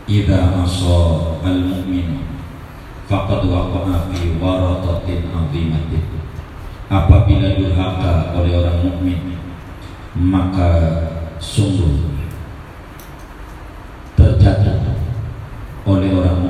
Ida 0.10 0.66
asa 0.66 1.38
al-mu'min 1.46 2.26
faqad 3.06 3.46
waqa'a 3.46 4.10
fi 4.10 4.42
waratatin 4.42 5.30
azimatin 5.30 6.06
apabila 6.90 7.54
durhaka 7.62 8.34
oleh 8.34 8.58
orang 8.58 8.82
mukmin 8.82 9.38
maka 10.18 10.70
sungguh 11.38 12.19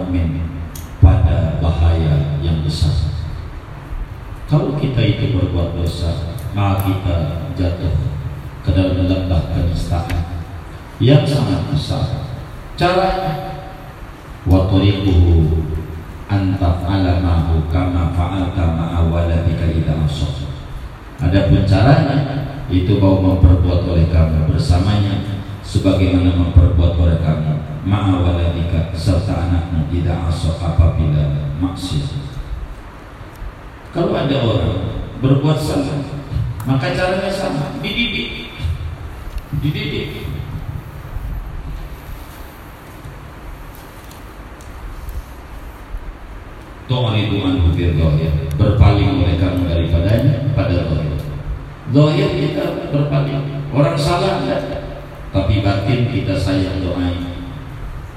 mukmin 0.10 0.42
pada 0.98 1.62
bahaya 1.62 2.42
yang 2.42 2.66
besar. 2.66 3.14
Kalau 4.50 4.74
kita 4.74 4.98
itu 5.06 5.38
berbuat 5.38 5.78
dosa, 5.78 6.34
maka 6.58 6.90
kita 6.90 7.16
jatuh 7.54 7.94
ke 8.66 8.70
dalam 8.74 9.06
lembah 9.06 9.54
kenistaan 9.54 10.42
yang 10.98 11.22
sangat 11.22 11.70
besar. 11.70 12.26
Caranya 12.74 13.62
wa 14.50 14.66
tariquhu 14.66 15.62
an 16.26 16.58
taf'alamahu 16.58 17.70
kama 17.70 18.10
fa'alta 18.18 18.66
ma'a 18.74 19.06
waladika 19.06 19.70
idza 19.70 19.94
asaf. 19.94 20.50
Adapun 21.22 21.70
caranya 21.70 22.18
itu 22.74 22.98
kau 22.98 23.22
memperbuat 23.22 23.86
oleh 23.86 24.10
kamu 24.10 24.50
bersamanya 24.50 25.46
sebagaimana 25.62 26.34
memperbuat 26.34 26.98
oleh 26.98 27.20
kamu 27.22 27.69
ma'a 27.88 28.20
waladika 28.20 28.92
serta 28.92 29.48
anakmu 29.48 29.88
tidak 29.88 30.28
asaf 30.28 30.60
apabila 30.60 31.56
maksiat. 31.64 32.12
Kalau 33.96 34.12
ada 34.14 34.38
orang 34.44 34.76
berbuat 35.24 35.60
salah, 35.60 36.04
maka 36.68 36.92
caranya 36.92 37.32
sama, 37.32 37.80
dididik. 37.80 38.52
Dididik. 39.64 40.28
Tu'ridu 46.90 47.46
anhu 47.46 47.70
zahir 47.78 48.34
Berpaling 48.58 49.22
oleh 49.22 49.38
kamu 49.38 49.70
daripadanya 49.70 50.50
pada 50.58 50.90
zahir 50.90 51.22
Zahir 51.94 52.30
kita 52.34 52.90
berpaling 52.90 53.70
Orang 53.70 53.94
salah 53.94 54.42
enggak 54.42 54.90
Tapi 55.30 55.62
batin 55.62 56.10
kita 56.10 56.34
sayang 56.34 56.82
doain 56.82 57.39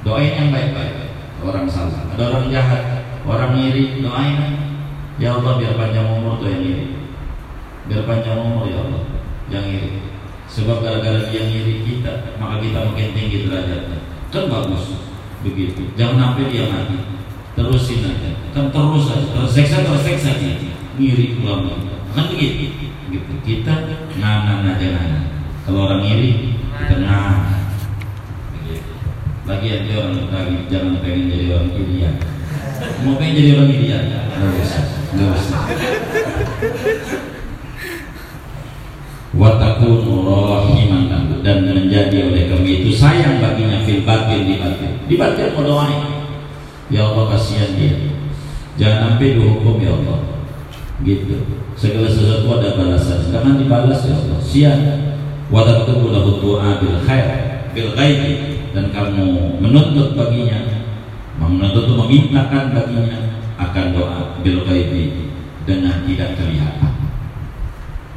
Doain 0.03 0.35
yang 0.35 0.51
baik-baik. 0.51 1.15
Orang 1.43 1.67
salah. 1.71 2.11
Ada 2.15 2.23
orang 2.31 2.47
jahat 2.51 2.83
Orang 3.23 3.55
iri 3.59 4.03
doain. 4.03 4.39
Ya 5.19 5.39
Allah 5.39 5.59
biar 5.63 5.79
panjang 5.79 6.11
umur 6.11 6.43
tuh 6.43 6.51
yang 6.51 6.63
iri. 6.63 6.87
Biar 7.87 8.03
panjang 8.07 8.39
umur 8.43 8.67
ya 8.67 8.83
Allah 8.83 9.03
Yang 9.47 9.67
iri. 9.79 9.91
Sebab 10.53 10.85
gara-gara 10.85 11.33
dia 11.33 11.49
ngiri 11.49 11.81
kita 11.87 12.37
Maka 12.37 12.61
kita 12.61 12.83
makin 12.83 13.15
tinggi 13.15 13.47
derajatnya. 13.47 13.99
Kan 14.35 14.51
bagus 14.51 14.99
Begitu. 15.47 15.95
Jangan 15.95 16.35
sampai 16.35 16.51
dia 16.51 16.67
mati. 16.67 16.99
Terusin 17.55 18.03
aja. 18.03 18.31
Kan 18.51 18.75
terus 18.75 19.07
aja 19.07 19.27
Terseksa 19.31 19.87
terseksa 19.87 20.31
dia. 20.43 20.75
Ngiri 20.99 21.39
ulama 21.47 21.79
Kan 22.11 22.27
begitu. 22.27 22.91
Gitu. 23.07 23.33
Kita 23.47 23.87
nganan 24.19 24.67
aja 24.67 24.87
nganan 24.99 25.25
Kalau 25.63 25.87
orang 25.87 26.03
ngiri 26.03 26.59
Kita 26.75 26.97
nganan 29.43 29.59
Lagi 29.59 29.67
aja 29.75 29.93
orang 29.99 30.15
Betawi 30.23 30.57
Jangan 30.71 30.95
pengen 31.03 31.31
jadi 31.31 31.47
orang 31.55 31.71
Irian 31.75 32.15
Mau 33.03 33.15
pengen 33.19 33.35
jadi 33.35 33.49
orang 33.59 33.71
Irian 33.71 34.05
Gak 34.11 34.51
usah 34.63 34.85
Gak 35.19 35.29
usah 35.35 35.61
Watakun 39.33 40.29
rahiman 40.29 41.09
lahu 41.09 41.41
dan 41.41 41.65
menjadi 41.65 42.29
oleh 42.29 42.53
kami 42.53 42.85
itu 42.85 42.93
sayang 42.93 43.41
baginya 43.41 43.81
fil 43.81 44.05
batin 44.05 44.45
di 44.45 44.61
batin. 44.61 44.93
Di 45.09 45.17
batin 45.17 45.57
mau 45.57 45.65
doain. 45.65 46.05
Ya 46.93 47.09
Allah 47.09 47.33
kasihan 47.33 47.73
dia. 47.73 47.97
Jangan 48.77 49.17
sampai 49.17 49.41
dihukum 49.41 49.81
ya 49.81 49.97
Allah. 49.97 50.21
Gitu. 51.01 51.49
Segala 51.81 52.13
sesuatu 52.13 52.61
ada 52.61 52.77
balasan. 52.77 53.33
Jangan 53.33 53.57
dibalas 53.57 54.05
ya 54.05 54.21
Allah. 54.21 54.39
Sian 54.45 54.81
watakun 55.49 56.13
lahu 56.13 56.37
doa 56.37 56.77
bil 56.77 57.01
khair 57.09 57.27
bil 57.73 57.97
ghaibi 57.97 58.52
dan 58.73 58.89
kamu 58.89 59.61
menuntut 59.61 60.17
baginya 60.17 60.83
menuntut 61.37 61.89
memintakan 61.89 62.73
baginya 62.73 63.33
akan 63.61 63.87
doa 63.95 64.21
bil 64.43 64.65
ghaibi 64.67 65.33
dengan 65.63 66.03
tidak 66.05 66.35
kelihatan. 66.37 66.93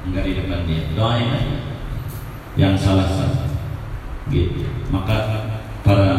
Enggak 0.05 0.23
di 0.25 0.33
depan 0.37 0.59
dia. 0.65 0.81
Doain 0.97 1.29
aja. 1.29 1.57
Yang 2.55 2.73
salah 2.81 3.07
salah 3.09 3.51
gitu. 4.31 4.65
Maka 4.89 5.17
para 5.85 6.11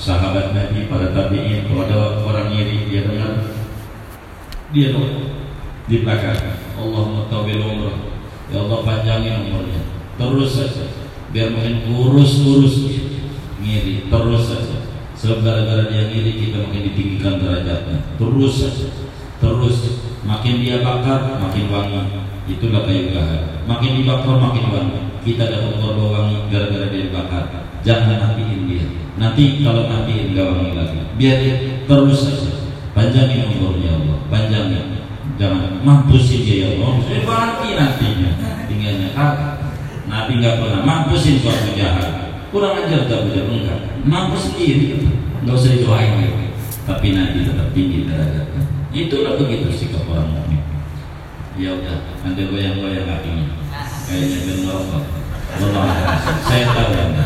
sahabat 0.00 0.56
Nabi 0.56 0.88
para 0.88 1.12
tabiin 1.12 1.68
kalau 1.68 1.86
ada 1.86 1.98
orang 2.24 2.48
iri 2.50 2.88
dia 2.90 3.06
dengar. 3.06 3.54
Dia 4.74 4.96
doa. 4.96 5.10
Di 5.86 6.02
belakang. 6.02 6.40
Allah 6.80 7.28
tawil 7.28 7.60
umrah 7.60 7.98
ya 8.48 8.58
Allah 8.64 8.78
panjangin 8.82 9.46
umurnya. 9.46 9.82
Terus 10.16 10.50
saja 10.56 10.99
biar 11.30 11.48
makin 11.54 11.86
kurus-kurus. 11.86 12.74
Ngiri 13.60 14.08
terus 14.08 14.42
saja. 14.48 14.78
Sebab 15.20 15.44
gara-gara 15.44 15.84
dia 15.92 16.08
ngiri 16.08 16.32
kita 16.38 16.64
makin 16.64 16.82
ditinggikan 16.90 17.38
derajatnya. 17.38 17.98
Terus 18.16 18.54
saja. 18.56 18.88
Terus 19.40 19.76
makin 20.24 20.54
dia 20.64 20.80
bakar 20.80 21.40
makin 21.40 21.68
wangi. 21.68 22.02
Itulah 22.50 22.88
kayu 22.88 23.14
gahar. 23.14 23.62
Makin 23.68 24.00
dibakar 24.00 24.36
makin 24.40 24.64
wangi. 24.72 25.00
Kita 25.20 25.52
dapat 25.52 25.76
korban 25.76 26.08
wangi 26.08 26.36
gara-gara 26.48 26.88
dia 26.88 27.12
bakar 27.12 27.60
jangan 27.84 28.20
matiin 28.20 28.68
dia. 28.68 28.84
Nanti 29.16 29.60
kalau 29.60 29.88
matiin 29.88 30.36
gak 30.36 30.46
wangi 30.48 30.72
lagi. 30.76 30.98
Biar 31.16 31.36
dia 31.40 31.54
terus 31.84 32.18
saja. 32.24 32.52
Panjangin 32.96 33.48
umurnya 33.56 33.96
Allah. 33.96 34.18
Panjangin. 34.28 34.86
Jangan 35.40 35.80
mampusin 35.84 36.44
dia 36.44 36.56
ya 36.64 36.68
Allah. 36.76 37.00
Mati 37.24 37.68
nantinya. 37.76 38.30
Tinggalnya. 38.68 39.08
Ah, 39.16 39.59
Nabi 40.10 40.42
nggak 40.42 40.58
pernah 40.58 40.82
mampusin 40.82 41.38
suatu 41.38 41.70
jahat 41.78 42.34
kurang 42.50 42.74
ajar 42.82 43.06
tak 43.06 43.30
punya 43.30 43.46
enggak 43.46 43.78
mampus 44.02 44.50
sendiri 44.50 45.06
nggak 45.46 45.54
usah 45.54 45.70
didoain 45.78 46.18
tapi 46.82 47.14
nanti 47.14 47.46
tetap 47.46 47.70
tinggi 47.70 48.10
derajatnya 48.10 48.60
Itulah 48.90 49.38
begitu 49.38 49.70
sikap 49.70 50.02
orang 50.10 50.34
mukmin. 50.34 50.58
Ya 51.54 51.78
udah, 51.78 52.10
nanti 52.26 52.42
goyang-goyang 52.42 53.06
kakinya. 53.06 53.46
Kayaknya 54.10 54.38
ben 54.50 54.56
ngerokok. 54.66 55.04
Allah, 55.50 55.86
saya 56.42 56.64
tahu 56.74 56.90
anda. 56.90 57.24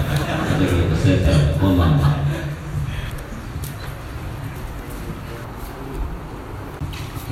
Gitu, 0.61 0.76
saya 0.93 1.16
tahu. 1.24 1.41
Allah. 1.64 2.20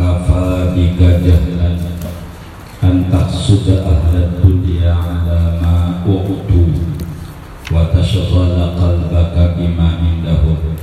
Kafa 0.01 0.73
bika 0.73 1.09
jahlan 1.21 1.77
Antak 2.83 3.31
sudah 3.31 3.87
ahla 3.87 4.43
dunia 4.43 4.91
ala 4.91 5.55
ma 5.63 6.03
u'tu 6.03 6.75
Wa 7.71 7.95
tashghala 7.95 8.75
qalbaka 8.75 9.55
bima 9.55 10.03
indahum. 10.03 10.75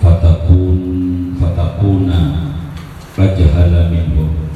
Fatakun 0.00 1.36
fatakuna 1.36 2.56
fajhala 3.12 3.92
minhum. 3.92 4.48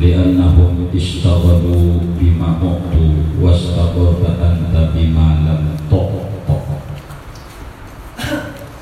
Li'annahum 0.00 0.88
ishtaghalu 0.96 2.16
bima 2.16 2.56
uqtu 2.56 3.36
wastagharta 3.36 4.32
anta 4.40 4.96
bima 4.96 5.44
lam 5.44 5.76
tuqta 5.92 6.56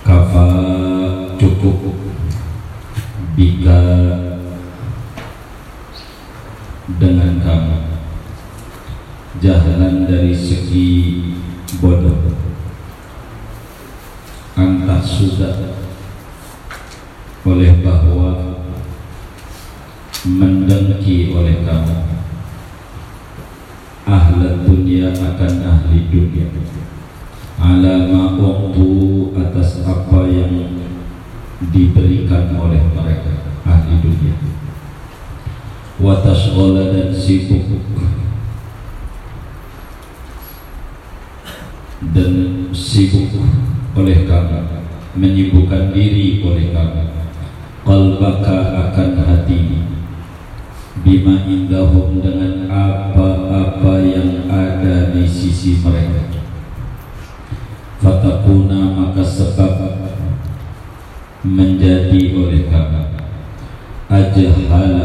kafa 0.06 0.46
cukup. 1.42 1.90
Bika 3.34 3.82
dengan 6.84 7.40
kamu. 7.40 7.78
Jahalan 9.40 10.04
dari 10.04 10.36
segi 10.36 11.20
bodoh. 11.80 12.36
Antah 14.54 15.02
sudah 15.02 15.80
oleh 17.44 17.82
bahwa 17.82 18.60
mendengki 20.28 21.34
oleh 21.34 21.64
kamu. 21.64 21.98
Ahli 24.04 24.48
dunia 24.68 25.10
akan 25.10 25.52
ahli 25.64 25.98
dunia. 26.12 26.46
Alama 27.56 28.36
waktu 28.36 28.88
atas 29.40 29.80
apa 29.88 30.28
yang 30.28 30.52
diberikan 31.72 32.52
oleh 32.60 32.82
mereka 32.92 33.32
ahli 33.64 33.96
dunia 34.04 34.36
watas 36.04 36.52
dan 36.52 37.08
sibuk. 37.16 37.64
Dan 42.12 42.68
sibuk 42.76 43.32
oleh 43.96 44.28
kamu. 44.28 44.60
Menyibukkan 45.16 45.96
diri 45.96 46.44
oleh 46.44 46.76
kamu. 46.76 47.02
Qalbaka 47.88 48.58
akan 48.92 49.10
hati. 49.24 49.80
Bima 51.00 51.40
indahum 51.48 52.20
dengan 52.20 52.68
apa-apa 52.68 54.04
yang 54.04 54.44
ada 54.52 55.10
di 55.16 55.24
sisi 55.24 55.80
mereka. 55.80 56.44
Fatakuna 58.04 58.92
maka 58.92 59.24
sebab 59.24 59.72
menjadi 61.44 62.20
oleh 62.36 62.68
kamu. 62.72 63.04
Ajahala 64.08 65.03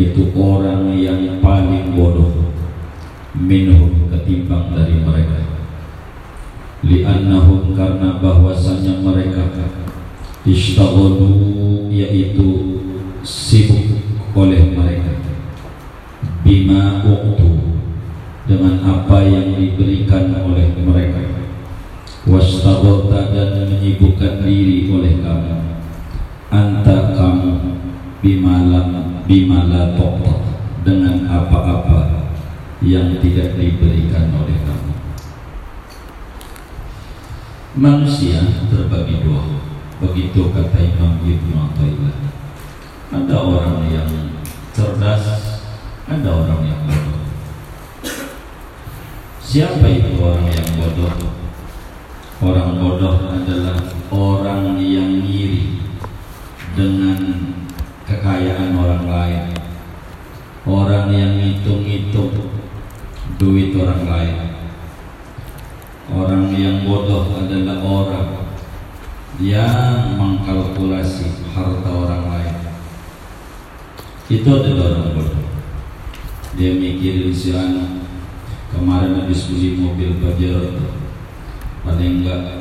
yaitu 0.00 0.32
orang 0.32 0.96
yang 0.96 1.44
paling 1.44 1.92
bodoh 1.92 2.32
minhum 3.36 4.08
ketimbang 4.08 4.72
dari 4.72 4.96
mereka. 5.04 5.44
Li'annahum 6.80 7.76
karena 7.76 8.16
bahwasanya 8.16 9.04
mereka 9.04 9.44
ishtaghalu 10.48 11.92
yaitu 11.92 12.80
sibuk 13.20 14.00
oleh 14.32 14.72
mereka. 14.72 15.20
Bima 16.40 17.04
uqtu 17.04 17.76
dengan 18.48 18.80
apa 18.80 19.20
yang 19.28 19.52
diberikan 19.52 20.32
oleh 20.40 20.72
mereka. 20.80 21.44
Wastaghalta 22.24 23.36
dan 23.36 23.68
menyibukkan 23.68 24.48
diri 24.48 24.88
oleh 24.88 25.20
kamu. 25.20 25.56
Anta 26.48 27.12
kamu 27.12 27.52
bimalam 28.24 28.99
bimala 29.30 29.94
dengan 30.82 31.22
apa-apa 31.30 32.26
yang 32.82 33.14
tidak 33.22 33.54
diberikan 33.54 34.26
oleh 34.34 34.58
kamu. 34.66 34.94
Manusia 37.78 38.42
terbagi 38.66 39.22
dua 39.22 39.62
begitu 40.02 40.50
kata 40.50 40.82
Imam 40.82 41.22
Ibn 41.22 41.48
Atta'illah 41.62 42.16
ada 43.14 43.36
orang 43.38 43.86
yang 43.94 44.10
cerdas 44.74 45.22
ada 46.10 46.30
orang 46.34 46.66
yang 46.66 46.82
bodoh. 46.90 47.22
Siapa 49.38 49.86
itu 49.86 50.18
orang 50.18 50.50
yang 50.50 50.70
bodoh? 50.74 51.14
Orang 52.42 52.82
bodoh 52.82 53.30
adalah 53.30 53.78
orang 54.10 54.74
yang 54.82 55.22
ngiri 55.22 55.78
dengan 56.74 57.59
kekayaan 58.10 58.74
orang 58.74 59.06
lain 59.06 59.44
orang 60.66 61.06
yang 61.14 61.38
ngitung-ngitung 61.38 62.34
duit 63.38 63.70
orang 63.78 64.02
lain 64.10 64.50
Orang 66.10 66.50
yang 66.58 66.82
bodoh 66.82 67.38
adalah 67.38 67.78
orang 67.86 68.50
yang 69.38 70.18
mengkalkulasi 70.18 71.46
harta 71.54 71.86
orang 71.86 72.26
lain. 72.26 72.56
Itu 74.26 74.50
adalah 74.50 74.90
orang 74.90 75.14
bodoh. 75.14 75.46
Dia 76.58 76.74
mikirin 76.74 77.30
si 77.30 77.54
anak 77.54 78.02
kemarin 78.74 79.22
habis 79.22 79.46
beli 79.46 79.78
mobil 79.78 80.18
Pajero 80.18 80.82
paling 81.86 82.22
enggak 82.22 82.58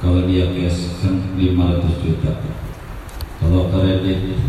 kalau 0.00 0.28
dia 0.28 0.52
cash 0.52 1.00
kan 1.00 1.20
500 1.36 2.04
juta 2.04 2.32
kalau 3.42 3.68
kredit 3.68 4.40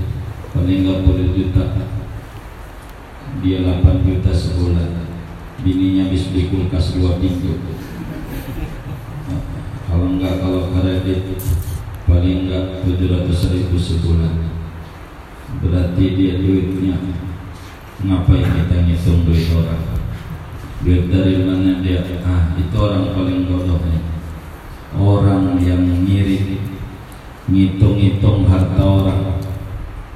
paling 0.55 0.87
enggak 0.87 1.03
10 1.03 1.35
juta 1.35 1.63
dia 3.43 3.57
8 3.61 4.07
juta 4.07 4.31
sebulan. 4.31 4.89
Bininya 5.61 6.07
habis 6.07 6.31
beli 6.31 6.47
kulkas 6.47 6.95
2 6.95 7.19
pintu. 7.19 7.59
Kalau 9.85 10.07
enggak 10.15 10.39
kalau 10.39 10.71
kredit 10.71 11.35
paling 12.07 12.47
enggak 12.47 12.81
700 12.87 13.53
ribu 13.53 13.75
sebulan. 13.75 14.33
Berarti 15.59 16.03
dia 16.15 16.39
duitnya. 16.39 16.95
Ngapain 18.05 18.47
kita 18.47 18.75
ngitung 18.87 19.27
duit 19.27 19.51
orang? 19.51 19.83
Duit 20.81 21.11
dari 21.11 21.43
mana 21.43 21.83
dia? 21.83 22.01
Ah 22.23 22.55
itu 22.55 22.75
orang 22.79 23.11
paling 23.11 23.51
bodoh 23.51 23.83
nih 23.83 24.15
orang 24.99 25.59
yang 25.59 25.83
ngirit 26.07 26.59
ngitung-ngitung 27.51 28.47
harta 28.47 28.83
orang 28.83 29.21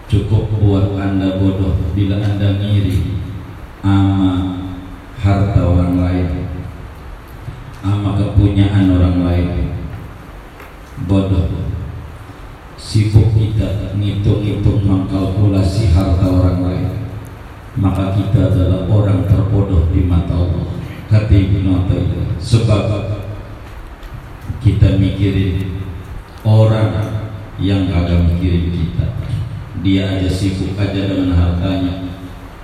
cukup 0.09 0.49
buat 0.57 0.97
anda 0.97 1.37
bodoh 1.37 1.77
bila 1.93 2.17
anda 2.17 2.57
ngiri 2.57 3.21
ama 3.85 4.57
harta 5.21 5.61
orang 5.61 6.01
lain 6.01 6.49
ama 7.83 8.19
kepunyaan 8.19 8.91
orang 8.91 9.17
lain. 9.23 9.49
Bodoh. 11.07 11.47
Sibuk 12.79 13.35
kita 13.35 13.95
ngitung-ngitung 13.99 14.83
mengkalkulasi 14.87 15.91
harta 15.95 16.25
orang 16.27 16.59
lain. 16.63 16.89
Maka 17.79 18.15
kita 18.17 18.51
adalah 18.51 18.87
orang 18.89 19.23
terbodoh 19.29 19.87
di 19.93 20.03
mata 20.03 20.35
Allah. 20.35 20.67
Kata 21.07 21.31
Ibnu 21.31 21.89
sebab 22.39 22.83
kita 24.59 24.99
mikirin 24.99 25.79
orang 26.43 26.91
yang 27.59 27.87
kagak 27.89 28.29
mikirin 28.29 28.71
kita 28.71 29.05
dia 29.79 30.03
aja 30.07 30.29
sibuk 30.29 30.75
aja 30.75 31.07
dengan 31.07 31.31
hartanya 31.35 32.09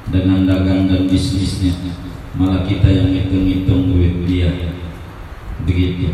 dengan 0.09 0.45
dagang 0.45 0.85
dan 0.85 1.09
bisnisnya. 1.09 1.73
Malah 2.35 2.67
kita 2.67 2.91
yang 2.91 3.15
ngitung-ngitung 3.15 3.95
duit 3.95 4.27
dia. 4.27 4.51
Begitu. 5.63 6.11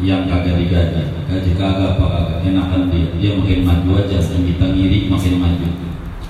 Yang 0.00 0.32
kagak 0.32 0.56
digaji. 0.64 1.02
Gaji 1.28 1.52
kagak 1.54 1.98
apa 1.98 2.04
kagak. 2.08 2.38
Enakan 2.48 2.88
dia. 2.88 3.12
Dia 3.20 3.30
makin 3.36 3.60
maju 3.68 3.90
aja. 4.00 4.16
Dan 4.16 4.42
kita 4.48 4.64
ngiri 4.72 5.12
makin 5.12 5.34
maju. 5.36 5.68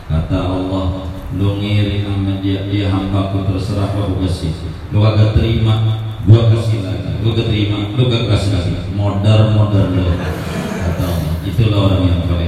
Kata 0.08 0.38
Allah 0.40 0.86
lu 1.28 1.60
ngiri 1.60 2.08
sama 2.08 2.40
dia 2.40 2.64
dia 2.72 2.88
hambaku 2.88 3.44
terserah 3.52 3.92
aku 3.92 4.24
kasih. 4.24 4.52
Lu 4.90 4.98
kagak 4.98 5.38
terima 5.38 6.02
gua 6.26 6.50
kasih 6.50 6.82
lagi. 6.82 7.22
Lu 7.22 7.30
keterima 7.36 7.94
lu 7.94 8.04
kagak 8.10 8.34
kasih 8.34 8.50
lagi. 8.58 8.72
Modal 8.96 9.54
modal 9.54 9.86
lu. 9.94 10.02
Kata 10.82 11.04
Allah. 11.04 11.34
Itulah 11.46 11.78
orang 11.92 12.02
yang 12.10 12.22
paling 12.26 12.47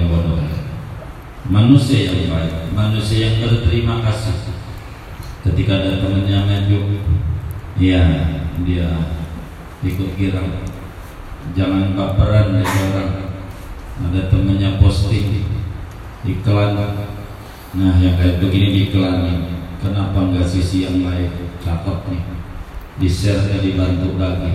manusia 1.51 2.07
yang 2.07 2.31
baik 2.31 2.71
manusia 2.71 3.27
yang 3.27 3.43
berterima 3.43 3.99
kasih. 4.07 4.55
Ketika 5.43 5.83
ada 5.83 5.99
temannya 5.99 6.39
maju 6.47 6.81
ya 7.81 8.03
dia 8.63 8.89
ikut 9.83 10.15
girang 10.15 10.63
jangan 11.53 11.99
baperan 11.99 12.55
dari 12.55 12.79
orang. 12.95 13.13
Ada 14.01 14.33
temennya 14.33 14.81
posting 14.81 15.45
iklan. 16.25 16.79
Nah 17.77 17.95
yang 18.01 18.17
kayak 18.17 18.41
begini 18.41 18.89
iklan 18.89 19.51
kenapa 19.83 20.31
nggak 20.31 20.47
sisi 20.47 20.87
yang 20.87 21.03
lain? 21.03 21.51
Cakep 21.61 21.99
nih. 22.09 22.23
Di 22.97 23.09
share 23.11 23.61
dibantu 23.61 24.17
lagi. 24.17 24.55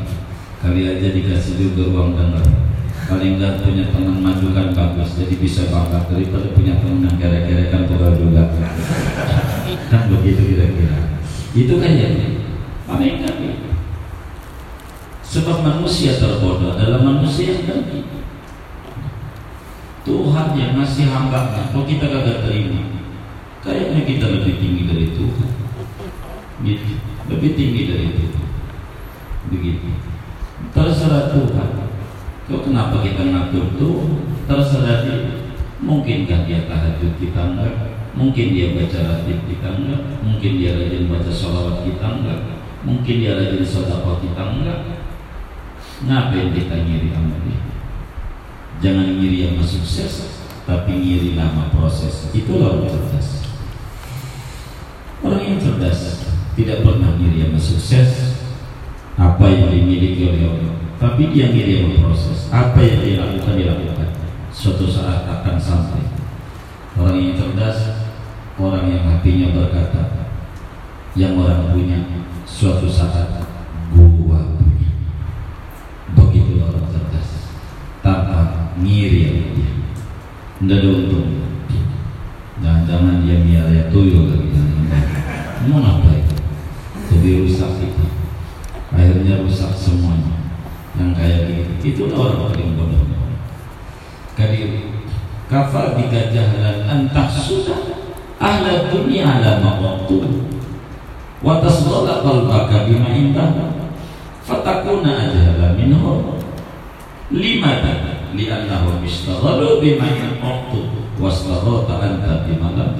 Kali 0.64 0.82
aja 0.82 1.14
dikasih 1.14 1.62
juga 1.62 1.94
uang 1.94 2.18
dengar 2.18 2.65
paling 3.06 3.38
nggak 3.38 3.62
punya 3.62 3.86
teman 3.92 4.18
maju 4.24 4.48
kan 4.56 4.68
bagus 4.72 5.20
jadi 5.20 5.36
bisa 5.38 5.68
bangga 5.70 6.08
daripada 6.08 6.48
punya 6.56 6.80
teman 6.80 7.06
yang 7.06 7.18
kere-kere 7.20 7.70
kan 7.70 7.86
pegawai 7.86 8.18
juga 8.18 8.44
kan 9.92 10.02
begitu 10.10 10.42
kira-kira 10.56 10.98
itu 11.56 11.74
kan 11.78 11.92
ya 11.94 12.10
paling 12.88 13.22
nggak 13.22 13.36
Sebab 15.36 15.68
manusia 15.68 16.16
terbodoh 16.16 16.80
adalah 16.80 17.04
manusia 17.04 17.60
yang 17.60 17.68
dengki. 17.68 18.08
Tuhan 20.08 20.48
yang 20.56 20.80
ngasih 20.80 21.12
hambanya, 21.12 21.76
kalau 21.76 21.84
kita 21.84 22.08
kagak 22.08 22.48
terima, 22.48 22.88
kayaknya 23.60 24.08
kita 24.08 24.32
lebih 24.32 24.56
tinggi 24.64 24.88
dari 24.88 25.08
Tuhan. 25.12 25.52
Gitu. 26.64 26.92
Lebih 27.28 27.52
tinggi 27.52 27.82
dari 27.84 28.08
Tuhan. 28.16 28.48
Begitu. 29.52 29.90
Terserah 30.72 31.36
Tuhan. 31.36 31.85
Kok 32.46 32.62
kenapa 32.62 33.02
kita 33.02 33.26
ngatur 33.26 33.66
tuh? 33.82 34.22
Terserah 34.46 35.02
dia. 35.02 35.18
Mungkinkah 35.82 36.46
dia 36.46 36.70
tahajud 36.70 37.18
kita 37.18 37.42
enggak? 37.42 37.74
Mungkin 38.16 38.56
dia 38.56 38.72
baca 38.72 39.00
ratib 39.02 39.40
kita 39.50 39.70
enggak? 39.76 40.02
Mungkin 40.24 40.52
dia 40.62 40.78
rajin 40.78 41.12
baca 41.12 41.32
sholawat 41.34 41.84
kita 41.84 42.06
enggak? 42.06 42.40
Mungkin 42.86 43.16
dia 43.18 43.34
rajin 43.34 43.66
sodako 43.66 44.22
kita 44.22 44.44
enggak? 44.56 44.80
Ngapain 46.06 46.54
kita 46.54 46.76
ngiri 46.86 47.10
sama 47.12 47.36
dia? 47.44 47.60
Jangan 48.80 49.08
ngiri 49.18 49.38
yang 49.50 49.58
sukses, 49.66 50.46
tapi 50.70 50.92
ngiri 50.94 51.34
nama 51.34 51.74
proses. 51.74 52.30
Itulah 52.30 52.78
orang 52.78 52.94
cerdas. 52.94 53.42
Orang 55.26 55.42
yang 55.42 55.58
cerdas 55.58 56.30
tidak 56.54 56.86
pernah 56.86 57.18
ngiri 57.18 57.50
yang 57.50 57.58
sukses, 57.58 58.38
apa 59.18 59.44
yang 59.50 59.74
dimiliki 59.74 60.30
oleh 60.30 60.46
orang, 60.46 60.85
tapi 60.96 61.32
dia 61.36 61.52
ngiri 61.52 61.84
yang 61.84 62.00
proses. 62.00 62.48
Apa 62.52 62.80
yang 62.80 63.00
dia 63.04 63.16
lakukan 63.20 63.56
dilakukan. 63.60 64.10
Suatu 64.56 64.88
saat 64.88 65.28
akan 65.28 65.56
sampai. 65.60 66.04
Orang 66.96 67.20
yang 67.20 67.36
cerdas, 67.36 68.08
orang 68.56 68.88
yang 68.88 69.04
hatinya 69.04 69.52
berkata, 69.52 70.32
yang 71.20 71.36
orang 71.36 71.76
punya 71.76 72.00
suatu 72.48 72.88
saat 72.88 73.44
gua 73.92 74.56
begitu 76.16 76.64
orang 76.64 76.88
cerdas. 76.88 77.52
Tanpa 78.00 78.72
ngiri 78.80 79.20
ya 79.20 79.32
dia. 79.52 79.72
Tidak 80.56 80.78
ada 80.80 80.88
untung. 80.88 81.30
Jangan-jangan 82.64 83.28
dia 83.28 83.44
miara 83.44 83.92
tuyul 83.92 84.32
lagi. 84.32 84.56
Mau 85.68 85.82
ngapain 85.84 86.24
jadi 87.12 87.44
rusak 87.44 87.84
kita. 87.84 88.06
Akhirnya 88.96 89.44
rusak 89.44 89.76
semuanya 89.76 90.35
yang 90.96 91.12
kayak 91.12 91.40
gitu 91.52 91.72
itu 91.86 92.02
orang 92.16 92.52
paling 92.52 92.72
bodoh. 92.80 93.04
Kali 94.36 94.60
kafar 95.48 95.96
bika 95.96 96.32
jahlan 96.32 96.88
antah 96.88 97.28
sudah 97.30 98.00
ahla 98.40 98.92
dunia 98.92 99.28
ala 99.28 99.60
mawaktu. 99.64 100.48
Wa 101.44 101.62
tasdala 101.62 102.24
qalbaka 102.26 102.90
bima 102.90 103.12
indah 103.12 103.76
fatakuna 104.44 105.30
ajhala 105.30 105.76
minhu. 105.76 106.40
Limada 107.32 108.22
li'annahu 108.38 109.02
ishtaghalu 109.02 109.82
bima 109.82 110.08
yanqtu 110.14 111.10
wastarata 111.18 111.96
anta 112.00 112.46
bima 112.46 112.76
lam 112.78 112.94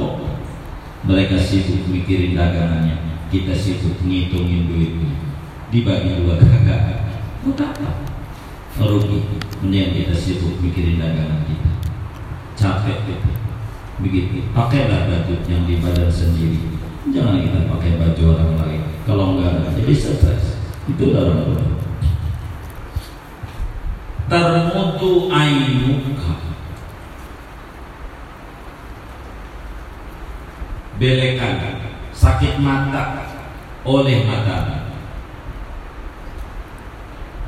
mereka 1.06 1.38
sibuk 1.38 1.86
mikirin 1.86 2.34
dagangannya. 2.34 2.98
Kita 3.30 3.54
sibuk 3.54 4.02
ngitungin 4.02 4.66
duitnya. 4.66 5.14
Dibagi 5.70 6.18
dua 6.18 6.42
kagak 6.42 7.05
buat 7.46 7.62
apa 7.62 7.90
rugi 8.82 9.22
mending 9.62 9.94
kita 9.94 10.18
sibuk 10.18 10.58
mikirin 10.66 10.98
dagangan 10.98 11.46
kita. 11.46 11.72
Capek 12.58 12.98
gitu 13.06 13.32
begitu. 14.02 14.50
Pakailah 14.50 15.06
baju 15.06 15.34
yang 15.46 15.70
di 15.70 15.78
badan 15.78 16.10
sendiri. 16.10 16.74
Jangan 17.14 17.46
kita 17.46 17.70
pakai 17.70 18.02
baju 18.02 18.24
orang 18.34 18.52
lain. 18.66 18.82
Kalau 19.06 19.38
enggak 19.38 19.78
jadi 19.78 19.94
stres. 19.94 20.58
Itu 20.90 21.14
dalam 21.14 21.54
termutu 24.26 25.30
ainuka 25.30 26.34
belekan 30.98 31.54
sakit 32.10 32.58
mata. 32.58 33.38
Oleh 33.86 34.26
mata 34.26 34.75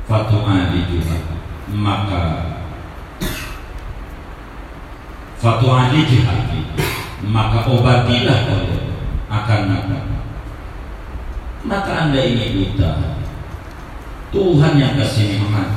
fatu'ali 0.08 0.80
juga. 0.88 1.16
Maka 1.68 2.48
fatu'ali 5.38 6.02
jihadi 6.02 6.60
maka 7.30 7.62
obatilah 7.66 8.50
oleh 8.50 8.82
akan 9.30 9.60
mata 9.70 10.00
maka 11.66 11.92
anda 12.06 12.20
ini 12.22 12.54
buta. 12.54 13.18
Tuhan 14.28 14.76
yang 14.76 14.92
kasih 15.00 15.40
nikmat 15.40 15.72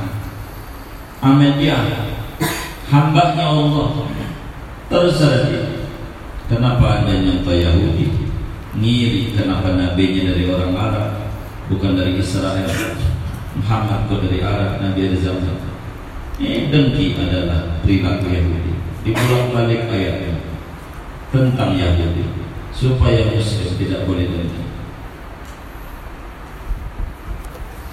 Amin 1.24 1.56
ya 1.56 1.78
hambanya 2.90 3.48
Allah 3.48 4.10
terserah 4.92 5.48
dia. 5.48 5.64
Kenapa 6.50 7.00
anda 7.00 7.16
nyangka 7.16 7.54
Yahudi? 7.54 8.28
Ngiri 8.76 9.32
kenapa 9.32 9.72
nabinya 9.72 10.32
dari 10.32 10.48
orang 10.48 10.74
Arab 10.76 11.08
Bukan 11.72 11.96
dari 11.96 12.20
Israel 12.20 12.68
Muhammad 13.52 14.08
dari 14.08 14.40
Arab 14.40 14.80
Nabi 14.80 15.12
zaman 15.20 15.60
Ini 16.40 16.72
dengki 16.72 17.20
adalah 17.20 17.84
perilaku 17.84 18.32
Yahudi. 18.32 18.72
Dipulang 19.04 19.52
balik 19.52 19.92
ayatnya 19.92 20.40
Tentang 21.28 21.76
Yahudi 21.76 22.24
Supaya 22.72 23.28
Muslim 23.28 23.76
tidak 23.76 24.08
boleh 24.08 24.24
dengki 24.24 24.62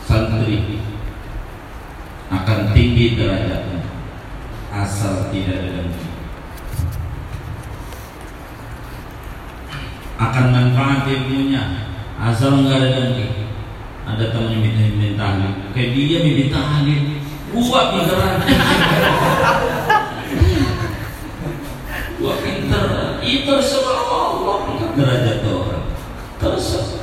Santri 0.08 0.80
Akan 2.32 2.72
tinggi 2.72 3.20
derajatnya 3.20 3.84
Asal 4.72 5.28
tidak 5.34 5.60
dengki. 5.60 6.08
Akan 10.20 10.46
manfaat 10.52 11.08
ilmunya 11.08 11.90
asal 12.20 12.60
enggak 12.60 12.84
ada 12.84 13.16
dengki 13.16 13.49
ada 14.10 14.26
temannya 14.34 14.58
minta 14.58 14.84
minta 14.98 15.28
kayak 15.78 15.90
dia 15.94 16.18
minta 16.26 16.58
tahlil 16.58 17.02
gua 17.54 17.82
pinteran 17.94 18.36
gua 22.20 22.34
pinter. 22.44 22.86
Itu 23.20 23.54
sebab 23.62 24.00
Allah. 24.10 24.58
Angkat 24.74 24.92
derajat 24.98 25.46
orang. 25.46 25.86
Terus 26.42 26.98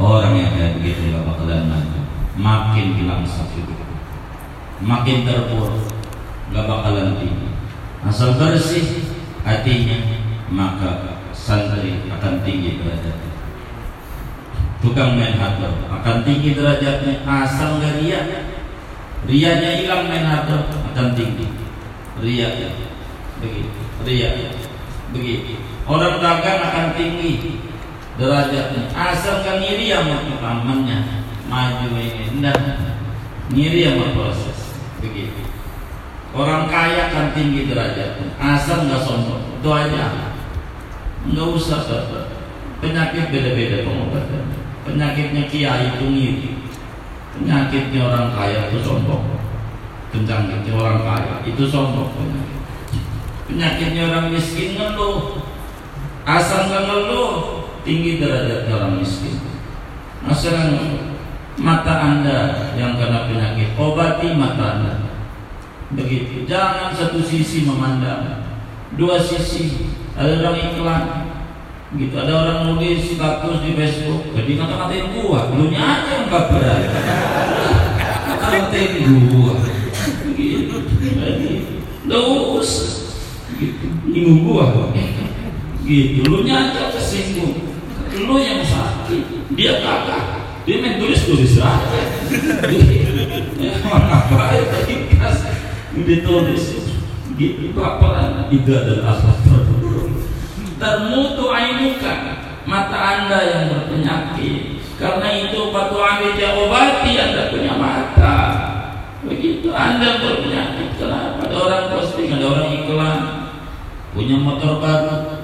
orang 0.00 0.34
yang 0.34 0.50
kayak 0.56 0.72
begitu 0.80 1.12
gak 1.12 1.26
bakalan 1.28 1.68
maju 1.70 2.00
makin 2.34 2.86
hilang 2.98 3.22
hidup 3.26 3.78
makin 4.82 5.22
terpuruk 5.22 5.86
gak 6.50 6.66
bakalan 6.66 7.14
tinggi. 7.20 7.50
Asal 8.04 8.36
bersih 8.36 9.06
hatinya 9.44 9.98
maka 10.50 11.20
santri 11.34 12.04
akan 12.10 12.42
tinggi 12.42 12.80
derajatnya 12.80 13.33
tukang 14.84 15.16
main 15.16 15.40
hater 15.40 15.72
akan 15.88 16.16
tinggi 16.28 16.52
derajatnya. 16.52 17.24
Asal 17.24 17.80
nggak 17.80 18.04
ria 18.04 18.20
rianya 19.24 19.70
hilang 19.80 20.04
main 20.12 20.28
hater 20.28 20.68
akan 20.92 21.16
tinggi. 21.16 21.48
Ria 22.20 22.52
begitu 23.40 23.72
ria 24.04 24.28
begitu 25.10 25.56
orang 25.88 26.20
dagang 26.20 26.60
akan 26.60 26.86
tinggi 26.92 27.64
derajatnya. 28.20 28.92
Asal 28.92 29.40
nggak 29.40 29.56
ngiri 29.64 29.86
sama 29.88 30.20
amannya 30.44 31.24
maju 31.48 31.88
ini. 31.96 32.28
Enggak. 32.36 32.60
Ngiri 33.48 33.88
sama 33.88 34.06
proses. 34.12 34.76
Begitu 35.00 35.40
orang 36.36 36.68
kaya 36.68 37.08
akan 37.08 37.32
tinggi 37.32 37.72
derajatnya. 37.72 38.36
Asal 38.36 38.84
nggak 38.84 39.00
sombong. 39.00 39.64
Itu 39.64 39.68
aja. 39.72 40.36
Nggak 41.24 41.48
usah 41.56 41.80
penyakit 42.84 43.32
beda-beda 43.32 43.80
pengobatan 43.80 44.53
penyakitnya 44.84 45.48
kiai 45.48 45.96
itu 45.96 46.04
ngiri. 46.04 46.50
Penyakitnya 47.34 48.00
orang 48.06 48.28
kaya 48.30 48.70
itu 48.70 48.78
sombong. 48.84 49.24
Penyakitnya 50.14 50.72
orang 50.76 51.00
kaya 51.02 51.34
itu 51.42 51.64
sombong 51.66 52.14
penyakit. 52.14 52.60
Penyakitnya 53.50 54.02
orang 54.12 54.26
miskin 54.30 54.78
ngeluh. 54.78 55.42
Asal 56.24 56.70
ngeluh 56.70 57.66
tinggi 57.82 58.22
derajatnya 58.22 58.72
orang 58.78 58.94
miskin. 59.02 59.40
Asal 60.24 60.56
mata 61.58 61.94
anda 62.00 62.70
yang 62.78 62.96
kena 62.96 63.26
penyakit 63.26 63.74
obati 63.74 64.32
mata 64.38 64.64
anda. 64.78 64.94
Begitu. 65.92 66.46
Jangan 66.46 66.94
satu 66.94 67.20
sisi 67.20 67.66
memandang. 67.66 68.46
Dua 68.94 69.18
sisi. 69.18 69.90
Ada 70.14 70.46
orang 70.46 70.58
iklan 70.70 71.02
gitu 71.92 72.14
ada 72.16 72.32
orang 72.32 72.58
nulis 72.72 73.12
status 73.12 73.60
di 73.60 73.76
Facebook. 73.76 74.32
Jadi 74.32 74.56
kata-katain 74.56 75.12
gua. 75.12 75.52
Lu 75.52 75.68
aja 75.68 76.08
yang 76.08 76.32
gak 76.32 76.44
berani 76.48 76.88
kata-katain 78.40 78.92
gua. 79.28 79.54
Gitu. 80.34 80.76
Usah 82.08 82.88
gitu. 83.60 83.86
Nyinggung 84.08 84.40
gua. 84.48 84.88
Gitu. 85.84 86.20
Lu 86.24 86.42
aja 86.48 86.90
kesinggung 86.94 87.60
lu 88.14 88.36
yang 88.40 88.64
sakit. 88.64 89.52
Dia 89.54 89.82
kagak. 89.84 90.24
Dia 90.64 90.80
main 90.80 90.96
tulis 90.96 91.20
tulis 91.28 91.60
aja 91.60 92.00
emang 93.84 94.06
apa 94.08 94.56
itu 94.56 94.78
ikhlas 94.96 95.38
ditulis 95.92 96.64
gitu. 97.36 97.70
Bapak 97.76 98.48
itu 98.48 98.70
adalah 98.72 99.18
akhlak 99.18 99.38
terburuk 99.44 99.93
termutu 100.78 101.44
ainuka 101.50 102.14
mata 102.64 102.98
anda 102.98 103.38
yang 103.44 103.62
berpenyakit. 103.70 104.80
Karena 104.94 105.26
itu 105.42 105.74
batu 105.74 105.98
dia 106.38 106.54
obati 106.54 107.12
anda 107.18 107.50
punya 107.50 107.74
mata. 107.76 108.38
Begitu 109.24 109.68
anda 109.72 110.20
berpenyakit 110.20 111.00
kenapa? 111.00 111.44
Ada 111.48 111.56
orang 111.56 111.84
posting 111.96 112.28
ada 112.32 112.46
orang 112.46 112.68
iklan 112.72 113.20
punya 114.14 114.36
motor 114.38 114.78
baru 114.78 115.42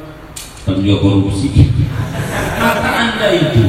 tapi 0.65 0.87
juga 0.87 0.97
korupsi. 1.03 1.49
Mata 2.61 2.91
anda 2.95 3.29
itu. 3.35 3.65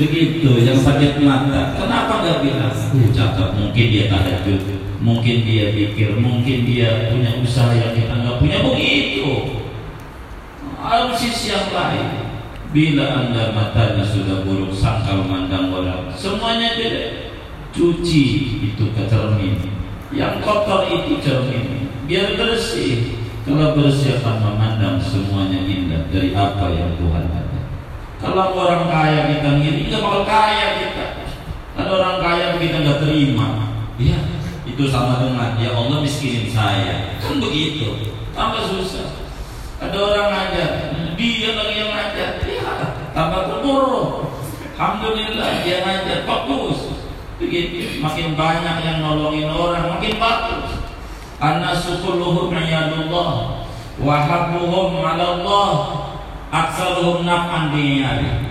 Begitu 0.00 0.50
yang 0.64 0.80
sakit 0.80 1.20
mata. 1.20 1.76
Kenapa 1.76 2.24
nggak 2.24 2.38
bilang? 2.46 2.72
Uh, 2.72 3.10
cakep 3.12 3.48
mungkin 3.58 3.86
dia 3.92 4.04
tahajud 4.08 4.62
mungkin 5.00 5.48
dia 5.48 5.72
pikir 5.72 6.20
mungkin 6.20 6.68
dia 6.68 7.08
punya 7.08 7.32
usaha 7.40 7.72
yang 7.74 7.92
kita 7.96 8.14
nggak 8.16 8.36
punya. 8.38 8.58
Begitu 8.64 9.60
ada 10.80 11.12
sisi 11.16 11.52
yang 11.52 11.68
lain 11.68 12.32
bila 12.70 13.04
anda 13.26 13.52
matanya 13.52 14.04
sudah 14.06 14.46
buruk 14.46 14.72
sangkal 14.72 15.26
mandang 15.26 15.68
orang 15.74 16.08
semuanya 16.16 16.74
beda 16.80 17.04
cuci 17.70 18.24
itu 18.72 18.84
ke 18.94 19.02
cermin 19.06 19.70
yang 20.10 20.42
kotor 20.42 20.90
itu 20.90 21.22
cermin. 21.22 21.86
Biar 22.10 22.34
bersih. 22.34 23.22
Kalau 23.46 23.78
bersih 23.78 24.20
akan 24.20 24.36
memandang 24.42 24.98
semuanya 25.00 25.64
indah 25.64 26.06
dari 26.12 26.34
apa 26.34 26.66
yang 26.74 26.98
Tuhan 26.98 27.24
ada. 27.30 27.60
Kalau 28.20 28.52
orang 28.52 28.90
kaya 28.90 29.32
kita 29.32 29.48
ngiri, 29.58 29.88
nggak 29.88 30.02
bakal 30.02 30.22
kaya 30.28 30.66
kita. 30.82 31.06
Ada 31.78 31.88
orang 31.88 32.18
kaya 32.20 32.46
kita 32.60 32.76
nggak 32.84 33.00
terima, 33.00 33.48
ya 33.96 34.18
itu 34.68 34.84
sama 34.92 35.24
dengan 35.24 35.56
ya 35.56 35.72
Allah 35.72 36.04
miskinin 36.04 36.52
saya, 36.52 37.16
kan 37.16 37.40
begitu. 37.40 38.12
Tambah 38.36 38.60
susah. 38.68 39.29
Ada 39.80 39.96
orang 39.96 40.28
ngajar, 40.28 40.70
dia 41.16 41.50
lagi 41.56 41.74
yang 41.80 41.90
ngajar, 41.90 42.30
ya 42.44 42.72
tambah 43.16 43.42
keburu. 43.48 44.28
Alhamdulillah 44.76 45.64
dia 45.64 45.80
ngajar 45.80 46.28
bagus. 46.28 47.00
Begitu, 47.40 48.04
makin 48.04 48.36
banyak 48.36 48.76
yang 48.84 48.98
nolongin 49.00 49.48
orang, 49.48 49.96
makin 49.96 50.20
bagus. 50.20 50.84
Anas 51.40 51.88
sukuluhum 51.88 52.52
ayadullah, 52.52 53.64
wahabuhum 53.96 55.00
ala 55.00 55.40
Allah, 55.40 55.72
aksaruhum 56.52 57.24
naf'an 57.24 57.72
dinyari 57.72 58.50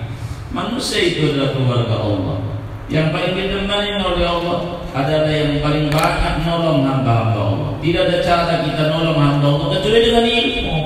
manusia 0.49 0.99
itu 1.13 1.33
adalah 1.33 1.53
keluarga 1.53 1.95
Allah 1.99 2.37
Yang 2.89 3.07
paling 3.13 3.33
ditemani 3.37 4.01
oleh 4.01 4.25
Allah 4.25 4.57
adalah 4.97 5.29
yang 5.29 5.61
paling 5.61 5.93
banyak 5.93 6.41
nolong 6.41 6.81
hamba-hamba 6.81 7.37
Allah. 7.53 7.69
Tidak 7.77 8.01
ada 8.01 8.17
cara 8.25 8.65
kita 8.65 8.89
nolong 8.89 9.13
hamba 9.13 9.45
Allah 9.45 9.67
kecuali 9.77 9.99
dengan 10.09 10.25
ilmu. 10.25 10.78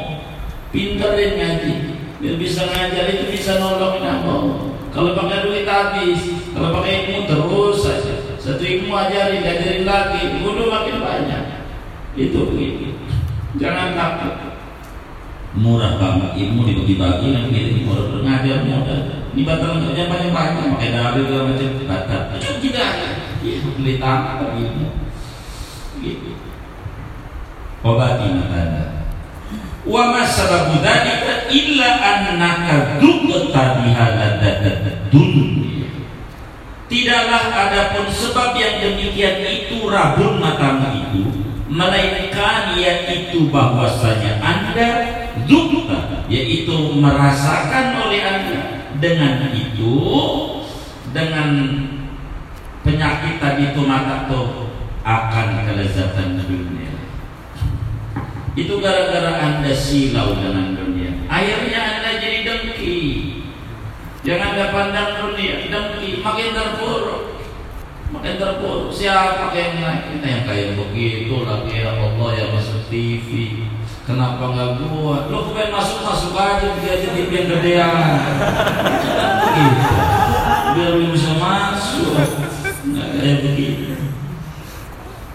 Pintar 0.73 1.13
dan 1.13 1.37
ngaji. 1.37 1.73
Biar 2.17 2.35
bisa 2.41 2.65
ngajar 2.65 3.05
itu 3.13 3.29
bisa 3.29 3.61
nolongin 3.61 4.09
Allah. 4.09 4.73
Kalau 4.89 5.13
pakai 5.13 5.45
duit 5.45 5.69
habis, 5.69 6.33
kalau 6.49 6.73
pakai 6.81 7.05
ilmu 7.05 7.29
terus 7.29 7.77
saja. 7.85 8.13
Satu 8.41 8.65
ilmu 8.65 8.89
ajarin, 8.89 9.45
ajarin 9.45 9.85
lagi, 9.85 10.41
bodoh 10.41 10.73
makin 10.73 10.97
banyak. 10.97 11.43
Itu 12.17 12.49
begitu. 12.49 12.97
Jangan 13.61 13.93
takut. 13.93 14.33
Murah 15.53 16.01
banget 16.01 16.41
ilmu 16.41 16.65
dibagi-bagi 16.65 17.27
nanti 17.29 17.53
gitu. 17.53 17.85
Murah 17.85 18.09
ngajar 18.25 18.65
modal. 18.65 19.01
Ini 19.37 19.41
batal 19.45 19.77
kerja 19.77 20.09
banyak 20.09 20.31
banyak, 20.33 20.65
pakai 20.73 20.89
dalil 20.89 21.23
segala 21.29 21.43
macam 21.53 21.69
batal. 21.85 22.21
Itu 22.41 22.69
ada. 22.73 23.09
Ya, 23.45 23.53
beli 23.61 23.93
tanah 24.01 24.41
ilmu. 24.57 24.87
Gitu. 26.01 26.33
Obati 27.85 28.25
mata 28.33 29.02
wa 29.83 30.15
ma 30.15 30.23
sababu 30.23 30.79
illa 31.51 31.89
annaka 31.99 32.97
dukta 33.03 33.83
bihadad 33.83 34.41
dunya. 35.11 35.89
Tidaklah 36.87 37.43
ada 37.51 37.81
pun 37.95 38.07
sebab 38.07 38.53
yang 38.55 38.79
demikian 38.79 39.43
itu 39.43 39.87
rabun 39.89 40.39
matamu 40.39 41.03
itu 41.03 41.23
melainkan 41.67 42.77
yaitu 42.77 43.49
bahwasanya 43.49 44.39
anda 44.39 44.89
dukta 45.49 46.27
yaitu 46.29 46.75
merasakan 46.95 48.07
oleh 48.07 48.21
anda. 48.23 48.61
Dengan 49.03 49.51
itu 49.51 49.99
dengan 51.11 51.49
penyakit 52.87 53.35
tadi 53.43 53.75
itu 53.75 53.81
mata 53.83 54.31
tuh 54.31 54.71
akan 55.03 55.67
kelezatan 55.67 56.39
dunia 56.39 56.82
itu 58.53 58.73
gara-gara 58.77 59.33
anda 59.41 59.73
silau 59.73 60.37
dengan 60.37 60.77
dunia. 60.77 61.25
Akhirnya 61.25 61.79
anda 61.97 62.21
jadi 62.21 62.45
dengki. 62.45 63.01
Jangan 64.21 64.53
anda 64.53 64.65
pandang 64.69 65.09
dunia 65.25 65.65
dengki. 65.73 66.21
Makin 66.21 66.53
terpuruk. 66.53 67.41
Makin 68.13 68.35
terpuruk. 68.37 68.93
Siapa 68.93 69.49
yang 69.57 69.81
kita 69.81 70.27
yang 70.29 70.43
kayak 70.45 70.77
begitu 70.77 71.41
lagi 71.41 71.81
ya 71.81 71.97
Allah 71.97 72.29
ya 72.37 72.45
masuk 72.53 72.85
TV 72.93 73.57
kenapa 74.05 74.53
nggak 74.53 74.71
buat? 74.85 75.33
Lo 75.33 75.49
pengen 75.49 75.73
masuk 75.73 76.05
masuk 76.05 76.37
aja 76.37 76.69
dia 76.77 76.93
jadi 77.01 77.21
yang 77.25 77.45
gedean. 77.57 77.97
Gitu. 79.53 79.93
Biar 80.77 80.91
lu 80.93 81.05
bisa 81.09 81.33
masuk. 81.41 82.21
Nggak 82.85 83.07
kayak 83.17 83.37
begitu 83.41 83.92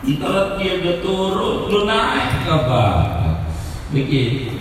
Ntar 0.09 0.57
dia 0.57 0.81
udah 0.81 0.97
turun, 1.05 1.69
lu 1.69 1.85
naik 1.85 2.49
bawah. 2.49 3.45
Begitu. 3.93 4.57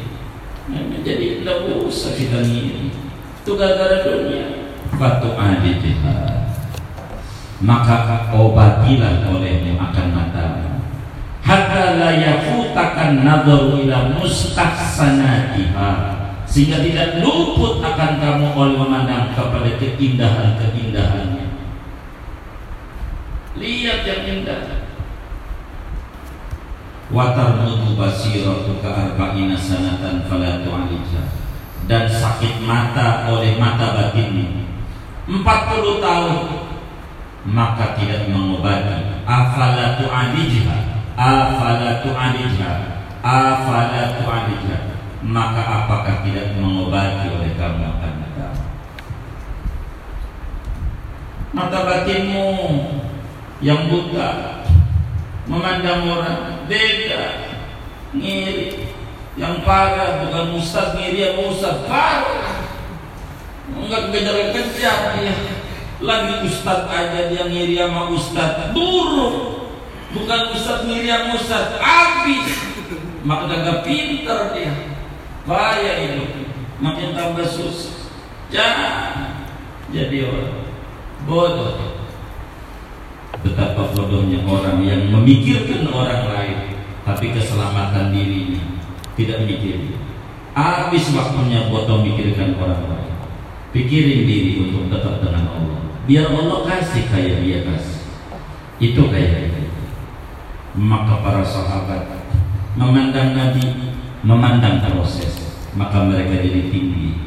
Nah, 0.67 0.99
jadi 1.07 1.39
tidak 1.39 1.71
usah 1.87 2.11
kita 2.19 2.43
ngiri. 2.43 2.91
Itu 3.39 3.55
gara-gara 3.55 4.03
dunia. 4.03 4.75
Batu 4.99 5.31
adi 5.39 5.79
jihad. 5.79 6.51
Maka 7.63 8.27
obatilah 8.35 9.23
olehnya 9.31 9.79
akan 9.79 10.07
mata. 10.11 10.47
Hatta 11.47 11.95
la 11.95 12.11
yafutakan 12.11 13.23
nadharu 13.23 13.87
ila 13.87 14.19
mustahsanatiha 14.19 15.89
sehingga 16.43 16.83
tidak 16.83 17.23
luput 17.23 17.79
akan 17.79 18.19
kamu 18.19 18.47
oleh 18.51 18.75
memandang 18.75 19.31
kepada 19.31 19.79
keindahan-keindahannya. 19.79 21.47
Lihat 23.55 23.99
yang 24.03 24.21
indah 24.27 24.86
watar 27.11 27.63
mutu 27.63 27.95
basiratu 27.95 28.84
ka 28.84 28.89
arba'ina 28.91 29.55
sanatan 29.55 30.27
fala 30.27 30.63
tu'alija. 30.63 31.23
Dan 31.88 32.11
sakit 32.11 32.67
mata 32.67 33.31
oleh 33.31 33.55
mata 33.55 33.95
batinmu 33.95 34.67
40 35.31 36.03
tahun 36.03 36.39
maka 37.47 37.95
tidak 37.95 38.27
mengobati. 38.27 39.23
Afala 39.23 39.95
tu'alija 39.99 40.75
afala 41.15 42.03
tu'alija 42.03 42.71
afala 43.23 44.03
tu'alija. 44.19 44.77
Maka 45.27 45.63
apakah 45.84 46.23
tidak 46.23 46.55
mengobati 46.59 47.25
oleh 47.31 47.51
kamu 47.57 47.84
akan 47.84 48.13
mata 48.21 48.47
mata 51.57 51.79
batinmu 51.89 52.47
yang 53.65 53.89
buta 53.89 54.56
memandang 55.47 56.05
orang 56.07 56.67
beda 56.67 57.23
ngiri. 58.13 58.91
Yang 59.37 59.61
parah 59.63 60.25
bukan 60.25 60.57
ustaz 60.57 60.97
ngiri 60.97 61.31
yang 61.31 61.37
ustaz? 61.47 61.85
Parah. 61.85 62.67
Enggak 63.67 64.09
kejar-kejar 64.09 65.19
dia 65.19 65.35
lagi 65.97 66.33
ustaz 66.45 66.85
aja 66.87 67.31
dia 67.31 67.43
ngiri 67.47 67.75
sama 67.79 68.11
ustaz. 68.13 68.71
Buruk. 68.75 69.65
Bukan 70.13 70.41
ustaz 70.53 70.85
ngiri 70.85 71.09
sama 71.09 71.33
ustaz. 71.35 71.65
Habis. 71.81 72.49
Maka 73.25 73.43
kagak 73.49 73.79
pinter 73.85 74.39
dia. 74.55 74.73
Bahaya 75.47 76.03
itu 76.03 76.47
makin 76.77 77.17
tambah 77.17 77.47
susah 77.47 77.97
jangan 78.53 79.43
jadi 79.89 80.29
orang 80.29 80.55
bodoh 81.25 81.96
betapa 83.45 83.93
bodohnya 83.93 84.41
orang 84.45 84.81
yang 84.85 85.09
memikirkan 85.14 85.89
orang 85.89 86.23
lain 86.31 86.57
tapi 87.03 87.34
keselamatan 87.34 88.14
dirinya 88.14 88.64
tidak 89.18 89.45
mikir. 89.45 89.97
Habis 90.57 91.14
waktunya 91.14 91.69
bodoh 91.69 92.01
mikirkan 92.01 92.57
orang 92.57 92.84
lain. 92.85 93.14
Pikirin 93.73 94.26
diri 94.26 94.51
untuk 94.68 94.89
tetap 94.89 95.22
dengan 95.22 95.45
Allah. 95.53 95.81
Biar 96.09 96.34
Allah 96.34 96.65
kasih 96.65 97.05
kayak 97.11 97.45
dia 97.45 97.59
kasih. 97.68 98.01
Itu 98.77 99.09
kayak 99.09 99.53
gitu 99.53 99.68
maka 100.77 101.26
para 101.26 101.41
sahabat 101.41 102.05
memandang 102.77 103.34
Nabi 103.34 103.65
memandang 104.22 104.85
proses. 104.85 105.34
Maka 105.73 106.05
mereka 106.05 106.38
jadi 106.41 106.69
tinggi. 106.69 107.18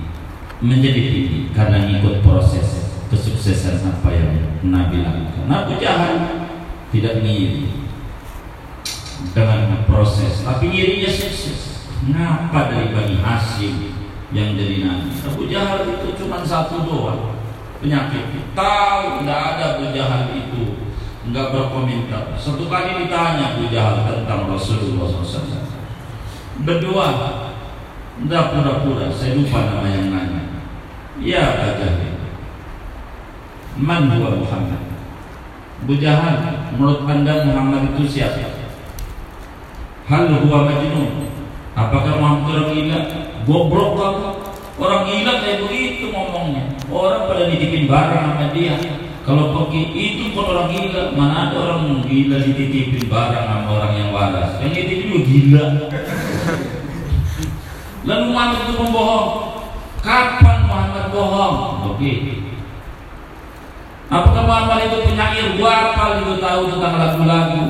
Menjadi 0.62 1.02
tinggi 1.10 1.40
karena 1.50 1.86
ikut 1.98 2.22
proses 2.22 2.89
kesuksesan 3.10 3.82
apa 3.82 4.08
yang 4.14 4.30
Nabi 4.70 5.02
lakukan. 5.02 5.50
Abu 5.50 5.74
Jahal 5.82 6.46
tidak 6.94 7.20
ngiri 7.26 7.66
dengan 9.34 9.82
proses, 9.90 10.46
tapi 10.46 10.70
ngirinya 10.70 11.10
sukses. 11.10 11.90
Ngapa 12.00 12.72
dari 12.72 12.96
Bani 12.96 13.16
Hashim 13.20 13.92
yang 14.32 14.56
jadi 14.56 14.86
Nabi? 14.86 15.10
Abu 15.26 15.42
Jahal 15.50 15.84
itu 15.90 16.08
cuma 16.22 16.40
satu 16.46 16.86
doang 16.86 17.34
penyakit. 17.82 18.54
Tahu 18.54 19.20
tidak 19.20 19.40
ada 19.58 19.62
Abu 19.76 19.84
Jahal 19.90 20.30
itu 20.32 20.78
nggak 21.28 21.46
berkomentar. 21.50 22.38
Satu 22.38 22.70
kali 22.70 23.04
ditanya 23.04 23.58
Abu 23.58 23.68
Jahal 23.68 24.06
tentang 24.06 24.46
Rasulullah 24.48 25.10
SAW. 25.10 25.66
Berdua, 26.62 27.08
tidak 28.22 28.44
pura-pura. 28.54 29.08
Saya 29.12 29.34
lupa 29.34 29.66
nama 29.66 29.86
yang 29.90 30.08
nanya. 30.14 30.42
Ya 31.20 31.42
Abu 31.58 31.84
Jahal 31.84 32.09
Man 33.78 34.10
huwa 34.10 34.34
Muhammad. 34.34 34.82
Abu 35.80 35.94
Jahal 35.96 36.36
Menurut 36.74 37.06
anda 37.06 37.46
Muhammad 37.46 37.94
itu 37.94 38.18
siapa? 38.18 38.50
Hal 40.10 40.26
huwa 40.42 40.66
majnun. 40.66 41.30
Apakah 41.78 42.18
Muhammad 42.18 42.50
orang 42.50 42.68
gila? 42.74 42.98
Goblok 43.46 43.90
kamu 43.94 44.28
Orang 44.80 45.02
gila 45.06 45.32
kayak 45.44 45.60
begitu 45.68 46.08
ngomongnya. 46.10 46.64
Orang 46.88 47.28
pada 47.30 47.46
nitipin 47.46 47.84
barang 47.86 48.22
sama 48.32 48.46
dia. 48.50 48.74
Kalau 49.22 49.52
pergi 49.54 49.82
itu 49.94 50.24
pun 50.34 50.50
orang 50.50 50.72
gila. 50.72 51.02
Mana 51.14 51.34
ada 51.52 51.56
orang 51.60 52.02
gila 52.08 52.36
dititipin 52.42 53.06
barang 53.06 53.44
sama 53.46 53.68
orang 53.70 53.92
yang 53.94 54.10
waras? 54.10 54.58
Yang 54.58 55.06
juga 55.06 55.18
gila. 55.22 55.64
Lalu 58.00 58.24
Muhammad 58.32 58.60
itu 58.64 58.72
membohong 58.80 59.28
Kapan 60.00 60.58
Muhammad 60.64 61.04
bohong? 61.12 61.56
Begitu 61.92 62.49
Apakah 64.10 64.42
Muhammad 64.42 64.90
itu 64.90 65.06
penyair 65.06 65.54
gua 65.54 65.94
apa 65.94 66.18
itu 66.18 66.42
tahu 66.42 66.62
tentang 66.66 66.94
lagu-lagu? 66.98 67.62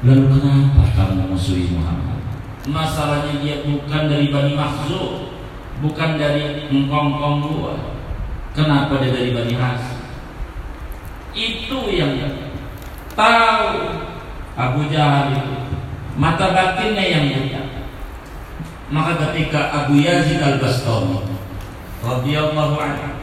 Lalu 0.00 0.24
kenapa 0.32 0.82
kamu 0.96 1.36
musuhi 1.36 1.68
Muhammad? 1.76 2.16
Masalahnya 2.64 3.36
dia 3.44 3.60
bukan 3.68 4.08
dari 4.08 4.32
Bani 4.32 4.56
Makhzum, 4.56 5.36
bukan 5.84 6.16
dari 6.16 6.64
engkong-kong 6.72 7.36
gua. 7.44 7.76
Kenapa 8.56 9.04
dia 9.04 9.12
dari 9.12 9.36
Bani 9.36 9.52
Hasim? 9.52 10.00
Itu 11.36 11.92
yang 11.92 12.16
tahu 13.12 14.00
Abu 14.56 14.88
Jahal 14.88 15.36
itu 15.36 15.76
mata 16.16 16.56
batinnya 16.56 17.04
yang 17.04 17.24
buta. 17.28 17.62
Maka 18.88 19.12
ketika 19.28 19.84
Abu 19.84 20.00
Yazid 20.00 20.40
al 20.40 20.56
Bastami 20.56 21.20
radhiyallahu 22.00 22.80
anhu 22.80 23.15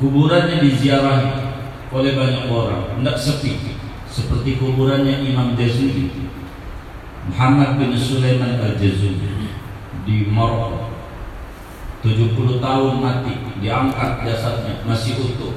kuburannya 0.00 0.64
diziarahi 0.64 1.30
oleh 1.92 2.12
banyak 2.16 2.48
orang, 2.48 2.96
tidak 2.98 3.16
sepi. 3.20 3.52
Seperti 4.10 4.58
kuburannya 4.58 5.22
Imam 5.22 5.54
Jazuli. 5.54 6.10
Muhammad 7.30 7.78
bin 7.78 7.94
Sulaiman 7.94 8.58
al-Jazuli. 8.58 9.54
Di 10.02 10.26
Maroko. 10.26 10.90
70 12.02 12.58
tahun 12.58 12.94
mati. 12.98 13.38
Diangkat 13.62 14.26
jasadnya. 14.26 14.82
Masih 14.82 15.14
utuh. 15.20 15.54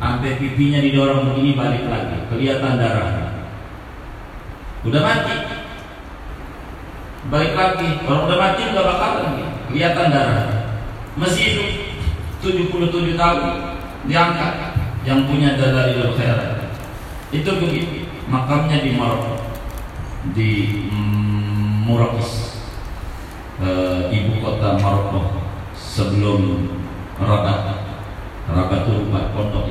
Sampai 0.00 0.40
pipinya 0.40 0.80
didorong. 0.80 1.28
Begini 1.28 1.52
balik 1.58 1.84
lagi. 1.92 2.24
Kelihatan 2.32 2.80
darah 2.80 3.36
udah 4.80 5.02
mati. 5.04 5.36
Balik 7.28 7.52
lagi. 7.52 7.88
Kalau 8.00 8.24
udah 8.24 8.38
mati 8.40 8.62
udah 8.72 8.84
bakalan 8.84 9.32
kelihatan 9.68 10.08
darah 10.08 10.48
masih 11.20 11.42
hidup. 11.52 11.70
77 12.40 13.20
tahun 13.20 13.69
diangkat 14.10 14.54
yang 15.06 15.30
punya 15.30 15.54
dalilul 15.54 16.18
khairat 16.18 16.74
itu 17.30 17.46
begitu 17.46 18.10
makamnya 18.26 18.82
di 18.82 18.90
Maroko 18.98 19.38
di 20.34 20.50
mm, 20.90 21.86
Murakis 21.86 22.58
e, 23.62 23.68
ibu 24.10 24.42
kota 24.42 24.76
Maroko 24.82 25.46
sebelum 25.78 26.68
Rabat 27.22 27.86
Rabat 28.50 28.80
itu 28.82 28.92
rumah 29.06 29.30
pondok 29.30 29.70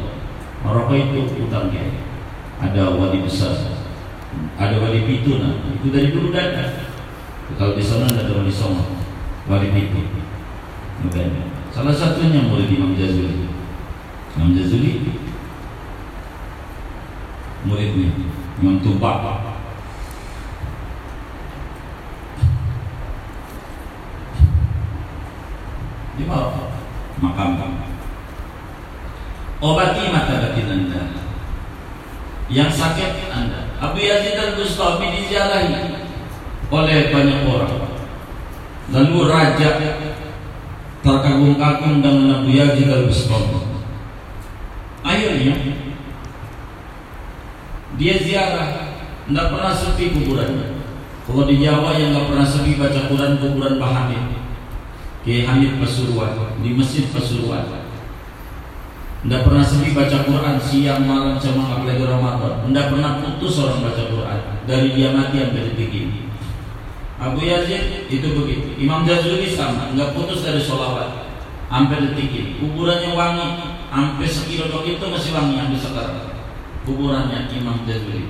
Maroko 0.64 0.96
itu 0.96 1.28
utangnya 1.44 2.00
ada 2.64 2.96
wali 2.96 3.20
besar 3.20 3.76
ada 4.56 4.76
wali 4.80 5.04
pituna 5.04 5.60
itu 5.76 5.92
dari 5.92 6.16
dulu 6.16 6.32
ada 6.32 6.88
kalau 7.60 7.76
di 7.76 7.84
sana 7.84 8.08
ada 8.08 8.32
wali 8.40 8.54
songo 8.54 9.00
wali 9.50 9.74
pitu. 9.74 10.06
Salah 11.74 11.96
satunya 11.96 12.46
murid 12.46 12.70
Imam 12.70 12.94
Jazuli 12.94 13.49
Imam 14.40 14.56
Jazuli. 14.56 15.04
Muridnya. 17.68 18.16
Imam 18.64 18.80
Tumpah 18.80 19.52
di 26.16 26.24
Maroko 26.24 26.72
makam. 27.20 27.84
Obati 29.60 30.08
mata 30.08 30.40
batin 30.40 30.72
anda. 30.72 31.04
Yang 32.48 32.72
sakit 32.80 33.28
anda. 33.28 33.76
Abu 33.84 34.00
Yazid 34.00 34.40
al-Bustami 34.40 35.20
diziarahi 35.20 36.00
oleh 36.72 37.12
banyak 37.12 37.44
orang. 37.44 37.92
Lalu 38.92 39.20
raja 39.28 39.70
terkagum-kagum 41.04 42.00
dengan 42.00 42.44
Abu 42.44 42.56
Yazid 42.56 42.88
al-Bustami 42.88 43.69
akhirnya 45.10 45.56
dia 47.98 48.14
ziarah 48.22 48.70
tidak 49.26 49.48
pernah 49.50 49.74
sepi 49.74 50.14
kuburannya 50.14 50.78
kalau 51.26 51.46
di 51.50 51.62
Jawa 51.62 51.98
yang 51.98 52.14
nggak 52.14 52.28
pernah 52.30 52.46
sepi 52.46 52.78
baca 52.78 53.10
Quran 53.10 53.42
kuburan 53.42 53.82
Pak 53.82 53.92
Hamid 53.94 54.24
Kiai 55.26 55.44
Hamid 55.50 55.82
Pasuruan 55.82 56.38
di 56.62 56.70
Masjid 56.78 57.10
Pasuruan 57.10 57.80
tidak 59.20 59.52
pernah 59.52 59.66
sepi 59.68 59.92
baca 59.92 60.24
Quran 60.24 60.56
siang 60.64 61.04
malam 61.04 61.36
sama 61.36 61.76
apalagi 61.76 62.08
Ramadan. 62.08 62.64
Tidak 62.64 62.86
pernah 62.88 63.20
putus 63.20 63.60
orang 63.60 63.84
baca 63.84 64.04
Quran 64.08 64.40
dari 64.64 64.96
dia 64.96 65.12
mati 65.12 65.44
sampai 65.44 65.68
detik 65.68 65.92
ini. 65.92 66.32
Abu 67.20 67.44
Yazid 67.44 68.08
itu 68.08 68.28
begitu. 68.32 68.80
Imam 68.80 69.04
Jazuli 69.04 69.52
sama, 69.52 69.92
nggak 69.92 70.16
putus 70.16 70.48
dari 70.48 70.64
sholawat 70.64 71.28
sampai 71.68 72.00
detik 72.00 72.32
ini. 72.32 72.52
Kuburannya 72.64 73.12
wangi, 73.12 73.48
sampai 73.90 74.30
sekilo 74.30 74.70
itu 74.86 75.06
masih 75.06 75.34
wangi 75.34 75.58
sampai 75.58 75.82
sekarang. 75.82 76.22
Kuburannya 76.86 77.50
Imam 77.52 77.84
Jazuli 77.84 78.30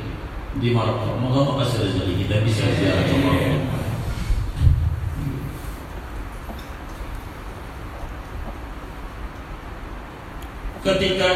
di 0.57 0.73
Maroko. 0.73 1.19
Moga-moga 1.19 1.63
kasih 1.63 1.85
rezeki 1.85 2.25
kita 2.25 2.35
bisa 2.47 2.63
ziarah 2.75 3.03
ke 3.05 3.15
Maroko. 3.19 3.79
ketika 10.79 11.29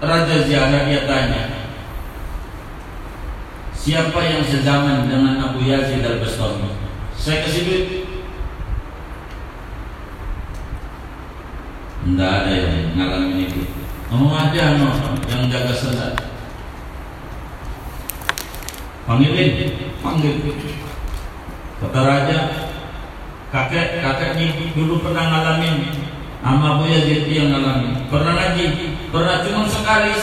Raja 0.00 0.36
Ziarah 0.44 0.82
dia 0.86 1.08
tanya 1.08 1.42
Siapa 3.76 4.18
yang 4.18 4.42
sezaman 4.42 5.06
dengan 5.06 5.38
Abu 5.40 5.62
Yazid 5.62 6.02
al-Bastami 6.02 6.74
Saya 7.16 7.46
kasih 7.46 7.62
duit 7.64 7.86
Tidak 12.06 12.22
ada 12.22 12.52
yang 12.54 12.94
ngalamin 12.94 13.50
itu. 13.50 13.66
Oh 14.14 14.30
ada 14.30 14.78
no, 14.78 14.94
yang 15.26 15.50
jaga 15.50 15.74
sendat 15.74 16.14
Panggilin, 19.02 19.74
panggil. 19.98 20.38
Kata 21.82 22.00
Raja 22.06 22.38
Kakek, 23.50 23.98
kakek 23.98 24.38
ini 24.38 24.70
dulu 24.78 25.02
pernah 25.02 25.26
ngalamin. 25.26 26.06
Ama 26.46 26.78
Abu 26.78 26.86
Yazid 26.86 27.26
yang 27.26 27.50
ngalami 27.50 28.06
Pernah 28.06 28.38
ngaji 28.38 28.64
Pernah 29.10 29.42
cuma 29.42 29.66
sekali 29.66 30.14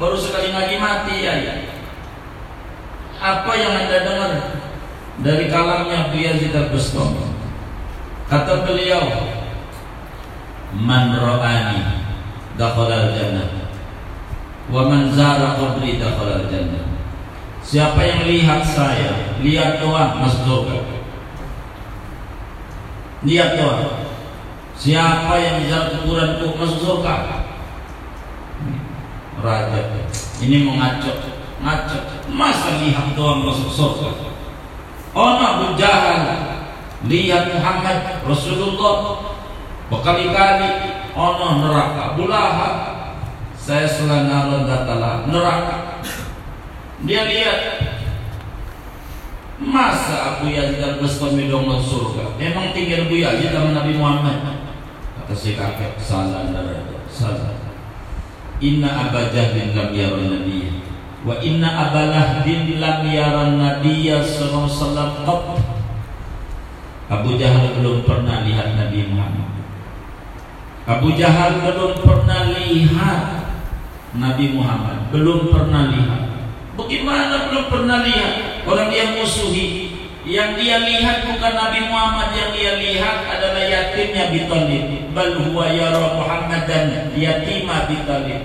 Baru 0.00 0.16
sekali 0.16 0.48
ngaji 0.48 0.76
mati 0.80 1.16
ya, 1.28 1.34
ya. 1.36 1.54
Apa 3.20 3.52
yang 3.52 3.76
anda 3.76 3.98
dengar 4.00 4.32
Dari 5.20 5.52
kalamnya 5.52 6.08
Abu 6.08 6.16
Yazid 6.24 6.56
al-Bustami? 6.56 7.36
Kata 8.32 8.64
beliau 8.64 9.02
Man 10.78 11.10
ra'ani 11.10 12.06
Dakhala 12.54 13.10
al-jannah. 13.10 13.70
Wa 14.70 14.86
man 14.86 15.10
zara 15.14 15.58
qabri 15.58 15.98
dakhala 15.98 16.46
al-jannah. 16.46 16.86
Siapa 17.62 18.00
yang 18.00 18.24
lihat 18.24 18.62
saya 18.64 19.38
Lihat 19.42 19.82
doang 19.82 20.22
masuk 20.22 20.42
surga. 20.46 20.78
Lihat 23.26 23.50
doang 23.58 24.06
Siapa 24.78 25.34
yang 25.42 25.66
ziarah 25.66 25.90
kuburanku 25.98 26.54
masuk 26.54 26.78
surga? 26.82 27.14
Raja. 29.42 29.80
Ini 30.38 30.66
mengacok, 30.66 31.18
ngacok. 31.62 32.30
Masa 32.30 32.78
lihat 32.78 33.18
doang 33.18 33.42
masuk 33.42 33.70
surga? 33.74 34.10
Oh 35.18 35.34
Abu 35.34 35.74
Jahal 35.74 36.22
lihat 37.10 37.54
Muhammad 37.54 38.22
Rasulullah 38.22 38.96
berkali-kali 39.88 40.70
ono 41.16 41.48
neraka. 41.64 42.14
Bulaha 42.14 42.68
saya 43.56 43.88
selana 43.88 44.64
datalah 44.64 45.28
neraka. 45.28 46.00
Dia 47.04 47.28
lihat 47.28 47.58
masa 49.58 50.38
Abu 50.38 50.54
Yazid 50.54 50.80
al-Bastami 50.80 51.50
dong 51.50 51.66
masuk 51.66 52.14
surga? 52.14 52.38
Memang 52.38 52.70
tinggal 52.72 53.10
Abu 53.10 53.18
Yazid 53.18 53.50
sama 53.50 53.74
Nabi 53.74 53.92
Muhammad? 53.98 54.36
Si 55.28 55.52
kakek 55.60 56.00
salah 56.00 56.48
darah 56.48 56.88
salah. 57.12 57.52
Inna 58.64 59.06
Aba 59.06 59.28
Jahlin 59.28 59.76
lam 59.76 59.92
yara 59.92 60.18
nabiyya 60.18 60.72
wa 61.22 61.36
inna 61.38 61.68
Aba 61.68 62.10
Lahdin 62.10 62.80
lam 62.80 63.04
yara 63.06 63.52
nabiyya 63.52 64.24
sallallahu 64.24 64.72
alaihi 64.72 65.62
Abu 67.12 67.30
Jahal 67.36 67.76
belum 67.76 68.08
pernah 68.08 68.42
lihat 68.48 68.74
Nabi 68.74 69.12
Muhammad 69.12 69.57
Abu 70.88 71.12
Jahal 71.20 71.60
belum 71.68 72.00
pernah 72.00 72.48
lihat 72.48 73.20
Nabi 74.16 74.56
Muhammad 74.56 75.12
belum 75.12 75.52
pernah 75.52 75.92
lihat. 75.92 76.22
Bagaimana 76.80 77.52
belum 77.52 77.66
pernah 77.68 78.00
lihat? 78.08 78.64
Orang 78.64 78.88
yang 78.88 79.20
musuhi 79.20 79.92
yang 80.24 80.56
dia 80.56 80.80
lihat 80.80 81.28
bukan 81.28 81.52
Nabi 81.56 81.92
Muhammad 81.92 82.32
yang 82.32 82.50
dia 82.56 82.72
lihat 82.80 83.24
adalah 83.28 83.64
yatimnya 83.64 84.32
Bitalib 84.32 85.12
bal 85.12 85.36
huwa 85.44 85.68
yara 85.72 86.16
Muhammadan 86.16 87.12
yatima 87.16 87.88
Bitalib 87.88 88.44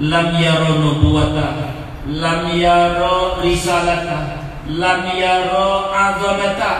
lam 0.00 0.28
yara 0.36 0.68
nubuwata 0.80 1.76
lam 2.08 2.52
yara 2.56 3.40
risalata 3.40 4.48
lam 4.68 5.00
yara 5.12 5.68
azamata 5.92 6.72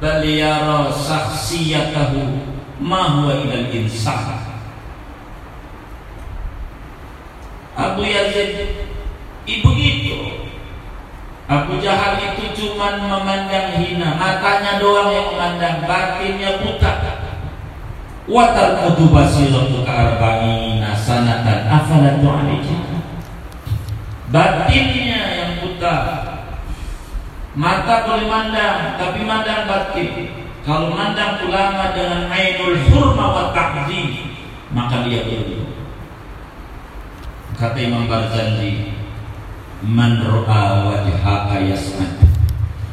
bal 0.00 0.20
yara 0.20 0.92
saksiyatahu 0.92 2.53
ma 2.82 3.22
huwa 3.22 3.32
ilal 3.38 3.70
insan 3.70 4.42
Abu 7.74 8.06
Yazid 8.06 8.86
ibu 9.46 9.70
itu 9.74 10.18
Abu 11.44 11.76
Jahal 11.76 12.16
itu 12.16 12.56
cuma 12.56 12.96
memandang 12.96 13.76
hina. 13.76 14.16
Matanya 14.16 14.80
doang 14.80 15.12
yang 15.12 15.28
memandang 15.36 15.84
Batinnya 15.84 16.56
buta. 16.64 16.92
Watar 18.24 18.80
kutu 18.80 19.12
basiratu 19.12 19.84
ka'arba'ina 19.84 20.96
sanatan 20.96 21.68
Afalatu 21.68 22.24
alaihi 22.24 22.76
Batinnya 24.32 25.20
yang 25.36 25.52
buta. 25.60 25.96
Mata 27.54 28.08
boleh 28.08 28.26
mandang 28.26 28.98
Tapi 28.98 29.20
mandang 29.22 29.68
batin 29.68 30.43
Kalau 30.64 30.96
mandang 30.96 31.44
ulama 31.44 31.92
dengan 31.92 32.24
Ainul 32.32 32.88
hurma 32.88 33.26
wa 33.36 33.44
ta'zim 33.52 34.32
maka 34.72 35.04
dia 35.04 35.28
perlu. 35.28 35.68
Kata 37.54 37.78
Imam 37.78 38.08
Barzanji, 38.08 38.96
Man 39.84 40.24
ro'a 40.24 40.88
wajhaka 40.88 41.60
yasmad 41.60 42.16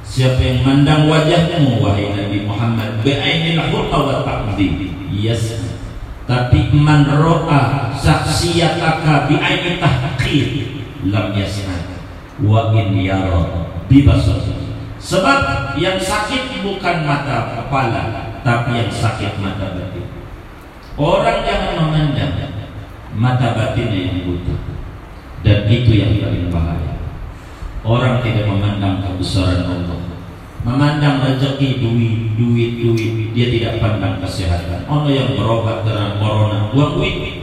Siapa 0.03 0.43
yang 0.43 0.67
mandang 0.67 1.07
wajahmu 1.07 1.79
wahai 1.79 2.11
Nabi 2.11 2.43
Muhammad 2.43 2.99
Bi'ainil 2.99 3.63
hurqa 3.71 3.97
wa 4.03 4.15
taqdi 4.27 4.91
Yasmad 5.07 5.71
Tapi 6.27 6.75
man 6.75 7.07
ro'a 7.07 7.95
saksiyataka 7.95 9.31
bi'ainil 9.31 9.79
tahqir 9.79 10.67
Lam 11.07 11.31
yasmad 11.31 11.87
Wa 12.43 12.75
in 12.75 12.99
yara 12.99 13.71
bibasar 13.87 14.43
Sebab 15.01 15.73
yang 15.81 15.97
sakit 15.97 16.61
bukan 16.61 17.09
mata 17.09 17.57
kepala 17.57 18.37
Tapi 18.45 18.85
yang 18.85 18.91
sakit 18.93 19.41
mata 19.41 19.73
batin. 19.73 20.05
Orang 20.93 21.41
jangan 21.41 21.73
memandang 21.81 22.37
Mata 23.17 23.57
batinnya 23.57 23.99
yang 24.07 24.19
butuh 24.29 24.61
Dan 25.41 25.65
itu 25.67 25.91
yang 25.97 26.21
paling 26.21 26.53
bahaya. 26.53 26.93
Orang 27.81 28.21
tidak 28.21 28.45
memandang 28.45 29.01
kebesaran 29.01 29.65
Allah. 29.65 29.99
Memandang 30.61 31.25
rezeki, 31.25 31.81
duit, 31.81 32.37
duit, 32.37 32.71
duit. 32.77 33.11
Dia 33.33 33.49
tidak 33.49 33.81
pandang 33.81 34.21
kesehatan. 34.21 34.85
Orang 34.85 35.09
yang 35.09 35.33
berobat 35.33 35.81
karena 35.81 36.21
corona 36.21 36.69
Buat 36.69 37.01
duit. 37.01 37.41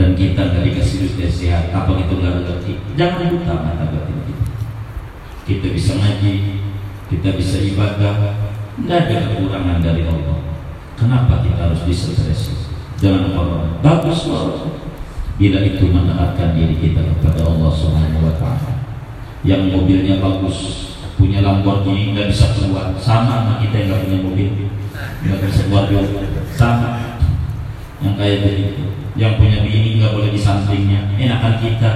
Dan 0.00 0.16
kita 0.16 0.40
nggak 0.40 0.72
dikasih 0.72 1.04
sehat. 1.28 1.68
Apa 1.68 1.92
itu 2.00 2.16
nggak 2.16 2.32
rezeki? 2.42 2.72
Jangan 2.96 3.28
buta 3.28 3.54
mata 3.60 3.84
batin 3.92 4.24
kita 4.24 4.43
Kita 5.44 5.66
bisa 5.70 5.92
ngaji 6.00 6.34
Kita 7.12 7.28
bisa 7.36 7.56
ibadah 7.60 8.16
Nggak 8.74 8.98
ada 9.06 9.16
kekurangan 9.30 9.78
dari 9.84 10.02
Allah. 10.02 10.40
Kenapa 10.96 11.44
kita 11.44 11.68
harus 11.68 11.84
distresi 11.84 12.56
Jangan 12.98 13.36
corona 13.36 13.70
Bagus 13.84 14.24
corona 14.24 14.74
Bila 15.34 15.58
itu 15.66 15.90
mendekatkan 15.90 16.54
diri 16.54 16.78
kita 16.78 17.02
kepada 17.02 17.42
Allah 17.42 17.74
taala. 18.38 18.70
Yang 19.42 19.62
mobilnya 19.74 20.22
bagus 20.22 20.90
punya 21.18 21.42
Lamborghini 21.42 22.14
nggak 22.14 22.30
bisa 22.30 22.54
keluar. 22.54 22.94
Sama 23.02 23.42
sama 23.42 23.52
kita 23.58 23.74
yang 23.82 23.86
nggak 23.90 24.02
punya 24.06 24.18
mobil 24.22 24.48
nggak 25.26 25.38
bisa 25.42 25.62
keluar 25.66 25.84
juga. 25.90 26.22
Sama. 26.54 27.18
Yang 27.98 28.14
kayak 28.14 28.38
begitu. 28.46 28.84
Yang 29.18 29.32
punya 29.42 29.58
bini 29.66 29.90
nggak 29.98 30.12
boleh 30.14 30.30
di 30.30 30.40
sampingnya. 30.40 31.00
Enakan 31.18 31.54
kita 31.58 31.90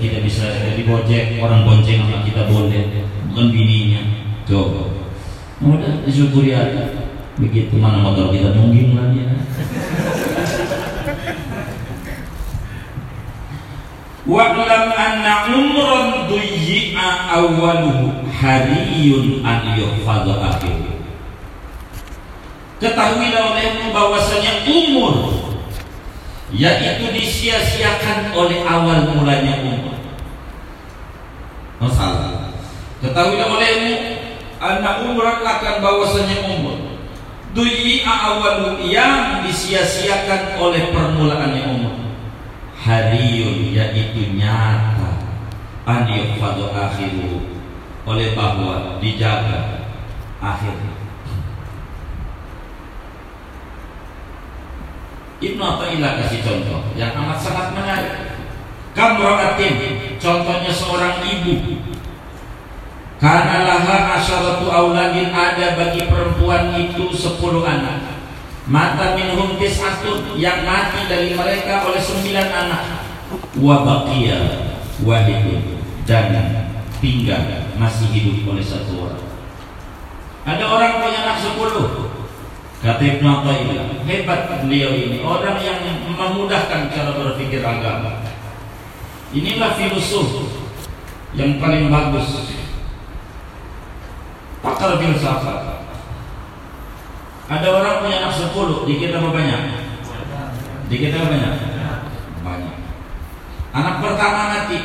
kita 0.00 0.18
bisa 0.22 0.44
jadi 0.48 0.82
gojek 0.84 1.40
orang 1.40 1.64
bonceng 1.64 2.04
kita 2.26 2.48
boleh 2.48 3.08
bukan 3.32 3.46
bininya 3.48 4.00
coba 4.44 4.92
udah 5.62 6.02
disyukuri 6.04 6.52
aja 6.52 6.90
begitu 7.38 7.78
mana 7.80 8.02
motor 8.02 8.28
kita 8.34 8.52
nungging 8.52 8.92
lagi 8.98 9.24
ya. 9.24 9.34
Wa'lam 14.22 14.94
anna 14.94 15.50
umran 15.50 16.30
duyyi'a 16.30 17.34
awwaluhu 17.34 18.22
hariyun 18.30 19.42
an 19.42 19.74
yuhfadha 19.74 20.38
akhiruhu. 20.38 21.02
Ketahuilah 22.78 23.50
olehmu 23.50 23.90
bahwasanya 23.90 24.62
umur 24.62 25.14
yaitu 26.52 27.08
disia-siakan 27.12 28.36
oleh 28.36 28.60
awal 28.68 29.08
mulanya 29.16 29.64
umur. 29.64 29.96
Masalah. 31.80 32.52
Ketahuilah 33.02 33.48
olehmu 33.50 33.94
anna 34.62 35.02
umran 35.02 35.42
akan 35.42 35.82
bahwasanya 35.82 36.46
umur 36.46 36.78
duyyi'a 37.56 38.14
awwalu 38.30 38.86
yang 38.86 39.42
disia-siakan 39.42 40.56
oleh 40.62 40.94
permulaannya 40.94 41.62
umur 41.66 41.94
hariyun 42.78 43.72
yaitu 43.72 44.36
nyata. 44.36 45.10
An 45.82 46.06
akhiru. 46.06 47.42
Oleh 48.02 48.34
bahwa 48.34 48.98
dijaga 48.98 49.82
akhir 50.42 50.74
Ibnu 55.42 55.58
Athaillah 55.58 56.22
kasih 56.22 56.40
contoh 56.46 56.80
yang 56.94 57.18
amat 57.18 57.38
sangat 57.42 57.74
menarik 57.74 58.14
Kamroatin 58.94 59.74
contohnya 60.22 60.70
seorang 60.70 61.18
ibu 61.26 61.82
karena 63.18 63.66
laha 63.66 64.18
asyaratu 64.18 64.70
auladin 64.70 65.34
ada 65.34 65.74
bagi 65.74 66.06
perempuan 66.06 66.74
itu 66.78 67.10
sepuluh 67.10 67.66
anak 67.66 68.12
Mata 68.62 69.18
minhum 69.18 69.58
tis'atun 69.58 70.38
yang 70.38 70.62
mati 70.62 71.10
dari 71.10 71.34
mereka 71.34 71.82
oleh 71.82 71.98
sembilan 71.98 72.46
anak. 72.46 72.82
Wa 73.58 73.82
baqiya 73.82 74.38
wahidun 75.02 75.82
dan 76.06 76.30
tinggal 77.02 77.42
masih 77.74 78.06
hidup 78.14 78.54
oleh 78.54 78.62
satu 78.62 79.10
orang. 79.10 79.24
Ada 80.46 80.62
orang 80.62 80.92
punya 81.02 81.18
anak 81.26 81.38
sepuluh. 81.42 82.11
Kata 82.82 82.98
Ibn 82.98 83.22
Atta'illah, 83.22 84.02
hebat 84.10 84.58
beliau 84.66 84.90
ini 84.90 85.22
orang 85.22 85.54
yang 85.62 85.78
memudahkan 86.02 86.90
cara 86.90 87.14
berpikir 87.14 87.62
agama. 87.62 88.26
Inilah 89.30 89.78
filosof 89.78 90.50
yang 91.38 91.62
paling 91.62 91.86
bagus. 91.94 92.26
Pakar 94.66 94.98
filsafat. 94.98 95.86
Ada 97.46 97.68
orang 97.70 98.02
punya 98.02 98.16
anak 98.26 98.34
sepuluh, 98.34 98.82
dikit 98.82 99.14
apa 99.14 99.30
banyak? 99.30 99.62
Dikit 100.90 101.14
apa 101.14 101.26
banyak? 101.30 101.54
Banyak. 102.42 102.76
Anak 103.78 103.94
pertama 104.02 104.40
mati, 104.58 104.78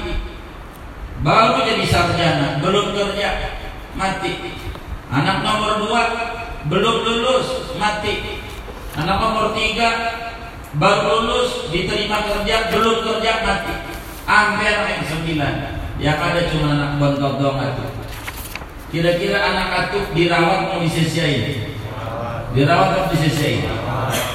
baru 1.25 1.65
jadi 1.65 1.85
sarjana, 1.89 2.61
belum 2.61 2.93
kerja, 2.93 3.57
mati. 3.97 4.53
Anak 5.07 5.39
nomor 5.39 5.88
dua 5.88 6.03
belum 6.67 6.97
lulus, 7.07 7.75
mati. 7.79 8.43
Anak 8.99 9.17
nomor 9.23 9.55
tiga 9.55 9.89
baru 10.75 11.23
lulus, 11.23 11.71
diterima 11.71 12.27
kerja, 12.27 12.67
belum 12.75 12.97
kerja, 13.07 13.31
mati. 13.45 13.73
Ambil 14.27 14.75
yang 14.91 15.03
sembilan, 15.07 15.53
yang 16.03 16.19
ada 16.19 16.51
cuma 16.51 16.75
anak 16.75 16.91
bontot 16.99 17.39
doang 17.39 17.63
atuh. 17.63 17.88
Kira-kira 18.91 19.39
anak 19.39 19.67
atuh 19.88 20.03
dirawat 20.11 20.75
mau 20.75 20.84
disia-siain? 20.84 21.71
Dirawat 22.51 23.07
atau 23.07 23.15
disia-siain? 23.15 23.63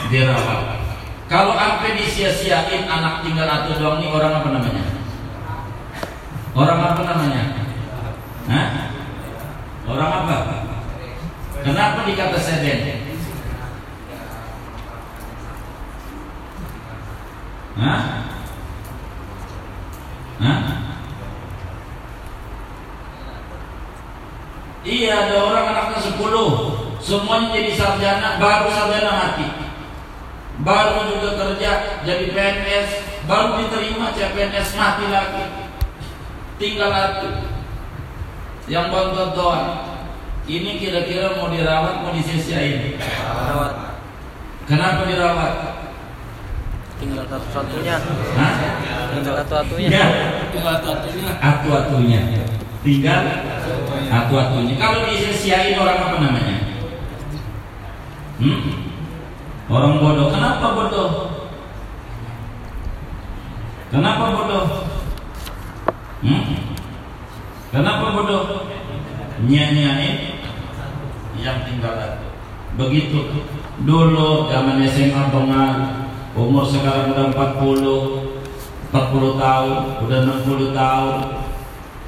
Dirawat. 0.08 0.80
Kalau 1.28 1.52
sampai 1.52 2.00
disia-siain 2.00 2.88
anak 2.88 3.20
tinggal 3.20 3.44
atuh 3.44 3.76
doang 3.76 4.00
ini 4.00 4.08
orang 4.08 4.32
apa 4.40 4.48
namanya? 4.56 4.84
Orang 6.56 6.80
apa 6.80 7.02
namanya? 7.04 7.42
Hah? 8.48 8.68
Orang 9.92 10.24
apa? 10.24 10.36
Kenapa 11.60 12.08
dikata 12.08 12.38
seden? 12.40 12.80
Hah? 17.76 18.02
Hah? 20.40 20.60
Iya 24.82 25.12
ada 25.14 25.36
orang 25.44 25.66
anaknya 25.76 25.98
sepuluh 26.02 26.50
Semuanya 26.98 27.54
jadi 27.54 27.72
sarjana 27.76 28.40
Baru 28.40 28.72
sarjana 28.72 29.12
mati 29.12 29.46
Baru 30.64 31.04
juga 31.06 31.30
kerja 31.36 32.00
Jadi 32.02 32.32
PNS 32.32 32.88
Baru 33.28 33.60
diterima 33.60 34.10
CPNS 34.16 34.68
mati 34.74 35.04
lagi 35.06 35.44
Tinggal 36.58 36.90
satu 36.90 37.51
Yang 38.72 38.86
bontot 38.88 39.36
doang 39.36 39.68
Ini 40.48 40.80
kira-kira 40.80 41.36
mau 41.36 41.52
dirawat 41.52 42.00
Mau 42.00 42.16
disisiain 42.16 42.96
Rawat. 43.52 44.00
Kenapa 44.64 45.04
dirawat? 45.04 45.54
Tinggal 47.02 47.26
satu-satunya. 47.26 47.98
Hah? 48.38 48.54
Tinggal 49.10 49.34
satu-satunya. 49.42 49.90
Ya, 49.90 50.06
atu-atunya. 51.34 52.20
Tinggal 52.86 53.20
atu-atunya. 54.06 54.74
Kalau 54.78 55.10
disia-siain 55.10 55.74
orang 55.74 55.98
apa 55.98 56.16
namanya? 56.22 56.56
Hmm? 58.38 58.60
Orang 59.66 59.98
bodoh. 59.98 60.30
Kenapa 60.30 60.66
bodoh? 60.78 61.10
Kenapa 63.90 64.24
bodoh? 64.30 64.64
Hmm? 66.22 66.71
Kenapa 67.72 68.12
bodoh? 68.12 68.68
Nyanyain 69.48 70.36
yang 71.40 71.64
tinggal 71.64 71.96
atu. 71.96 72.28
Begitu 72.76 73.48
dulu 73.88 74.52
zaman 74.52 74.84
SMA 74.84 75.32
Bongan 75.32 75.76
umur 76.36 76.68
sekarang 76.68 77.16
udah 77.16 77.32
40 77.32 78.92
40 78.92 79.40
tahun, 79.40 79.76
udah 80.04 80.18
60 80.44 80.76
tahun, 80.76 81.14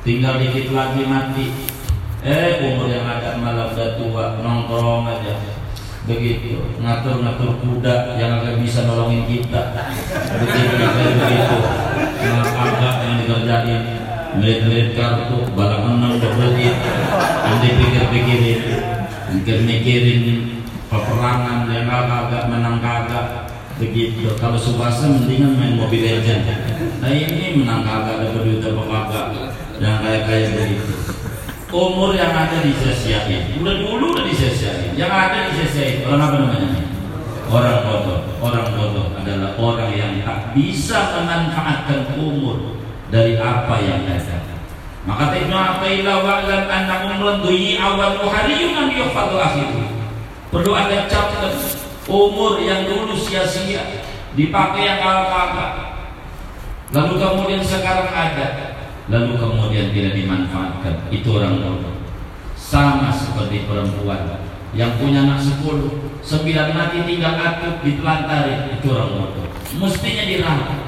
tinggal 0.05 0.37
dikit 0.37 0.69
lagi 0.77 1.03
mati. 1.09 1.47
Eh 2.21 2.61
umur 2.61 2.93
yang 2.93 3.09
ada 3.09 3.41
malah 3.41 3.73
udah 3.73 3.97
tua, 3.97 4.37
nongkrong 4.45 5.09
aja. 5.09 5.35
begitu 6.05 6.61
ngatur-ngatur 6.85 7.65
kuda 7.65 8.21
yang 8.21 8.37
agak 8.37 8.61
bisa 8.61 8.85
nolongin 8.85 9.25
kita 9.25 9.73
begitu 10.37 10.77
kayak 10.77 11.17
begitu 11.17 11.59
nah, 12.29 12.45
agak 12.45 12.95
yang 13.09 13.15
dikerjain 13.25 14.04
melihat-melihat 14.39 14.91
kartu 14.99 15.39
balak 15.55 15.81
menang 15.87 16.19
berbelit 16.19 16.77
yang 17.45 17.59
dipikir-pikirin 17.63 18.61
mikir-mikirin 19.35 20.23
peperangan 20.87 21.67
yang 21.71 21.91
agak 21.91 22.47
menang 22.47 22.79
kagak. 22.79 23.51
Begitu. 23.75 24.31
Kalau 24.39 24.55
subasa 24.55 25.11
mendingan 25.11 25.59
main 25.59 25.75
mobil 25.75 25.99
legend 25.99 26.47
nah 27.03 27.11
ini 27.11 27.59
menang 27.59 27.83
kagak 27.83 28.23
dapat 28.23 28.41
duit 28.47 28.63
apa 28.63 28.83
kagak. 28.87 29.27
Yang 29.83 29.97
kayak 30.03 30.23
kayak 30.31 30.49
begitu. 30.55 30.95
Umur 31.75 32.15
yang 32.15 32.31
ada 32.31 32.63
di 32.63 32.71
sia-siain 32.71 33.59
udah 33.59 33.75
dulu 33.83 34.15
udah 34.15 34.25
disia-siain. 34.31 34.95
Yang 34.95 35.11
ada 35.11 35.39
disia-siain. 35.51 36.07
Orang 36.07 36.23
apa 36.23 36.37
namanya? 36.39 36.71
Orang 37.51 37.79
bodoh. 37.83 38.21
Orang 38.39 38.67
bodoh 38.79 39.07
adalah 39.19 39.51
orang 39.59 39.91
yang 39.91 40.13
tak 40.23 40.55
bisa 40.55 41.19
memanfaatkan 41.19 42.15
umur 42.15 42.79
dari 43.15 43.39
apa 43.39 43.79
yang 43.79 44.03
ada 44.11 44.43
maka 45.07 45.31
Ibnu 45.39 45.55
Athaillah 45.55 46.17
wa'lam 46.27 46.65
anna 46.67 47.07
umran 47.15 47.39
duyi 47.47 47.79
awal 47.79 48.19
muhariyun 48.19 48.75
an 48.75 48.89
yuhfadu 48.91 49.39
akhiru 49.39 49.87
perlu 50.51 50.75
ada 50.75 51.07
catat 51.07 51.55
umur 52.11 52.59
yang 52.59 52.91
dulu 52.91 53.15
sia-sia 53.15 54.03
dipakai 54.35 54.83
yang 54.83 54.99
kagak 55.31 55.95
lalu 56.95 57.15
kemudian 57.19 57.63
sekarang 57.63 58.11
ada. 58.11 58.75
Lalu 59.05 59.37
kemudian 59.37 59.93
tidak 59.93 60.17
dimanfaatkan. 60.17 61.13
Itu 61.13 61.37
orang 61.37 61.61
bodoh 61.61 61.93
sama 62.57 63.13
seperti 63.13 63.69
perempuan 63.69 64.41
yang 64.73 64.97
punya 64.97 65.23
anak 65.23 65.45
sepuluh 65.45 66.09
sembilan 66.25 66.73
mati 66.73 67.05
tinggal 67.05 67.37
akut 67.37 67.85
ditelantarin 67.85 68.75
itu 68.75 68.87
orang 68.91 69.11
bodoh 69.13 69.47
mestinya 69.79 70.25
dirawat 70.25 70.79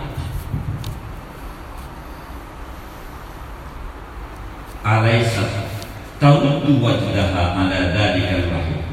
alaisa 4.87 5.67
tauddu 6.23 6.79
wajdaha 6.79 7.59
ala 7.59 7.91
dalikal 7.91 8.47
wahid 8.55 8.87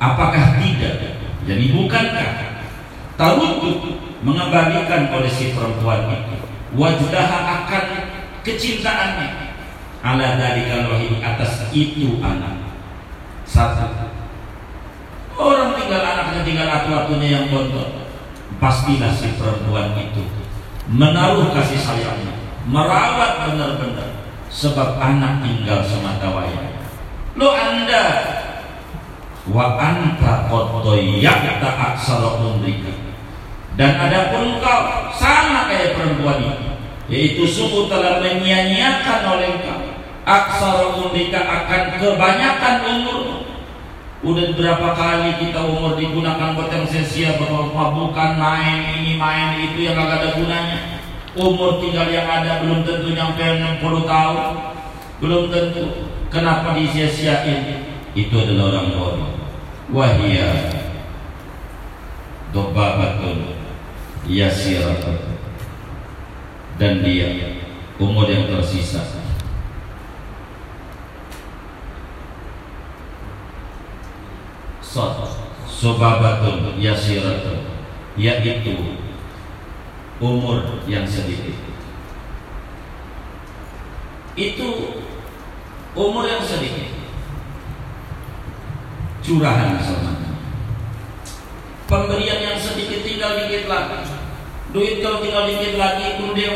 apakah 0.00 0.56
tidak? 0.56 1.20
Jadi 1.44 1.64
bukankah 1.76 2.30
tauddu 3.20 4.00
mengembalikan 4.24 5.12
oleh 5.12 5.28
si 5.28 5.52
perempuan 5.52 6.08
itu? 6.08 6.36
Wajdaha 6.74 7.38
akan 7.62 7.84
kecintaannya. 8.40 9.28
Ala 10.00 10.38
dari 10.38 10.64
wahid 10.70 11.20
atas 11.20 11.68
itu 11.76 12.18
anak. 12.24 12.56
Satu. 13.46 14.08
Orang 15.36 15.76
tinggal 15.76 16.00
anaknya 16.00 16.40
tinggal 16.48 16.68
atu-atunya 16.72 17.28
yang 17.28 17.44
bontot 17.52 18.08
pastilah 18.56 19.12
si 19.12 19.36
perempuan 19.36 19.92
itu 20.00 20.24
menaruh 20.88 21.52
kasih 21.52 21.76
sayangnya 21.76 22.32
merawat 22.64 23.44
benar-benar 23.44 24.25
sebab 24.56 24.96
anak 24.96 25.44
tinggal 25.44 25.84
semata 25.84 26.32
wayang 26.32 26.72
lo 27.36 27.52
anda 27.52 28.04
wa 29.52 29.76
anta 29.76 30.48
qad 30.48 30.66
aksara 31.62 32.40
umrika. 32.40 32.92
Dan 33.76 33.92
ada 33.92 34.32
pun 34.32 34.56
kau 34.56 35.12
sama 35.12 35.68
kayak 35.68 36.00
perempuan 36.00 36.40
itu 36.40 36.68
yaitu 37.06 37.44
suku 37.44 37.86
telah 37.92 38.18
menyia-nyiakan 38.24 39.20
oleh 39.36 39.60
engkau 39.60 39.80
aksar 40.24 40.96
umrika 40.96 41.38
akan 41.44 42.00
kebanyakan 42.00 42.76
umur. 42.88 43.22
Udah 44.24 44.56
berapa 44.56 44.88
kali 44.96 45.38
kita 45.38 45.60
umur 45.60 46.00
digunakan 46.00 46.56
buat 46.56 46.72
yang 46.72 46.88
sia-sia 46.88 47.36
bukan 47.36 48.30
main 48.40 48.96
ini 48.96 49.20
main 49.20 49.60
itu 49.60 49.86
yang 49.86 49.94
gak 49.94 50.24
ada 50.24 50.28
gunanya 50.34 50.95
umur 51.36 51.78
tinggal 51.78 52.08
yang 52.08 52.24
ada 52.24 52.64
belum 52.64 52.80
tentu 52.82 53.12
nyampe 53.12 53.44
60 53.44 54.08
tahun. 54.08 54.40
Belum 55.20 55.48
tentu. 55.52 55.84
Kenapa 56.32 56.74
disia-siain? 56.76 57.86
Itu 58.16 58.34
adalah 58.40 58.72
orang 58.72 58.96
bodoh 58.96 59.36
wahia. 59.92 60.72
Dobabatun 62.50 63.52
yasiratun 64.24 65.18
dan 66.80 67.04
dia 67.04 67.60
umur 68.00 68.24
yang 68.26 68.48
tersisa. 68.48 69.04
Sobabatun 75.68 76.80
yasiratun 76.80 77.68
yaitu 78.16 78.96
umur 80.20 80.80
yang 80.88 81.04
sedikit. 81.04 81.56
Itu 84.36 85.00
umur 85.96 86.24
yang 86.28 86.44
sedikit. 86.44 86.92
Curahan 89.24 89.80
sama. 89.82 90.12
Pemberian 91.86 92.40
yang 92.42 92.58
sedikit 92.58 93.04
tinggal 93.04 93.38
dikit 93.44 93.68
lagi. 93.70 94.00
Duit 94.74 95.00
kalau 95.00 95.22
tinggal 95.22 95.48
dikit 95.48 95.74
lagi 95.78 96.18
itu 96.18 96.26
dia 96.34 96.50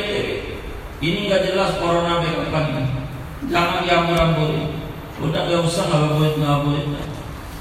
ini 1.01 1.33
nggak 1.33 1.49
jelas 1.49 1.81
corona 1.81 2.21
kapan 2.21 2.85
jangan 3.49 3.89
diambur-amburi. 3.89 4.77
Udah 5.25 5.49
nggak 5.49 5.65
usah 5.65 5.89
nggak 5.89 6.13
buat 6.17 6.35
nggak 6.37 6.59
buat 6.65 6.87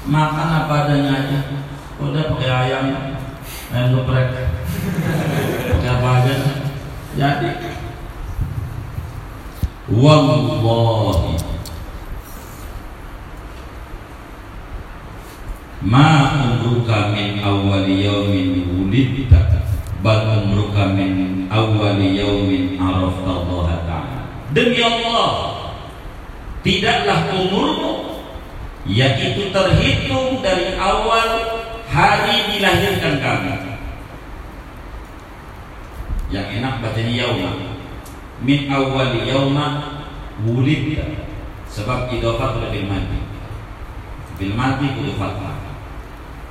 makan 0.04 0.48
apa 0.64 0.74
adanya 0.84 1.12
aja. 1.24 1.40
Udah 2.00 2.36
pakai 2.36 2.50
ayam 2.52 2.84
ayam 3.72 3.88
geprek 3.96 4.28
aja 5.88 6.36
jadi 7.16 7.50
wallahi 9.88 11.34
ma 15.80 16.08
umruka 16.44 17.16
min 17.16 17.40
awwali 17.40 18.04
yawmin 18.04 18.68
wulidta 18.68 19.64
bal 20.04 20.44
umruka 20.44 20.92
min 20.92 21.48
awwali 21.48 22.20
yaumin 22.20 22.76
araftallaha 22.76 23.84
ta'ala. 23.88 24.20
Demi 24.52 24.80
Allah 24.84 25.32
tidaklah 26.60 27.32
umurmu 27.32 28.20
yaitu 28.84 29.48
terhitung 29.48 30.44
dari 30.44 30.76
awal 30.76 31.60
hari 31.88 32.36
dilahirkan 32.54 33.16
kamu 33.20 33.69
yang 36.30 36.46
enak 36.46 36.82
bacanya 36.82 37.26
yauma. 37.26 37.50
Min 38.40 38.70
awwali 38.72 39.28
yauma 39.28 39.66
wulid 40.46 40.96
sebab 41.68 42.08
idofat 42.10 42.58
oleh 42.58 42.86
mati. 42.88 43.20
Bil 44.40 44.56
mati 44.56 44.88
kudu 44.96 45.14
fathah 45.20 45.60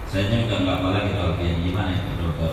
saya 0.09 0.25
udah 0.25 0.57
nggak 0.65 0.77
apa 0.81 0.87
lagi 0.89 1.11
kalau 1.13 1.37
gimana 1.37 1.93
itu 1.93 2.17
dokter. 2.17 2.49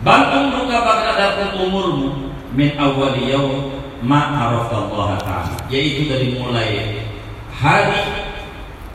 Bal 0.00 0.22
umruka 0.40 0.80
bakal 0.80 1.52
umurmu. 1.68 2.32
Min 2.56 2.80
awwali 2.80 3.28
yaum 3.28 3.76
ma 4.00 4.32
Allah 4.32 5.20
ta'ala. 5.20 5.56
Yaitu 5.68 6.08
dari 6.08 6.32
mulai 6.32 7.04
hari 7.52 8.24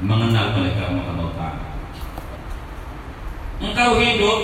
mengenal 0.02 0.58
oleh 0.58 0.74
kamu 0.74 1.06
Allah 1.06 1.30
Ta'ala. 1.38 1.66
Engkau 3.62 3.92
hidup 4.02 4.40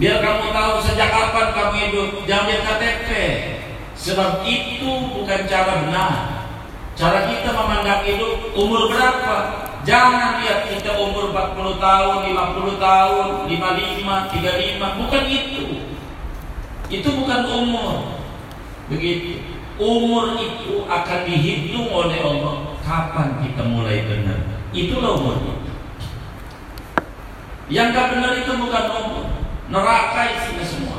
biar 0.00 0.16
kamu 0.24 0.46
tahu 0.56 0.74
sejak 0.80 1.08
kapan 1.12 1.48
kamu 1.52 1.74
hidup 1.88 2.08
jangan 2.24 2.46
lihat 2.48 2.62
KTP 2.64 3.08
sebab 3.92 4.30
itu 4.48 4.90
bukan 5.12 5.40
cara 5.48 5.72
benar 5.84 6.14
cara 6.96 7.28
kita 7.28 7.50
memandang 7.52 8.02
hidup 8.08 8.52
umur 8.56 8.88
berapa 8.88 9.62
Jangan 9.82 10.38
lihat 10.38 10.70
kita 10.70 10.94
umur 10.94 11.34
40 11.34 11.82
tahun, 11.82 12.16
50 12.22 12.78
tahun, 12.78 13.26
55, 13.50 14.30
35, 14.30 14.98
bukan 15.02 15.24
itu. 15.26 15.64
Itu 16.86 17.08
bukan 17.18 17.40
umur. 17.50 18.22
Begitu. 18.86 19.42
Umur 19.82 20.38
itu 20.38 20.86
akan 20.86 21.20
dihitung 21.26 21.90
oleh 21.90 22.22
Allah 22.22 22.78
kapan 22.86 23.42
kita 23.42 23.66
mulai 23.66 24.06
benar. 24.06 24.38
Itulah 24.70 25.18
kita. 25.18 25.72
Yang 27.66 27.88
gak 27.90 28.06
benar 28.14 28.32
itu 28.38 28.52
bukan 28.54 28.84
umur. 29.02 29.26
Neraka 29.72 30.22
isinya 30.36 30.64
semua. 30.68 30.98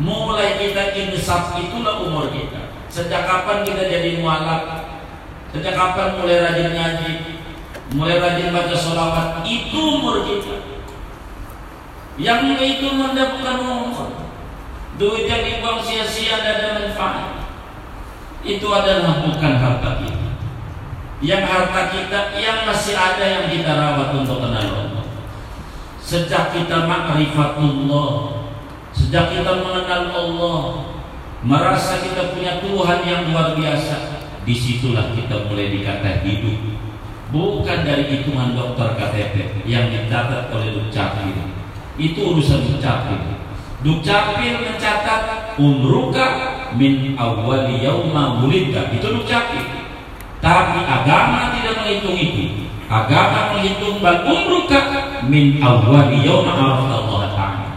Mulai 0.00 0.56
kita 0.56 0.96
insaf 0.96 1.52
itulah 1.60 2.00
umur 2.00 2.32
kita. 2.32 2.72
Sejak 2.88 3.28
kapan 3.28 3.60
kita 3.60 3.92
jadi 3.92 4.24
mualaf? 4.24 4.88
Sejak 5.52 5.76
kapan 5.76 6.16
mulai 6.16 6.40
rajin 6.40 6.72
ngaji? 6.72 7.36
mulai 7.94 8.18
rajin 8.18 8.50
baca 8.50 8.74
sholawat 8.74 9.46
itu 9.46 9.78
umur 9.78 10.26
kita 10.26 10.58
yang 12.18 12.50
itu 12.58 12.86
anda 12.90 13.38
bukan 13.38 13.56
umur 13.62 14.10
duit 14.98 15.30
yang 15.30 15.44
dibuang 15.46 15.78
sia-sia 15.78 16.42
tidak 16.42 16.56
ada 16.58 16.68
manfaat 16.82 17.46
itu 18.42 18.66
adalah 18.66 19.22
bukan 19.22 19.54
harta 19.54 19.90
kita 20.02 20.26
yang 21.22 21.46
harta 21.46 21.82
kita 21.94 22.18
yang 22.42 22.66
masih 22.66 22.98
ada 22.98 23.24
yang 23.24 23.46
kita 23.48 23.72
rawat 23.72 24.12
untuk 24.12 24.36
kenal. 24.36 24.85
Sejak 26.06 26.54
kita 26.54 26.86
makrifatullah, 26.86 28.10
sejak 28.94 29.26
kita 29.26 29.58
mengenal 29.58 30.14
Allah, 30.14 30.60
merasa 31.42 31.98
kita 31.98 32.30
punya 32.30 32.62
Tuhan 32.62 33.02
yang 33.02 33.34
luar 33.34 33.58
biasa, 33.58 34.22
di 34.46 34.54
situlah 34.54 35.10
kita 35.18 35.50
mulai 35.50 35.74
dikata 35.74 36.22
hidup. 36.22 36.78
Bukan 37.34 37.82
dari 37.82 38.06
hitungan 38.06 38.54
dokter 38.54 38.94
KTP 38.94 39.66
yang 39.66 39.90
dicatat 39.90 40.46
oleh 40.54 40.78
Dukcapil. 40.78 41.42
Itu 41.98 42.38
urusan 42.38 42.70
Dukcapil. 42.70 43.42
Dukcapil 43.82 44.62
mencatat 44.62 45.58
umruka 45.58 46.26
min 46.78 47.18
awali 47.18 47.82
yauma 47.82 48.46
wulidka. 48.46 48.94
Itu 48.94 49.10
Dukcapil. 49.10 49.90
Tapi 50.38 50.86
agama 50.86 51.50
tidak 51.50 51.82
menghitung 51.82 52.14
itu. 52.14 52.70
Agama 52.86 53.58
menghitung 53.58 53.98
bal 53.98 54.22
umruka 54.22 54.78
min 55.26 55.58
awali 55.58 56.22
yauma 56.22 56.86
Allah 56.86 57.22
taala. 57.34 57.70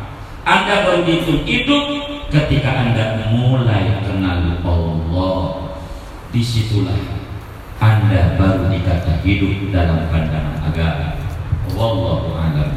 Anda 0.45 0.86
baru 0.86 1.02
dihitung 1.06 1.45
hidup 1.45 1.86
ketika 2.30 2.69
Anda 2.69 3.30
mulai 3.34 4.06
kenal 4.06 4.61
Allah. 4.61 5.38
Di 6.30 6.45
situlah 6.45 7.19
anda 7.80 8.36
baru 8.36 8.68
dikata 8.68 9.23
hidup 9.23 9.72
dalam 9.72 10.11
pandangan 10.11 10.68
agama. 10.68 11.15
Wallahu 11.72 12.36
a'lam. 12.36 12.76